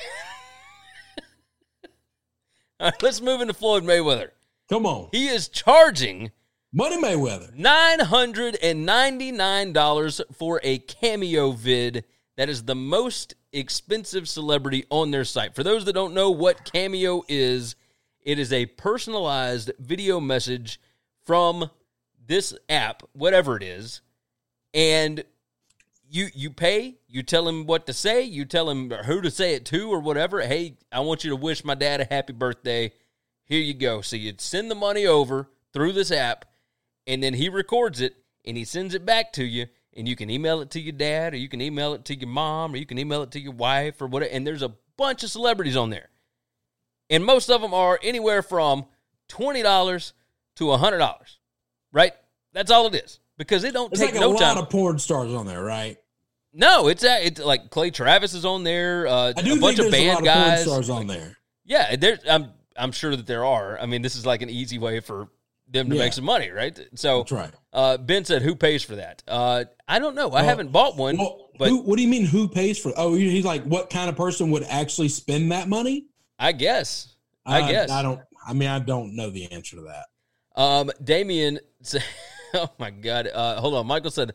All 2.80 2.88
right, 2.88 3.04
let's 3.04 3.22
move 3.22 3.42
into 3.42 3.54
Floyd 3.54 3.84
Mayweather. 3.84 4.30
Come 4.70 4.86
on, 4.86 5.10
He 5.12 5.28
is 5.28 5.48
charging 5.50 6.32
Money 6.74 6.98
Mayweather. 7.02 7.54
nine 7.56 8.00
hundred 8.00 8.58
and 8.62 8.86
ninety 8.86 9.32
nine 9.32 9.74
dollars 9.74 10.22
for 10.32 10.60
a 10.64 10.78
cameo 10.80 11.52
vid. 11.52 12.06
That 12.38 12.50
is 12.50 12.64
the 12.64 12.76
most 12.76 13.36
expensive 13.54 14.28
celebrity 14.28 14.86
on 14.90 15.12
their 15.12 15.26
site. 15.26 15.56
For 15.56 15.64
those 15.64 15.86
that 15.86 15.94
don't 15.94 16.14
know 16.14 16.32
what 16.32 16.72
cameo 16.72 17.24
is, 17.28 17.76
it 18.22 18.40
is 18.40 18.54
a 18.54 18.66
personalized 18.68 19.72
video 19.80 20.20
message 20.20 20.80
from 21.26 21.70
this 22.26 22.54
app, 22.70 23.04
whatever 23.14 23.58
it 23.58 23.64
is, 23.64 24.02
and 24.74 25.24
you 26.10 26.28
you 26.34 26.52
pay, 26.52 26.98
you 27.08 27.24
tell 27.24 27.48
him 27.48 27.66
what 27.66 27.86
to 27.88 27.94
say, 27.94 28.22
you 28.22 28.46
tell 28.46 28.70
him 28.70 28.92
who 28.92 29.22
to 29.22 29.32
say 29.32 29.56
it 29.56 29.66
to 29.66 29.92
or 29.92 30.00
whatever. 30.00 30.42
Hey, 30.42 30.78
I 30.92 31.00
want 31.02 31.24
you 31.24 31.30
to 31.30 31.36
wish 31.36 31.64
my 31.64 31.76
dad 31.76 32.02
a 32.02 32.06
happy 32.06 32.34
birthday. 32.34 32.94
Here 33.46 33.62
you 33.62 33.74
go. 33.74 34.02
So 34.02 34.16
you'd 34.16 34.42
send 34.42 34.70
the 34.70 34.76
money 34.76 35.06
over 35.06 35.50
through 35.74 35.94
this 35.94 36.12
app, 36.12 36.46
and 37.08 37.24
then 37.24 37.34
he 37.34 37.50
records 37.50 38.02
it 38.02 38.16
and 38.46 38.58
he 38.58 38.66
sends 38.66 38.94
it 38.94 39.06
back 39.06 39.32
to 39.34 39.44
you, 39.44 39.68
and 39.96 40.08
you 40.08 40.16
can 40.16 40.30
email 40.30 40.62
it 40.62 40.72
to 40.72 40.80
your 40.80 40.94
dad, 40.94 41.34
or 41.34 41.38
you 41.38 41.50
can 41.50 41.62
email 41.62 41.94
it 41.94 42.06
to 42.06 42.16
your 42.18 42.30
mom, 42.30 42.74
or 42.74 42.78
you 42.78 42.86
can 42.86 42.98
email 42.98 43.24
it 43.24 43.32
to 43.32 43.40
your 43.40 43.54
wife, 43.54 44.02
or 44.02 44.08
whatever. 44.08 44.32
And 44.32 44.46
there's 44.46 44.62
a 44.62 44.74
bunch 44.98 45.24
of 45.24 45.30
celebrities 45.30 45.76
on 45.76 45.90
there, 45.90 46.10
and 47.10 47.26
most 47.26 47.50
of 47.50 47.62
them 47.62 47.74
are 47.74 48.00
anywhere 48.04 48.42
from 48.42 48.86
twenty 49.28 49.62
dollars 49.62 50.14
to 50.58 50.72
hundred 50.78 51.00
dollars, 51.00 51.40
right? 51.92 52.14
That's 52.54 52.72
all 52.72 52.88
it 52.88 52.96
is 52.96 53.20
because 53.38 53.64
it 53.64 53.74
don't 53.74 53.92
There's 53.94 54.12
take 54.12 54.16
like 54.20 54.24
a 54.24 54.28
lot 54.28 54.40
time. 54.40 54.58
of 54.58 54.70
porn 54.70 55.00
stars 55.00 55.34
on 55.34 55.46
there, 55.46 55.64
right? 55.64 55.98
No, 56.54 56.88
it's 56.88 57.04
uh, 57.04 57.20
it's 57.22 57.40
like 57.40 57.70
Clay 57.70 57.92
Travis 57.92 58.34
is 58.34 58.44
on 58.44 58.64
there. 58.64 59.08
Uh, 59.08 59.34
I 59.36 59.42
do 59.42 59.56
a 59.56 59.60
bunch 59.60 59.80
of 59.80 59.88
a 59.88 59.92
band 59.92 60.10
of 60.10 60.16
porn 60.16 60.26
guys. 60.26 60.64
stars 60.64 60.90
on 60.90 61.08
there. 61.08 61.38
Yeah, 61.66 61.96
there's. 61.96 62.20
I'm 62.30 62.52
I'm 62.76 62.92
sure 62.92 63.16
that 63.16 63.26
there 63.26 63.46
are. 63.46 63.80
I 63.80 63.86
mean, 63.86 64.02
this 64.02 64.16
is 64.16 64.26
like 64.26 64.42
an 64.42 64.50
easy 64.50 64.78
way 64.78 65.00
for 65.00 65.30
them 65.72 65.90
to 65.90 65.96
Yeah. 65.96 66.04
make 66.04 66.14
some 66.14 66.26
money, 66.26 66.50
right? 66.50 66.78
So, 66.96 67.20
That's 67.20 67.32
right. 67.32 67.52
uh, 67.74 67.98
Ben 67.98 68.26
said, 68.26 68.42
"Who 68.42 68.56
pays 68.56 68.84
for 68.84 68.96
that?" 68.98 69.24
Uh, 69.28 69.66
I 69.88 70.00
don't 70.00 70.16
know. 70.16 70.28
I 70.30 70.36
Well, 70.36 70.44
haven't 70.44 70.72
bought 70.72 70.98
one, 70.98 71.18
Well, 71.18 71.50
but 71.58 71.70
who, 71.70 71.78
what 71.82 71.96
do 71.98 72.02
you 72.02 72.08
mean? 72.08 72.26
Who 72.26 72.48
pays 72.48 72.78
for? 72.80 72.92
Oh, 72.98 73.14
he's 73.14 73.46
like, 73.46 73.64
what 73.64 73.90
kind 73.90 74.10
of 74.10 74.16
person 74.16 74.52
would 74.52 74.64
actually 74.64 75.10
spend 75.10 75.52
that 75.52 75.68
money? 75.70 76.06
I 76.40 76.52
guess. 76.52 77.08
I 77.46 77.72
guess. 77.72 77.90
I 77.90 78.02
don't. 78.02 78.20
I 78.46 78.54
mean, 78.54 78.70
I 78.70 78.80
don't 78.80 79.16
know 79.16 79.30
the 79.30 79.52
answer 79.52 79.76
to 79.78 79.84
that. 79.84 80.06
Um, 80.62 80.92
Damien 81.04 81.60
said, 81.82 82.04
"Oh 82.54 82.70
my 82.80 82.90
God!" 82.92 83.28
Uh, 83.34 83.60
hold 83.62 83.74
on. 83.76 83.88
Michael 83.88 84.12
said, 84.12 84.34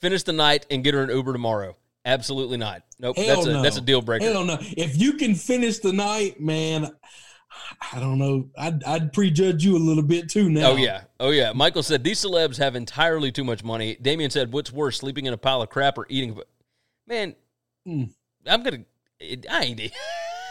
"Finish 0.00 0.22
the 0.22 0.32
night 0.32 0.66
and 0.70 0.84
get 0.84 0.94
her 0.94 1.02
an 1.02 1.10
Uber 1.10 1.32
tomorrow." 1.32 1.76
Absolutely 2.04 2.56
not. 2.56 2.82
Nope. 3.00 3.16
Hell 3.16 3.26
that's 3.26 3.46
a 3.46 3.52
no. 3.52 3.62
that's 3.62 3.76
a 3.78 3.80
deal 3.80 4.00
breaker. 4.00 4.24
Hell 4.26 4.44
no. 4.44 4.58
If 4.60 4.96
you 4.96 5.14
can 5.14 5.34
finish 5.34 5.78
the 5.80 5.92
night, 5.92 6.40
man, 6.40 6.88
I 7.92 8.00
don't 8.00 8.18
know. 8.18 8.48
I'd, 8.58 8.82
I'd 8.84 9.12
prejudge 9.12 9.64
you 9.64 9.76
a 9.76 9.78
little 9.78 10.02
bit 10.02 10.28
too 10.28 10.48
now. 10.48 10.70
Oh 10.72 10.76
yeah, 10.76 11.02
oh 11.20 11.30
yeah. 11.30 11.52
Michael 11.52 11.82
said 11.82 12.02
these 12.04 12.20
celebs 12.24 12.58
have 12.58 12.74
entirely 12.76 13.30
too 13.32 13.44
much 13.44 13.62
money. 13.64 13.96
Damien 14.00 14.30
said, 14.30 14.52
"What's 14.52 14.72
worse, 14.72 14.98
sleeping 14.98 15.26
in 15.26 15.32
a 15.32 15.36
pile 15.38 15.62
of 15.62 15.68
crap 15.68 15.98
or 15.98 16.06
eating?" 16.08 16.38
Man, 17.06 17.34
Mm. 17.86 18.12
I'm 18.46 18.62
gonna. 18.62 18.84
I 19.50 19.62
ain't. 19.64 19.80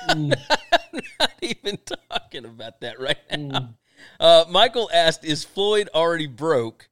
Mm. 0.08 0.38
I'm 0.72 1.02
not 1.20 1.32
even 1.42 1.80
talking 2.10 2.46
about 2.46 2.82
that 2.82 3.00
right 3.00 3.18
now. 3.36 3.74
Uh, 4.20 4.46
Michael 4.50 4.88
asked, 4.94 5.26
"Is 5.26 5.44
Floyd 5.44 5.90
already 5.96 6.28
broke?" 6.28 6.90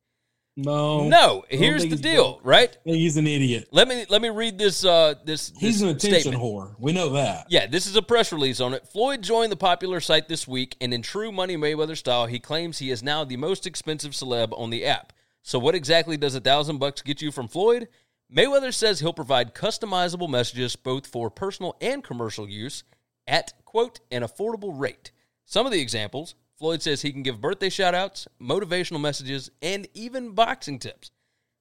No. 0.55 1.07
No. 1.07 1.43
Here's 1.49 1.83
the 1.85 1.95
deal, 1.95 2.33
broke. 2.33 2.41
right? 2.45 2.77
He's 2.83 3.17
an 3.17 3.25
idiot. 3.25 3.69
Let 3.71 3.87
me 3.87 4.05
let 4.09 4.21
me 4.21 4.29
read 4.29 4.57
this. 4.57 4.85
Uh, 4.85 5.15
this 5.25 5.51
He's 5.57 5.79
this 5.79 5.81
an 5.81 5.89
attention 5.89 6.21
statement. 6.21 6.43
whore. 6.43 6.75
We 6.77 6.91
know 6.93 7.09
that. 7.09 7.47
Yeah, 7.49 7.65
this 7.65 7.87
is 7.87 7.95
a 7.95 8.01
press 8.01 8.31
release 8.31 8.59
on 8.59 8.73
it. 8.73 8.87
Floyd 8.87 9.23
joined 9.23 9.51
the 9.51 9.57
popular 9.57 9.99
site 9.99 10.27
this 10.27 10.47
week, 10.47 10.75
and 10.79 10.93
in 10.93 11.01
true 11.01 11.31
Money 11.31 11.57
Mayweather 11.57 11.97
style, 11.97 12.27
he 12.27 12.39
claims 12.39 12.77
he 12.77 12.91
is 12.91 13.01
now 13.01 13.23
the 13.23 13.37
most 13.37 13.65
expensive 13.65 14.11
celeb 14.11 14.57
on 14.57 14.69
the 14.69 14.85
app. 14.85 15.11
So, 15.41 15.57
what 15.57 15.75
exactly 15.75 16.17
does 16.17 16.35
a 16.35 16.39
thousand 16.39 16.77
bucks 16.77 17.01
get 17.01 17.21
you 17.21 17.31
from 17.31 17.47
Floyd? 17.47 17.87
Mayweather 18.33 18.73
says 18.73 18.99
he'll 18.99 19.13
provide 19.13 19.53
customizable 19.55 20.29
messages 20.29 20.75
both 20.75 21.05
for 21.07 21.29
personal 21.29 21.75
and 21.81 22.03
commercial 22.03 22.47
use 22.47 22.83
at 23.27 23.53
quote 23.65 23.99
an 24.11 24.21
affordable 24.21 24.79
rate. 24.79 25.11
Some 25.45 25.65
of 25.65 25.71
the 25.71 25.81
examples: 25.81 26.35
Floyd 26.57 26.81
says 26.81 27.01
he 27.01 27.11
can 27.11 27.23
give 27.23 27.41
birthday 27.41 27.69
shout 27.69 27.95
outs, 27.95 28.27
motivational 28.41 29.01
messages, 29.01 29.49
and 29.61 29.87
even 29.93 30.31
boxing 30.31 30.79
tips. 30.79 31.11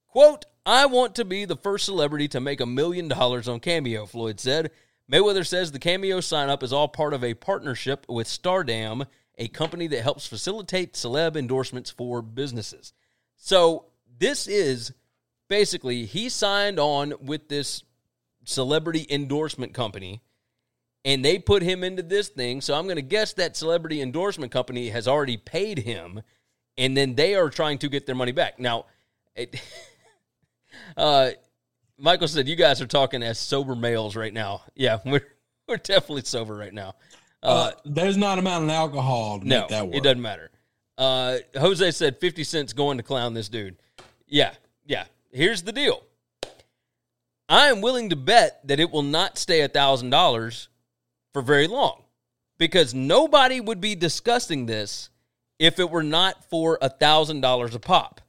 Quote, 0.08 0.44
I 0.66 0.86
want 0.86 1.14
to 1.16 1.24
be 1.24 1.44
the 1.44 1.56
first 1.56 1.86
celebrity 1.86 2.28
to 2.28 2.40
make 2.40 2.60
a 2.60 2.66
million 2.66 3.08
dollars 3.08 3.48
on 3.48 3.60
Cameo, 3.60 4.06
Floyd 4.06 4.38
said. 4.38 4.70
Mayweather 5.10 5.46
says 5.46 5.72
the 5.72 5.78
Cameo 5.78 6.20
sign 6.20 6.48
up 6.48 6.62
is 6.62 6.72
all 6.72 6.88
part 6.88 7.14
of 7.14 7.24
a 7.24 7.34
partnership 7.34 8.06
with 8.08 8.26
Stardam, 8.26 9.06
a 9.38 9.48
company 9.48 9.86
that 9.88 10.02
helps 10.02 10.26
facilitate 10.26 10.92
celeb 10.92 11.36
endorsements 11.36 11.90
for 11.90 12.22
businesses. 12.22 12.92
So, 13.36 13.86
this 14.18 14.46
is 14.46 14.92
basically 15.48 16.04
he 16.04 16.28
signed 16.28 16.78
on 16.78 17.14
with 17.20 17.48
this 17.48 17.82
celebrity 18.44 19.06
endorsement 19.10 19.74
company 19.74 20.20
and 21.04 21.24
they 21.24 21.38
put 21.38 21.62
him 21.62 21.82
into 21.84 22.02
this 22.02 22.28
thing. 22.28 22.60
So, 22.60 22.74
I'm 22.74 22.84
going 22.84 22.96
to 22.96 23.02
guess 23.02 23.32
that 23.34 23.56
celebrity 23.56 24.00
endorsement 24.00 24.52
company 24.52 24.88
has 24.90 25.06
already 25.08 25.36
paid 25.36 25.78
him 25.80 26.22
and 26.78 26.96
then 26.96 27.14
they 27.14 27.34
are 27.34 27.50
trying 27.50 27.78
to 27.78 27.88
get 27.88 28.06
their 28.06 28.14
money 28.14 28.32
back. 28.32 28.58
Now, 28.58 28.86
it, 29.34 29.60
uh, 30.96 31.30
Michael 31.98 32.28
said 32.28 32.48
you 32.48 32.56
guys 32.56 32.80
are 32.80 32.86
talking 32.86 33.22
as 33.22 33.38
sober 33.38 33.74
males 33.74 34.16
right 34.16 34.32
now. 34.32 34.62
Yeah, 34.74 34.98
we're 35.06 35.26
we're 35.68 35.76
definitely 35.76 36.22
sober 36.24 36.54
right 36.54 36.72
now. 36.72 36.94
Uh, 37.42 37.46
Uh, 37.46 37.72
there's 37.84 38.16
not 38.16 38.38
amount 38.38 38.64
of 38.64 38.70
alcohol 38.70 39.40
to 39.40 39.46
no, 39.46 39.60
make 39.60 39.68
that 39.68 39.86
work. 39.86 39.96
it 39.96 40.02
doesn't 40.02 40.22
matter. 40.22 40.50
Uh, 40.98 41.38
Jose 41.58 41.90
said 41.92 42.18
fifty 42.20 42.44
cents 42.44 42.72
going 42.72 42.96
to 42.98 43.02
clown 43.02 43.34
this 43.34 43.48
dude. 43.48 43.76
Yeah, 44.26 44.52
yeah. 44.84 45.04
Here's 45.30 45.62
the 45.62 45.72
deal. 45.72 46.02
I 47.48 47.68
am 47.68 47.80
willing 47.80 48.10
to 48.10 48.16
bet 48.16 48.66
that 48.66 48.80
it 48.80 48.90
will 48.90 49.02
not 49.02 49.36
stay 49.36 49.60
a 49.60 49.68
thousand 49.68 50.10
dollars 50.10 50.68
for 51.32 51.42
very 51.42 51.66
long, 51.66 52.02
because 52.58 52.94
nobody 52.94 53.60
would 53.60 53.80
be 53.80 53.94
discussing 53.94 54.66
this 54.66 55.10
if 55.58 55.78
it 55.78 55.90
were 55.90 56.02
not 56.02 56.44
for 56.50 56.78
a 56.82 56.88
thousand 56.88 57.40
dollars 57.40 57.74
a 57.74 57.78
pop. 57.80 58.20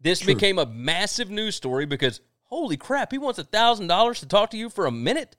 This 0.00 0.20
True. 0.20 0.34
became 0.34 0.58
a 0.58 0.66
massive 0.66 1.30
news 1.30 1.56
story 1.56 1.86
because 1.86 2.20
holy 2.44 2.76
crap, 2.76 3.10
he 3.12 3.18
wants 3.18 3.38
a 3.38 3.44
thousand 3.44 3.86
dollars 3.88 4.20
to 4.20 4.26
talk 4.26 4.50
to 4.50 4.56
you 4.56 4.68
for 4.70 4.86
a 4.86 4.90
minute. 4.92 5.36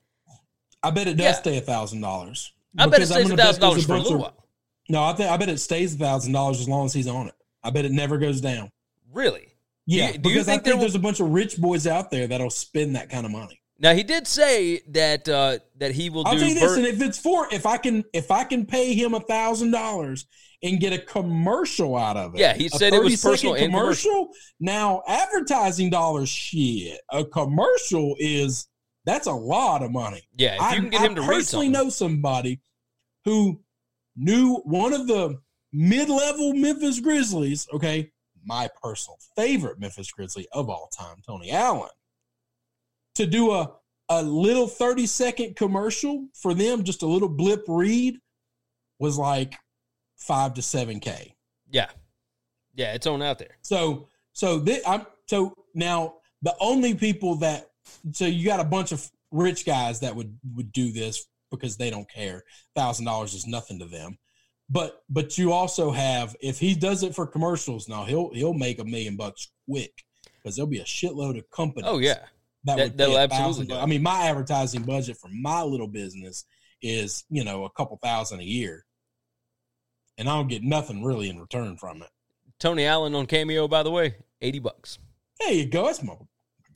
I 0.83 0.91
bet 0.91 1.07
it 1.07 1.13
does 1.17 1.23
Yeah. 1.25 1.31
stay 1.33 1.57
a 1.57 1.61
thousand 1.61 2.01
dollars. 2.01 2.51
I 2.77 2.87
bet 2.87 3.01
it 3.01 3.07
stays 3.07 3.29
a 3.31 3.37
thousand 3.37 3.61
dollars 3.61 3.85
for 3.85 3.93
a 3.95 3.99
little 3.99 4.19
while. 4.19 4.43
No, 4.89 5.03
I 5.03 5.13
think 5.13 5.29
I 5.29 5.37
bet 5.37 5.49
it 5.49 5.59
stays 5.59 5.95
a 5.95 5.97
thousand 5.97 6.33
dollars 6.33 6.59
as 6.59 6.67
long 6.69 6.85
as 6.85 6.93
he's 6.93 7.07
on 7.07 7.27
it. 7.27 7.33
I 7.63 7.69
bet 7.71 7.85
it 7.85 7.91
never 7.91 8.17
goes 8.17 8.39
down. 8.41 8.69
Really? 9.11 9.53
Yeah, 9.85 10.11
you- 10.11 10.17
do 10.17 10.29
you 10.29 10.43
think 10.43 10.61
I 10.61 10.63
think 10.63 10.75
will- 10.75 10.81
there's 10.81 10.95
a 10.95 10.99
bunch 10.99 11.19
of 11.19 11.29
rich 11.29 11.57
boys 11.57 11.87
out 11.87 12.11
there 12.11 12.27
that'll 12.27 12.49
spend 12.49 12.95
that 12.95 13.09
kind 13.09 13.25
of 13.25 13.31
money. 13.31 13.61
Now 13.79 13.93
he 13.93 14.03
did 14.03 14.27
say 14.27 14.81
that 14.89 15.29
uh, 15.29 15.59
that 15.77 15.91
he 15.91 16.09
will 16.09 16.27
I'll 16.27 16.33
do. 16.33 16.39
tell 16.39 16.47
you 16.49 16.55
this, 16.55 16.71
ver- 16.71 16.77
and 16.77 16.87
if 16.87 17.01
it's 17.01 17.19
for 17.19 17.47
if 17.53 17.65
I 17.65 17.77
can 17.77 18.03
if 18.13 18.31
I 18.31 18.43
can 18.43 18.65
pay 18.65 18.93
him 18.93 19.13
a 19.13 19.19
thousand 19.19 19.71
dollars 19.71 20.25
and 20.63 20.79
get 20.79 20.93
a 20.93 20.97
commercial 20.97 21.95
out 21.95 22.17
of 22.17 22.33
it. 22.33 22.39
Yeah, 22.39 22.55
he 22.55 22.69
said 22.69 22.93
it 22.93 23.03
was 23.03 23.21
personal 23.21 23.55
commercial. 23.55 24.29
Now 24.59 25.03
advertising 25.07 25.89
dollars, 25.89 26.29
shit. 26.29 26.99
A 27.11 27.23
commercial 27.23 28.15
is 28.19 28.67
that's 29.05 29.27
a 29.27 29.33
lot 29.33 29.83
of 29.83 29.91
money. 29.91 30.27
yeah, 30.35 30.55
if 30.55 30.61
I, 30.61 30.75
you 30.75 30.81
can 30.81 30.89
get 30.89 31.01
I 31.01 31.05
him 31.05 31.15
to 31.15 31.21
read 31.21 31.27
personally 31.27 31.69
know 31.69 31.89
somebody 31.89 32.59
who 33.25 33.61
knew 34.15 34.55
one 34.65 34.93
of 34.93 35.07
the 35.07 35.39
mid-level 35.71 36.53
Memphis 36.53 36.99
Grizzlies. 36.99 37.67
Okay, 37.71 38.11
my 38.43 38.69
personal 38.81 39.17
favorite 39.35 39.79
Memphis 39.79 40.11
Grizzly 40.11 40.47
of 40.51 40.69
all 40.69 40.89
time, 40.97 41.17
Tony 41.25 41.51
Allen, 41.51 41.89
to 43.17 43.25
do 43.25 43.51
a 43.51 43.71
a 44.09 44.23
little 44.23 44.67
thirty 44.67 45.05
second 45.05 45.55
commercial 45.55 46.27
for 46.33 46.53
them, 46.53 46.83
just 46.83 47.03
a 47.03 47.07
little 47.07 47.29
blip 47.29 47.63
read, 47.67 48.17
was 48.99 49.17
like 49.17 49.55
five 50.17 50.53
to 50.55 50.61
seven 50.61 50.99
k. 50.99 51.35
yeah, 51.69 51.89
yeah, 52.73 52.93
it's 52.93 53.07
on 53.07 53.21
out 53.21 53.39
there. 53.39 53.57
So 53.61 54.09
so 54.33 54.59
this, 54.59 54.81
I'm 54.87 55.05
so 55.27 55.53
now 55.73 56.15
the 56.41 56.55
only 56.59 56.95
people 56.95 57.35
that 57.35 57.69
so 58.11 58.25
you 58.25 58.45
got 58.45 58.59
a 58.59 58.63
bunch 58.63 58.91
of 58.91 59.09
rich 59.31 59.65
guys 59.65 59.99
that 59.99 60.15
would 60.15 60.37
would 60.55 60.71
do 60.71 60.91
this 60.91 61.25
because 61.51 61.77
they 61.77 61.89
don't 61.89 62.09
care. 62.09 62.43
Thousand 62.75 63.05
dollars 63.05 63.33
is 63.33 63.47
nothing 63.47 63.79
to 63.79 63.85
them. 63.85 64.17
But 64.69 65.03
but 65.09 65.37
you 65.37 65.51
also 65.53 65.91
have 65.91 66.35
if 66.41 66.59
he 66.59 66.75
does 66.75 67.03
it 67.03 67.15
for 67.15 67.25
commercials 67.25 67.87
now 67.87 68.03
he'll 68.03 68.33
he'll 68.33 68.53
make 68.53 68.79
a 68.79 68.83
million 68.83 69.15
bucks 69.15 69.51
quick 69.69 70.03
because 70.35 70.55
there'll 70.55 70.69
be 70.69 70.79
a 70.79 70.85
shitload 70.85 71.37
of 71.37 71.49
companies. 71.49 71.89
Oh 71.89 71.99
yeah, 71.99 72.19
that, 72.75 72.97
That- 72.97 73.09
would 73.09 73.17
absolutely 73.17 73.65
$1,000. 73.65 73.69
do 73.69 73.73
it. 73.75 73.83
I 73.83 73.85
mean, 73.85 74.03
my 74.03 74.27
advertising 74.27 74.83
budget 74.83 75.17
for 75.17 75.29
my 75.29 75.63
little 75.63 75.87
business 75.87 76.43
is 76.81 77.23
you 77.29 77.43
know 77.43 77.65
a 77.65 77.69
couple 77.71 77.97
thousand 78.03 78.39
a 78.39 78.43
year, 78.43 78.85
and 80.17 80.29
I 80.29 80.35
don't 80.35 80.47
get 80.47 80.63
nothing 80.63 81.03
really 81.03 81.29
in 81.29 81.39
return 81.39 81.75
from 81.77 82.01
it. 82.03 82.09
Tony 82.59 82.85
Allen 82.85 83.15
on 83.15 83.25
Cameo, 83.25 83.67
by 83.67 83.83
the 83.83 83.91
way, 83.91 84.15
eighty 84.41 84.59
bucks. 84.59 84.99
There 85.39 85.51
you 85.53 85.65
go. 85.65 85.85
That's 85.85 86.03
my. 86.03 86.13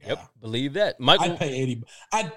Yep, 0.05 0.19
believe 0.39 0.73
that. 0.73 0.99
Michael, 0.99 1.33
I'd 1.33 1.39
pay 1.39 1.53
eighty. 1.55 1.83
I. 2.11 2.31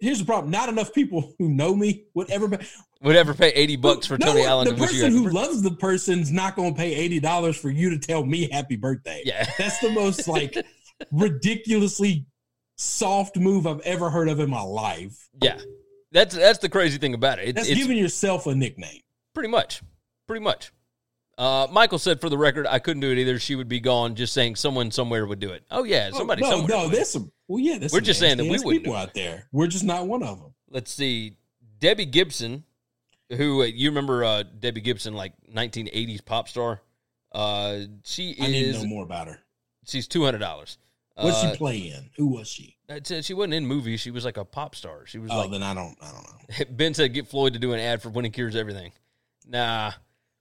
Here's 0.00 0.18
the 0.18 0.24
problem: 0.24 0.50
not 0.50 0.68
enough 0.68 0.92
people 0.92 1.34
who 1.38 1.48
know 1.48 1.74
me 1.74 2.04
would 2.14 2.28
ever. 2.30 2.48
Pay, 2.48 2.66
would 3.00 3.16
ever 3.16 3.32
pay 3.32 3.48
eighty 3.50 3.76
bucks 3.76 4.06
for 4.06 4.18
No 4.18 4.26
Tony 4.26 4.44
Allen 4.44 4.66
The 4.68 4.74
to 4.74 4.80
wish 4.80 4.92
you 4.92 5.02
person 5.04 5.16
who 5.16 5.30
loves 5.30 5.62
the 5.62 5.70
person's 5.70 6.30
not 6.30 6.56
going 6.56 6.74
to 6.74 6.78
pay 6.78 6.94
eighty 6.94 7.20
dollars 7.20 7.56
for 7.56 7.70
you 7.70 7.90
to 7.90 7.98
tell 7.98 8.24
me 8.24 8.50
happy 8.50 8.76
birthday. 8.76 9.22
Yeah, 9.24 9.48
That's 9.56 9.78
the 9.78 9.90
most 9.90 10.26
like 10.28 10.56
ridiculously 11.12 12.26
soft 12.76 13.36
move 13.36 13.66
I've 13.66 13.80
ever 13.80 14.10
heard 14.10 14.28
of 14.28 14.40
in 14.40 14.50
my 14.50 14.62
life. 14.62 15.28
yeah. 15.42 15.58
That's 16.10 16.34
that's 16.34 16.58
the 16.60 16.70
crazy 16.70 16.96
thing 16.96 17.12
about 17.12 17.38
it. 17.38 17.48
It- 17.50 17.54
That's 17.56 17.68
it's 17.68 17.78
giving 17.78 17.98
yourself 17.98 18.46
a 18.46 18.54
nickname. 18.54 19.02
pretty 19.34 19.50
much, 19.50 19.82
pretty 20.26 20.42
much. 20.42 20.72
Uh, 21.36 21.66
Michael 21.70 21.98
said, 21.98 22.18
for 22.20 22.30
the 22.30 22.38
record, 22.38 22.66
I 22.66 22.78
couldn't 22.78 23.00
do 23.00 23.12
it 23.12 23.18
either. 23.18 23.38
She 23.38 23.54
would 23.54 23.68
be 23.68 23.78
gone. 23.78 24.14
Just 24.14 24.32
saying, 24.32 24.56
someone 24.56 24.90
somewhere 24.90 25.26
would 25.26 25.38
do 25.38 25.50
it. 25.50 25.64
Oh 25.70 25.84
yeah, 25.84 26.10
somebody. 26.10 26.40
no, 26.42 26.48
somewhere 26.50 26.68
no, 26.68 26.84
would. 26.84 26.92
there's 26.94 27.10
some. 27.10 27.30
Well, 27.46 27.60
yeah, 27.60 27.76
there's 27.78 27.92
We're 27.92 28.00
just 28.00 28.18
saying 28.20 28.38
that 28.38 28.44
we 28.44 28.52
wouldn't 28.58 28.84
people 28.84 28.94
out 28.96 29.12
there. 29.12 29.48
We're 29.52 29.66
just 29.66 29.84
not 29.84 30.06
one 30.06 30.22
of 30.22 30.40
them. 30.40 30.54
Let's 30.70 30.90
see, 30.90 31.36
Debbie 31.78 32.06
Gibson, 32.06 32.64
who 33.28 33.60
uh, 33.62 33.66
you 33.66 33.90
remember 33.90 34.24
uh, 34.24 34.44
Debbie 34.44 34.80
Gibson, 34.80 35.12
like 35.12 35.34
1980s 35.54 36.24
pop 36.24 36.48
star. 36.48 36.80
Uh, 37.32 37.80
she 38.04 38.34
I 38.40 38.46
need 38.46 38.62
to 38.64 38.68
is 38.70 38.82
know 38.82 38.88
more 38.88 39.04
about 39.04 39.26
her. 39.28 39.38
she's 39.86 40.08
two 40.08 40.24
hundred 40.24 40.38
dollars. 40.38 40.78
What's 41.20 41.42
uh, 41.42 41.50
she 41.52 41.56
play 41.56 41.76
in? 41.78 42.10
Who 42.16 42.28
was 42.28 42.48
she? 42.48 42.76
she? 43.04 43.22
She 43.22 43.34
wasn't 43.34 43.54
in 43.54 43.66
movies. 43.66 44.00
She 44.00 44.10
was 44.10 44.24
like 44.24 44.36
a 44.36 44.44
pop 44.44 44.74
star. 44.74 45.06
She 45.06 45.18
was 45.18 45.30
Oh, 45.32 45.38
like 45.40 45.50
then 45.50 45.62
I 45.62 45.74
don't. 45.74 45.96
I 46.00 46.10
don't 46.12 46.22
know. 46.24 46.64
Ben 46.76 46.94
said, 46.94 47.12
get 47.14 47.26
Floyd 47.28 47.54
to 47.54 47.58
do 47.58 47.72
an 47.72 47.80
ad 47.80 48.02
for 48.02 48.08
Winning 48.10 48.32
Cures 48.32 48.54
Everything. 48.56 48.92
Nah, 49.46 49.92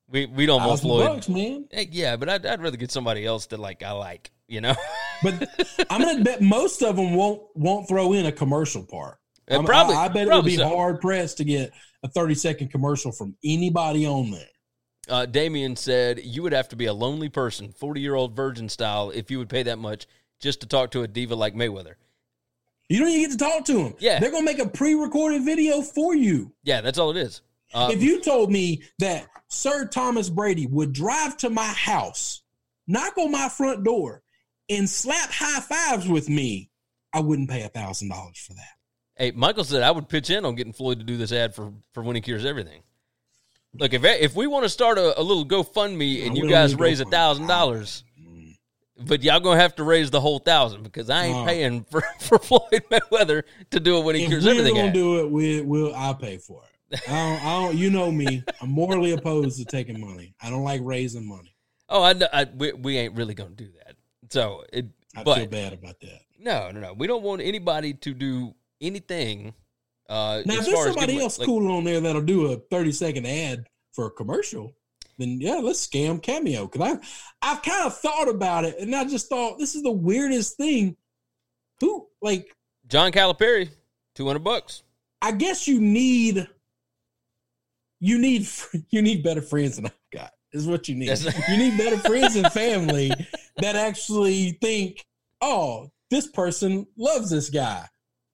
we 0.10 0.26
we 0.26 0.46
don't 0.46 0.64
want 0.64 0.80
Floyd. 0.82 1.08
bucks, 1.08 1.30
man. 1.30 1.68
Yeah, 1.92 2.16
but 2.18 2.30
I'd, 2.30 2.46
I'd 2.46 2.62
rather 2.62 2.78
get 2.78 2.92
somebody 2.92 3.26
else 3.26 3.46
that 3.48 3.60
like 3.60 3.84
I 3.84 3.92
like. 3.92 4.32
You 4.48 4.62
know, 4.62 4.76
But 5.24 5.50
I'm 5.90 6.02
gonna 6.02 6.24
bet 6.24 6.42
most 6.42 6.82
of 6.82 6.96
them 6.96 7.16
won't 7.16 7.42
won't 7.56 7.88
throw 7.88 8.14
in 8.14 8.26
a 8.28 8.32
commercial 8.32 8.84
part. 8.84 9.18
Uh, 9.50 9.62
probably- 9.64 9.96
I, 9.96 10.06
I 10.06 10.08
bet 10.10 10.28
it 10.28 10.34
would 10.34 10.46
be 10.46 10.58
so. 10.58 10.68
hard 10.70 11.02
pressed 11.02 11.38
to 11.38 11.44
get 11.44 11.72
a 12.04 12.08
30 12.10 12.36
second 12.36 12.68
commercial 12.70 13.12
from 13.12 13.36
anybody 13.44 14.06
on 14.06 14.30
there. 14.32 14.48
uh, 15.10 15.26
Damien 15.26 15.76
said 15.76 16.20
you 16.24 16.44
would 16.44 16.54
have 16.54 16.70
to 16.70 16.76
be 16.78 16.86
a 16.86 16.94
lonely 16.94 17.28
person, 17.30 17.72
forty 17.74 18.00
year 18.02 18.16
old 18.16 18.36
virgin 18.36 18.70
style, 18.70 19.10
if 19.10 19.30
you 19.32 19.38
would 19.40 19.50
pay 19.50 19.64
that 19.64 19.80
much 19.80 20.06
just 20.40 20.62
to 20.62 20.68
talk 20.68 20.92
to 20.92 21.04
a 21.04 21.08
diva 21.08 21.36
like 21.36 21.56
Mayweather. 21.56 21.96
You 22.90 23.00
don't 23.00 23.10
even 23.10 23.30
get 23.30 23.32
to 23.32 23.38
talk 23.38 23.66
to 23.66 23.74
them. 23.74 23.94
Yeah. 24.00 24.20
they're 24.20 24.32
gonna 24.32 24.46
make 24.46 24.60
a 24.60 24.68
pre-recorded 24.68 25.44
video 25.44 25.82
for 25.82 26.16
you. 26.16 26.54
Yeah, 26.64 26.82
that's 26.82 26.98
all 26.98 27.12
it 27.12 27.18
is. 27.18 27.42
Uh, 27.74 27.90
if 27.92 28.02
you 28.02 28.22
told 28.22 28.50
me 28.50 28.84
that 29.00 29.28
Sir 29.50 29.86
Thomas 29.88 30.30
Brady 30.30 30.68
would 30.68 30.94
drive 30.94 31.36
to 31.38 31.50
my 31.50 31.68
house, 31.68 32.42
knock 32.88 33.18
on 33.18 33.32
my 33.32 33.50
front 33.50 33.84
door, 33.84 34.22
and 34.70 34.90
slap 34.90 35.32
high 35.32 35.60
fives 35.60 36.08
with 36.08 36.30
me, 36.30 36.70
I 37.12 37.20
wouldn't 37.20 37.50
pay 37.50 37.64
a 37.64 37.70
thousand 37.70 38.10
dollars 38.10 38.38
for 38.38 38.54
that. 38.54 38.78
Hey, 39.16 39.32
Michael 39.32 39.64
said 39.64 39.84
I 39.84 39.92
would 39.92 40.08
pitch 40.08 40.30
in 40.30 40.46
on 40.46 40.56
getting 40.56 40.74
Floyd 40.74 41.00
to 41.00 41.06
do 41.06 41.18
this 41.18 41.32
ad 41.32 41.56
for 41.56 41.74
for 41.94 42.04
when 42.04 42.16
he 42.16 42.22
Cures 42.22 42.46
Everything. 42.46 42.84
Look, 43.74 43.94
if 43.94 44.04
if 44.04 44.36
we 44.36 44.48
want 44.48 44.64
to 44.64 44.70
start 44.70 44.98
a, 44.98 45.20
a 45.20 45.22
little 45.22 45.46
GoFundMe 45.46 46.26
and 46.26 46.38
you 46.38 46.50
guys 46.50 46.76
raise 46.76 47.00
a 47.00 47.06
thousand 47.06 47.48
dollars, 47.48 48.04
but 49.06 49.24
y'all 49.24 49.40
gonna 49.40 49.60
have 49.60 49.76
to 49.76 49.84
raise 49.84 50.10
the 50.12 50.22
whole 50.22 50.40
thousand 50.40 50.84
because 50.84 51.10
I 51.10 51.26
ain't 51.26 51.48
paying 51.48 51.84
for, 51.86 52.02
for 52.20 52.40
Floyd 52.40 52.84
Mayweather 52.92 53.44
to 53.72 53.80
do 53.80 53.96
a 53.98 54.02
Winning 54.02 54.24
If 54.24 54.30
Cures 54.30 54.48
Everything 54.48 54.76
gonna 54.76 54.88
ad. 54.88 54.94
do 54.94 55.20
it, 55.20 55.30
we 55.32 55.62
will. 55.62 55.94
I'll 55.96 56.16
pay 56.16 56.38
for 56.38 56.62
it. 56.64 57.02
I 57.08 57.12
don't, 57.12 57.46
I 57.46 57.62
don't. 57.64 57.78
You 57.78 57.90
know 57.90 58.12
me. 58.12 58.44
I'm 58.62 58.70
morally 58.70 59.12
opposed 59.12 59.58
to 59.60 59.66
taking 59.66 60.00
money. 60.00 60.34
I 60.42 60.50
don't 60.50 60.64
like 60.64 60.82
raising 60.84 61.28
money. 61.28 61.54
oh, 61.90 62.02
I, 62.04 62.14
know- 62.14 62.28
I 62.32 62.46
we, 62.56 62.72
we 62.74 62.98
ain't 62.98 63.16
really 63.16 63.34
gonna 63.34 63.50
do 63.52 63.68
that. 63.84 63.96
So 64.30 64.64
it, 64.74 64.86
I 65.16 65.24
but 65.24 65.38
feel 65.38 65.48
bad 65.48 65.74
about 65.74 66.00
that. 66.02 66.20
no, 66.40 66.72
no, 66.72 66.80
no, 66.80 66.94
we 66.94 67.08
don't 67.08 67.24
want 67.24 67.42
anybody 67.42 67.94
to 67.94 68.14
do 68.14 68.56
anything. 68.82 69.54
Uh, 70.10 70.42
Now, 70.46 70.56
if 70.60 70.66
there's 70.66 70.84
somebody 70.86 71.20
else 71.20 71.38
like- 71.40 71.46
cool 71.46 71.70
on 71.72 71.84
there 71.84 72.00
that'll 72.00 72.22
do 72.22 72.52
a 72.54 72.58
30 72.58 72.92
second 72.94 73.28
ad 73.28 73.66
for 73.94 74.06
a 74.08 74.12
commercial, 74.12 74.74
then 75.18 75.40
yeah, 75.42 75.56
let's 75.56 75.86
scam 75.86 76.22
Cameo. 76.22 76.68
Because 76.68 77.00
I, 77.42 77.52
I've 77.52 77.62
kind 77.62 77.86
of 77.86 77.98
thought 77.98 78.30
about 78.30 78.66
it, 78.66 78.78
and 78.80 78.96
I 78.96 79.06
just 79.06 79.30
thought 79.30 79.58
this 79.58 79.76
is 79.76 79.84
the 79.84 79.92
weirdest 79.92 80.58
thing. 80.58 80.96
Who 81.80 82.08
like? 82.22 82.56
John 82.88 83.12
Calipari, 83.12 83.70
two 84.16 84.26
hundred 84.26 84.44
bucks. 84.44 84.84
I 85.22 85.32
guess 85.32 85.68
you 85.68 85.82
need, 85.82 86.48
you 88.00 88.20
need, 88.20 88.48
you 88.90 89.02
need 89.02 89.24
better 89.24 89.42
friends 89.42 89.78
than 89.78 89.88
I've 89.88 90.12
got. 90.12 90.32
Is 90.54 90.68
what 90.68 90.88
you 90.88 90.96
need. 90.96 91.10
You 91.50 91.58
need 91.58 91.78
better 91.78 91.98
friends 91.98 92.36
and 92.36 92.52
family 92.54 93.12
that 93.58 93.76
actually 93.76 94.52
think, 94.62 95.06
oh, 95.42 95.92
this 96.10 96.28
person 96.28 96.88
loves 96.98 97.30
this 97.30 97.50
guy. 97.50 97.86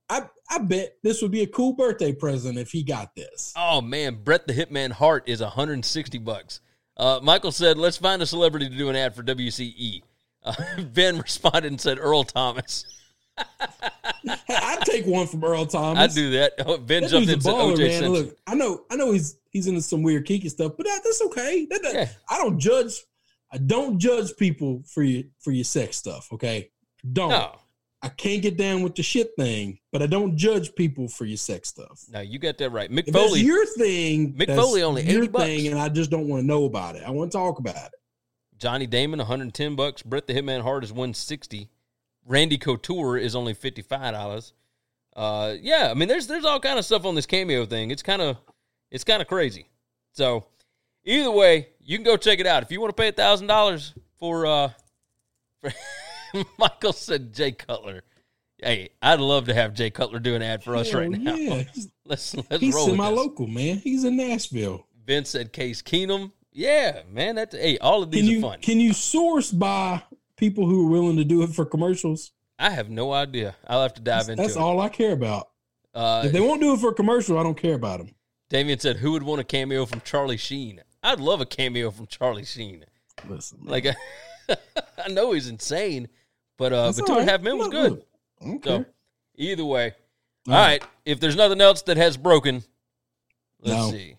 I 0.09 0.29
I 0.49 0.59
bet 0.59 0.97
this 1.01 1.21
would 1.21 1.31
be 1.31 1.41
a 1.41 1.47
cool 1.47 1.73
birthday 1.73 2.13
present 2.13 2.57
if 2.57 2.71
he 2.71 2.83
got 2.83 3.15
this. 3.15 3.53
Oh 3.55 3.81
man, 3.81 4.19
Bret 4.23 4.45
the 4.45 4.53
Hitman 4.53 4.91
Hart 4.91 5.27
is 5.27 5.41
160 5.41 6.17
bucks. 6.19 6.61
Uh, 6.97 7.19
Michael 7.23 7.51
said, 7.51 7.77
"Let's 7.77 7.97
find 7.97 8.21
a 8.21 8.25
celebrity 8.25 8.69
to 8.69 8.75
do 8.77 8.89
an 8.89 8.95
ad 8.95 9.15
for 9.15 9.23
WCE." 9.23 10.01
Uh, 10.43 10.53
ben 10.93 11.17
responded 11.19 11.65
and 11.71 11.81
said, 11.81 11.97
"Earl 11.99 12.23
Thomas." 12.23 12.85
I'd 14.49 14.81
take 14.85 15.05
one 15.05 15.27
from 15.27 15.43
Earl 15.43 15.65
Thomas. 15.67 15.99
I'd 15.99 16.15
do 16.15 16.31
that. 16.31 16.53
Oh, 16.65 16.77
ben 16.77 17.03
That 17.03 17.09
jumped 17.11 17.29
in 17.29 17.39
baller, 17.39 17.73
"OJ 17.75 17.77
man. 17.79 17.89
Simpson." 18.01 18.11
Look, 18.11 18.37
I 18.47 18.55
know, 18.55 18.83
I 18.91 18.95
know 18.95 19.11
he's 19.11 19.37
he's 19.51 19.67
into 19.67 19.81
some 19.81 20.03
weird 20.03 20.25
kinky 20.25 20.49
stuff, 20.49 20.73
but 20.77 20.85
that, 20.85 21.01
that's 21.03 21.21
okay. 21.23 21.65
That, 21.69 21.81
that- 21.83 21.93
Yeah. 21.93 22.09
I 22.29 22.37
don't 22.37 22.59
judge. 22.59 22.93
I 23.51 23.57
don't 23.57 23.99
judge 23.99 24.35
people 24.37 24.83
for 24.87 25.03
your 25.03 25.23
for 25.39 25.51
your 25.51 25.63
sex 25.63 25.97
stuff. 25.97 26.27
Okay, 26.33 26.71
don't. 27.11 27.29
No, 27.29 27.55
I 28.03 28.09
can't 28.09 28.41
get 28.41 28.57
down 28.57 28.83
with 28.83 28.95
the 28.95 29.01
shit 29.03 29.31
thing, 29.37 29.79
but 29.93 30.01
I 30.01 30.07
don't 30.07 30.35
judge 30.35 30.75
people 30.75 31.07
for 31.07 31.23
your 31.23 31.37
sex 31.37 31.69
stuff. 31.69 32.03
no, 32.11 32.19
you 32.19 32.37
got 32.37 32.57
that 32.57 32.69
right. 32.71 32.91
Mick 32.91 33.07
If 33.07 33.13
Foley, 33.13 33.39
your 33.39 33.65
thing, 33.65 34.33
Mick 34.33 34.53
Foley 34.53 34.83
only 34.83 35.03
your 35.03 35.23
80 35.23 35.27
bucks. 35.29 35.45
thing, 35.45 35.67
and 35.67 35.79
I 35.79 35.87
just 35.87 36.09
don't 36.11 36.27
want 36.27 36.41
to 36.43 36.45
know 36.45 36.65
about 36.65 36.97
it. 36.97 37.03
I 37.07 37.11
want 37.11 37.31
to 37.31 37.37
talk 37.37 37.59
about 37.59 37.75
it. 37.77 37.91
Johnny 38.57 38.85
Damon, 38.87 39.19
110 39.19 39.75
bucks. 39.77 40.01
Bret 40.03 40.27
the 40.27 40.33
Hitman 40.33 40.61
Hart 40.61 40.83
is 40.83 40.91
160. 40.91 41.69
Randy 42.25 42.57
Couture 42.57 43.17
is 43.17 43.35
only 43.35 43.53
55 43.53 44.13
dollars. 44.13 44.53
Uh, 45.15 45.55
yeah, 45.61 45.87
I 45.89 45.93
mean, 45.93 46.07
there's 46.09 46.27
there's 46.27 46.45
all 46.45 46.59
kind 46.59 46.77
of 46.77 46.85
stuff 46.85 47.05
on 47.05 47.15
this 47.15 47.25
cameo 47.25 47.65
thing. 47.65 47.89
It's 47.89 48.03
kind 48.03 48.21
of 48.21 48.37
it's 48.91 49.03
kind 49.05 49.21
of 49.21 49.27
crazy. 49.29 49.69
So 50.11 50.45
either 51.05 51.31
way, 51.31 51.69
you 51.79 51.97
can 51.97 52.03
go 52.03 52.17
check 52.17 52.39
it 52.39 52.47
out 52.47 52.63
if 52.63 52.71
you 52.71 52.81
want 52.81 52.95
to 52.95 53.01
pay 53.01 53.07
a 53.07 53.13
thousand 53.13 53.47
dollars 53.47 53.93
for. 54.19 54.45
uh 54.45 54.69
for 55.61 55.71
Michael 56.57 56.93
said 56.93 57.33
Jay 57.33 57.51
Cutler. 57.51 58.03
Hey, 58.57 58.89
I'd 59.01 59.19
love 59.19 59.45
to 59.47 59.53
have 59.53 59.73
Jay 59.73 59.89
Cutler 59.89 60.19
do 60.19 60.35
an 60.35 60.41
ad 60.41 60.63
for 60.63 60.75
us 60.75 60.91
Hell 60.91 61.01
right 61.01 61.09
now. 61.11 61.35
Yeah, 61.35 61.63
he's, 61.73 61.89
Let's 62.05 62.35
let's 62.49 62.59
he's 62.61 62.73
roll 62.75 62.85
with 62.91 62.97
this. 62.97 63.05
semi-local, 63.05 63.47
man. 63.47 63.77
He's 63.77 64.03
in 64.03 64.17
Nashville. 64.17 64.87
Vince 65.05 65.29
said 65.29 65.51
Case 65.53 65.81
Keenum. 65.81 66.31
Yeah, 66.51 67.01
man. 67.11 67.35
That's 67.35 67.55
hey, 67.55 67.77
all 67.79 68.03
of 68.03 68.11
these 68.11 68.21
Can 68.21 68.29
are 68.29 68.33
you 68.33 68.41
fun. 68.41 68.59
can 68.61 68.79
you 68.79 68.93
source 68.93 69.51
by 69.51 70.01
people 70.37 70.65
who 70.67 70.85
are 70.87 70.89
willing 70.91 71.17
to 71.17 71.23
do 71.23 71.41
it 71.43 71.49
for 71.51 71.65
commercials? 71.65 72.31
I 72.59 72.69
have 72.69 72.89
no 72.89 73.11
idea. 73.11 73.55
I'll 73.67 73.81
have 73.81 73.95
to 73.95 74.01
dive 74.01 74.27
That's, 74.27 74.29
into 74.29 74.41
that's 74.43 74.55
it. 74.55 74.59
all 74.59 74.79
I 74.79 74.89
care 74.89 75.11
about. 75.13 75.49
Uh, 75.93 76.23
If 76.25 76.31
they 76.31 76.39
won't 76.41 76.61
do 76.61 76.73
it 76.73 76.79
for 76.79 76.89
a 76.91 76.93
commercial, 76.93 77.37
I 77.37 77.43
don't 77.43 77.57
care 77.57 77.73
about 77.73 77.99
them. 77.99 78.11
Damien 78.49 78.79
said, 78.79 78.97
"Who 78.97 79.11
would 79.13 79.23
want 79.23 79.41
a 79.41 79.43
cameo 79.43 79.85
from 79.85 80.01
Charlie 80.01 80.37
Sheen? 80.37 80.81
I'd 81.01 81.19
love 81.19 81.41
a 81.41 81.45
cameo 81.45 81.89
from 81.91 82.07
Charlie 82.07 82.45
Sheen. 82.45 82.85
Listen, 83.27 83.59
man. 83.63 83.71
Like, 83.71 83.87
I 84.49 85.09
know 85.09 85.31
he's 85.31 85.47
insane, 85.47 86.07
but 86.57 86.73
uh, 86.73 86.85
That's 86.85 86.99
but 86.99 87.07
two 87.07 87.13
and 87.19 87.27
a 87.27 87.31
half 87.31 87.41
men 87.41 87.57
was 87.57 87.67
good. 87.69 88.03
look, 88.41 88.63
So 88.65 88.85
either 89.35 89.65
way, 89.65 89.93
All 90.47 90.53
all 90.55 90.59
right. 90.61 90.83
If 91.05 91.19
there's 91.19 91.35
nothing 91.35 91.61
else 91.61 91.81
that 91.83 91.97
has 91.97 92.15
broken, 92.17 92.63
let's 93.61 93.77
No. 93.77 93.91
see. 93.91 94.15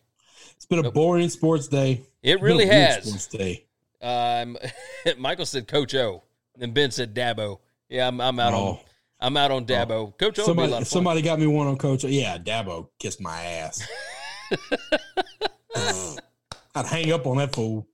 It's 0.56 0.66
been 0.66 0.84
a 0.84 0.90
boring 0.90 1.28
sports 1.28 1.68
day. 1.68 2.02
It 2.22 2.34
It's 2.34 2.40
been 2.40 2.40
a 2.40 2.44
really 2.44 2.66
has. 2.66 3.04
Sports 3.04 3.26
day. 3.28 3.64
Um, 4.00 4.56
Michael 5.18 5.46
said 5.46 5.66
Coach 5.68 5.94
O, 5.94 6.22
and 6.60 6.72
Ben 6.74 6.90
said 6.90 7.14
Dabo. 7.14 7.58
Yeah, 7.88 8.06
I'm, 8.08 8.20
I'm 8.20 8.38
out 8.40 8.52
on 8.54 8.60
Oh. 8.60 8.80
I'm 9.20 9.36
out 9.38 9.50
on 9.50 9.64
Dabo. 9.64 10.16
Coach 10.18 10.38
O 10.38 10.42
would 10.46 10.56
be 10.56 10.62
a 10.62 10.66
Somebody, 10.66 10.72
lot 10.72 10.76
if 10.78 10.82
of 10.82 10.88
fun. 10.88 10.96
somebody 10.98 11.22
got 11.22 11.38
me 11.40 11.46
one 11.46 11.66
on 11.66 11.76
coach. 11.78 12.04
O. 12.04 12.08
Yeah, 12.08 12.36
Dabo 12.38 12.88
kissed 12.98 13.20
my 13.20 13.42
ass. 13.42 13.86
I'd 16.74 16.86
hang 16.86 17.12
up 17.12 17.26
on 17.26 17.36
that 17.38 17.54
fool. 17.54 17.86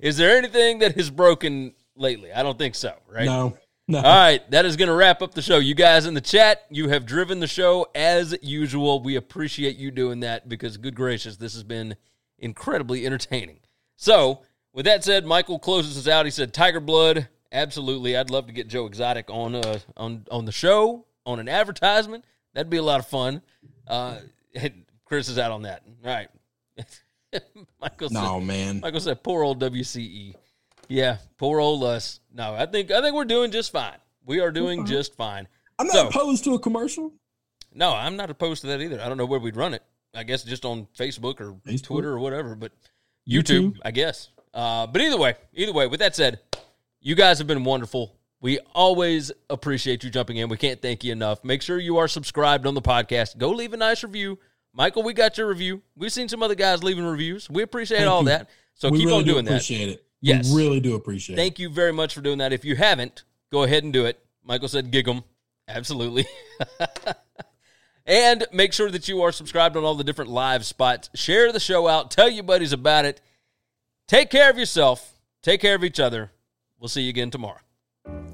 Is 0.00 0.16
there 0.16 0.36
anything 0.36 0.78
that 0.80 0.94
has 0.96 1.10
broken 1.10 1.74
lately? 1.96 2.32
I 2.32 2.42
don't 2.42 2.58
think 2.58 2.74
so. 2.74 2.94
Right? 3.08 3.26
No, 3.26 3.56
no. 3.88 3.98
All 3.98 4.04
right, 4.04 4.50
that 4.50 4.64
is 4.64 4.76
going 4.76 4.88
to 4.88 4.94
wrap 4.94 5.22
up 5.22 5.34
the 5.34 5.42
show. 5.42 5.58
You 5.58 5.76
guys 5.76 6.06
in 6.06 6.14
the 6.14 6.20
chat, 6.20 6.64
you 6.70 6.88
have 6.88 7.06
driven 7.06 7.38
the 7.38 7.46
show 7.46 7.86
as 7.94 8.36
usual. 8.42 9.00
We 9.00 9.14
appreciate 9.14 9.76
you 9.76 9.92
doing 9.92 10.20
that 10.20 10.48
because, 10.48 10.76
good 10.76 10.96
gracious, 10.96 11.36
this 11.36 11.54
has 11.54 11.62
been 11.62 11.94
incredibly 12.38 13.06
entertaining. 13.06 13.60
So, 13.96 14.42
with 14.72 14.86
that 14.86 15.04
said, 15.04 15.24
Michael 15.24 15.60
closes 15.60 15.96
us 15.96 16.08
out. 16.08 16.24
He 16.24 16.32
said, 16.32 16.52
"Tiger 16.52 16.80
Blood, 16.80 17.28
absolutely. 17.52 18.16
I'd 18.16 18.28
love 18.28 18.48
to 18.48 18.52
get 18.52 18.66
Joe 18.66 18.86
Exotic 18.86 19.30
on 19.30 19.54
uh, 19.54 19.78
on 19.96 20.26
on 20.32 20.46
the 20.46 20.52
show 20.52 21.06
on 21.24 21.38
an 21.38 21.48
advertisement. 21.48 22.24
That'd 22.54 22.70
be 22.70 22.78
a 22.78 22.82
lot 22.82 22.98
of 22.98 23.06
fun." 23.06 23.40
Uh, 23.86 24.18
Chris 25.04 25.28
is 25.28 25.38
out 25.38 25.52
on 25.52 25.62
that. 25.62 25.82
All 26.04 26.12
right. 26.12 26.28
Michael 27.80 28.08
said, 28.08 28.22
no, 28.22 28.40
man. 28.40 28.80
Michael 28.80 29.00
said, 29.00 29.22
"Poor 29.22 29.44
old 29.44 29.60
WCE." 29.60 30.34
Yeah, 30.88 31.18
poor 31.38 31.60
old 31.60 31.84
us. 31.84 32.20
No, 32.32 32.54
I 32.54 32.66
think 32.66 32.90
I 32.90 33.00
think 33.00 33.14
we're 33.14 33.24
doing 33.24 33.50
just 33.50 33.72
fine. 33.72 33.96
We 34.24 34.40
are 34.40 34.50
doing 34.50 34.86
just 34.86 35.14
fine. 35.14 35.48
I'm 35.78 35.86
not 35.86 35.94
So- 35.94 36.08
opposed 36.08 36.44
to 36.44 36.54
a 36.54 36.58
commercial. 36.58 37.12
No, 37.74 37.92
I'm 37.92 38.16
not 38.16 38.30
opposed 38.30 38.62
to 38.62 38.68
that 38.68 38.80
either. 38.80 39.00
I 39.00 39.08
don't 39.08 39.18
know 39.18 39.26
where 39.26 39.38
we'd 39.40 39.56
run 39.56 39.74
it. 39.74 39.82
I 40.14 40.22
guess 40.22 40.42
just 40.42 40.64
on 40.64 40.86
Facebook 40.98 41.40
or 41.40 41.52
Facebook? 41.66 41.82
Twitter 41.82 42.10
or 42.12 42.18
whatever, 42.18 42.54
but 42.54 42.72
YouTube, 43.28 43.72
YouTube? 43.72 43.78
I 43.84 43.90
guess. 43.90 44.30
Uh, 44.54 44.86
but 44.86 45.02
either 45.02 45.18
way, 45.18 45.34
either 45.54 45.72
way. 45.74 45.86
With 45.86 46.00
that 46.00 46.16
said, 46.16 46.40
you 47.00 47.14
guys 47.14 47.36
have 47.38 47.46
been 47.46 47.64
wonderful. 47.64 48.16
We 48.40 48.58
always 48.74 49.30
appreciate 49.50 50.04
you 50.04 50.10
jumping 50.10 50.38
in. 50.38 50.48
We 50.48 50.56
can't 50.56 50.80
thank 50.80 51.04
you 51.04 51.12
enough. 51.12 51.44
Make 51.44 51.60
sure 51.60 51.78
you 51.78 51.98
are 51.98 52.08
subscribed 52.08 52.66
on 52.66 52.74
the 52.74 52.80
podcast. 52.82 53.36
Go 53.36 53.50
leave 53.50 53.74
a 53.74 53.76
nice 53.76 54.02
review. 54.02 54.38
Michael, 54.72 55.02
we 55.02 55.12
got 55.12 55.36
your 55.36 55.48
review. 55.48 55.82
We've 55.96 56.12
seen 56.12 56.28
some 56.28 56.42
other 56.42 56.54
guys 56.54 56.82
leaving 56.82 57.04
reviews. 57.04 57.50
We 57.50 57.62
appreciate 57.62 57.98
Thank 57.98 58.10
all 58.10 58.20
you. 58.22 58.28
that. 58.28 58.48
So 58.74 58.88
we 58.88 58.98
keep 58.98 59.06
really 59.06 59.18
on 59.18 59.24
do 59.24 59.32
doing 59.32 59.44
that. 59.46 59.50
appreciate 59.52 59.88
it. 59.90 60.05
Yes. 60.20 60.52
We 60.52 60.62
really 60.62 60.80
do 60.80 60.94
appreciate 60.94 61.34
it. 61.34 61.38
Thank 61.38 61.58
you 61.58 61.68
very 61.68 61.92
much 61.92 62.14
for 62.14 62.20
doing 62.20 62.38
that. 62.38 62.52
If 62.52 62.64
you 62.64 62.76
haven't, 62.76 63.24
go 63.52 63.62
ahead 63.62 63.84
and 63.84 63.92
do 63.92 64.06
it. 64.06 64.18
Michael 64.42 64.68
said 64.68 64.90
gig 64.90 65.08
'em. 65.08 65.22
Absolutely. 65.68 66.26
and 68.06 68.46
make 68.52 68.72
sure 68.72 68.90
that 68.90 69.08
you 69.08 69.22
are 69.22 69.32
subscribed 69.32 69.76
on 69.76 69.84
all 69.84 69.94
the 69.94 70.04
different 70.04 70.30
live 70.30 70.64
spots. 70.64 71.10
Share 71.14 71.52
the 71.52 71.60
show 71.60 71.88
out. 71.88 72.10
Tell 72.10 72.28
your 72.28 72.44
buddies 72.44 72.72
about 72.72 73.04
it. 73.04 73.20
Take 74.06 74.30
care 74.30 74.48
of 74.48 74.58
yourself. 74.58 75.12
Take 75.42 75.60
care 75.60 75.74
of 75.74 75.84
each 75.84 75.98
other. 75.98 76.30
We'll 76.78 76.88
see 76.88 77.02
you 77.02 77.10
again 77.10 77.30
tomorrow. 77.30 77.60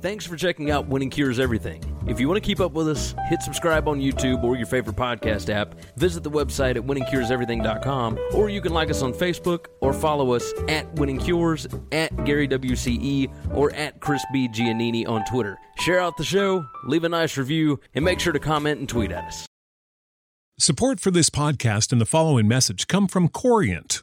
Thanks 0.03 0.27
for 0.27 0.35
checking 0.35 0.73
out 0.73 0.89
Winning 0.89 1.11
Cures 1.11 1.39
Everything. 1.39 1.81
If 2.09 2.19
you 2.19 2.27
want 2.27 2.43
to 2.43 2.45
keep 2.45 2.59
up 2.59 2.73
with 2.73 2.89
us, 2.89 3.15
hit 3.29 3.41
subscribe 3.41 3.87
on 3.87 4.01
YouTube 4.01 4.43
or 4.43 4.57
your 4.57 4.67
favorite 4.67 4.97
podcast 4.97 5.49
app. 5.49 5.77
Visit 5.97 6.25
the 6.25 6.31
website 6.31 6.75
at 6.75 6.83
winningcureseverything.com, 6.83 8.19
or 8.35 8.49
you 8.49 8.61
can 8.61 8.73
like 8.73 8.91
us 8.91 9.01
on 9.01 9.15
Facebook 9.15 9.67
or 9.81 9.93
follow 9.93 10.33
us 10.33 10.53
at 10.69 10.93
Winning 10.95 11.19
Cures, 11.19 11.69
at 11.93 12.25
Gary 12.25 12.49
WCE, 12.49 13.33
or 13.55 13.73
at 13.75 14.01
Chris 14.01 14.25
B. 14.33 14.49
Giannini 14.49 15.09
on 15.09 15.25
Twitter. 15.27 15.57
Share 15.79 16.01
out 16.01 16.17
the 16.17 16.25
show, 16.25 16.67
leave 16.89 17.05
a 17.05 17.09
nice 17.09 17.37
review, 17.37 17.79
and 17.95 18.05
make 18.05 18.19
sure 18.19 18.33
to 18.33 18.41
comment 18.41 18.81
and 18.81 18.89
tweet 18.89 19.13
at 19.13 19.23
us. 19.27 19.47
Support 20.59 20.99
for 20.99 21.13
this 21.13 21.31
podcast 21.31 21.93
and 21.93 22.01
the 22.01 22.07
following 22.07 22.49
message 22.49 22.89
come 22.89 23.07
from 23.07 23.29
Corient. 23.29 24.03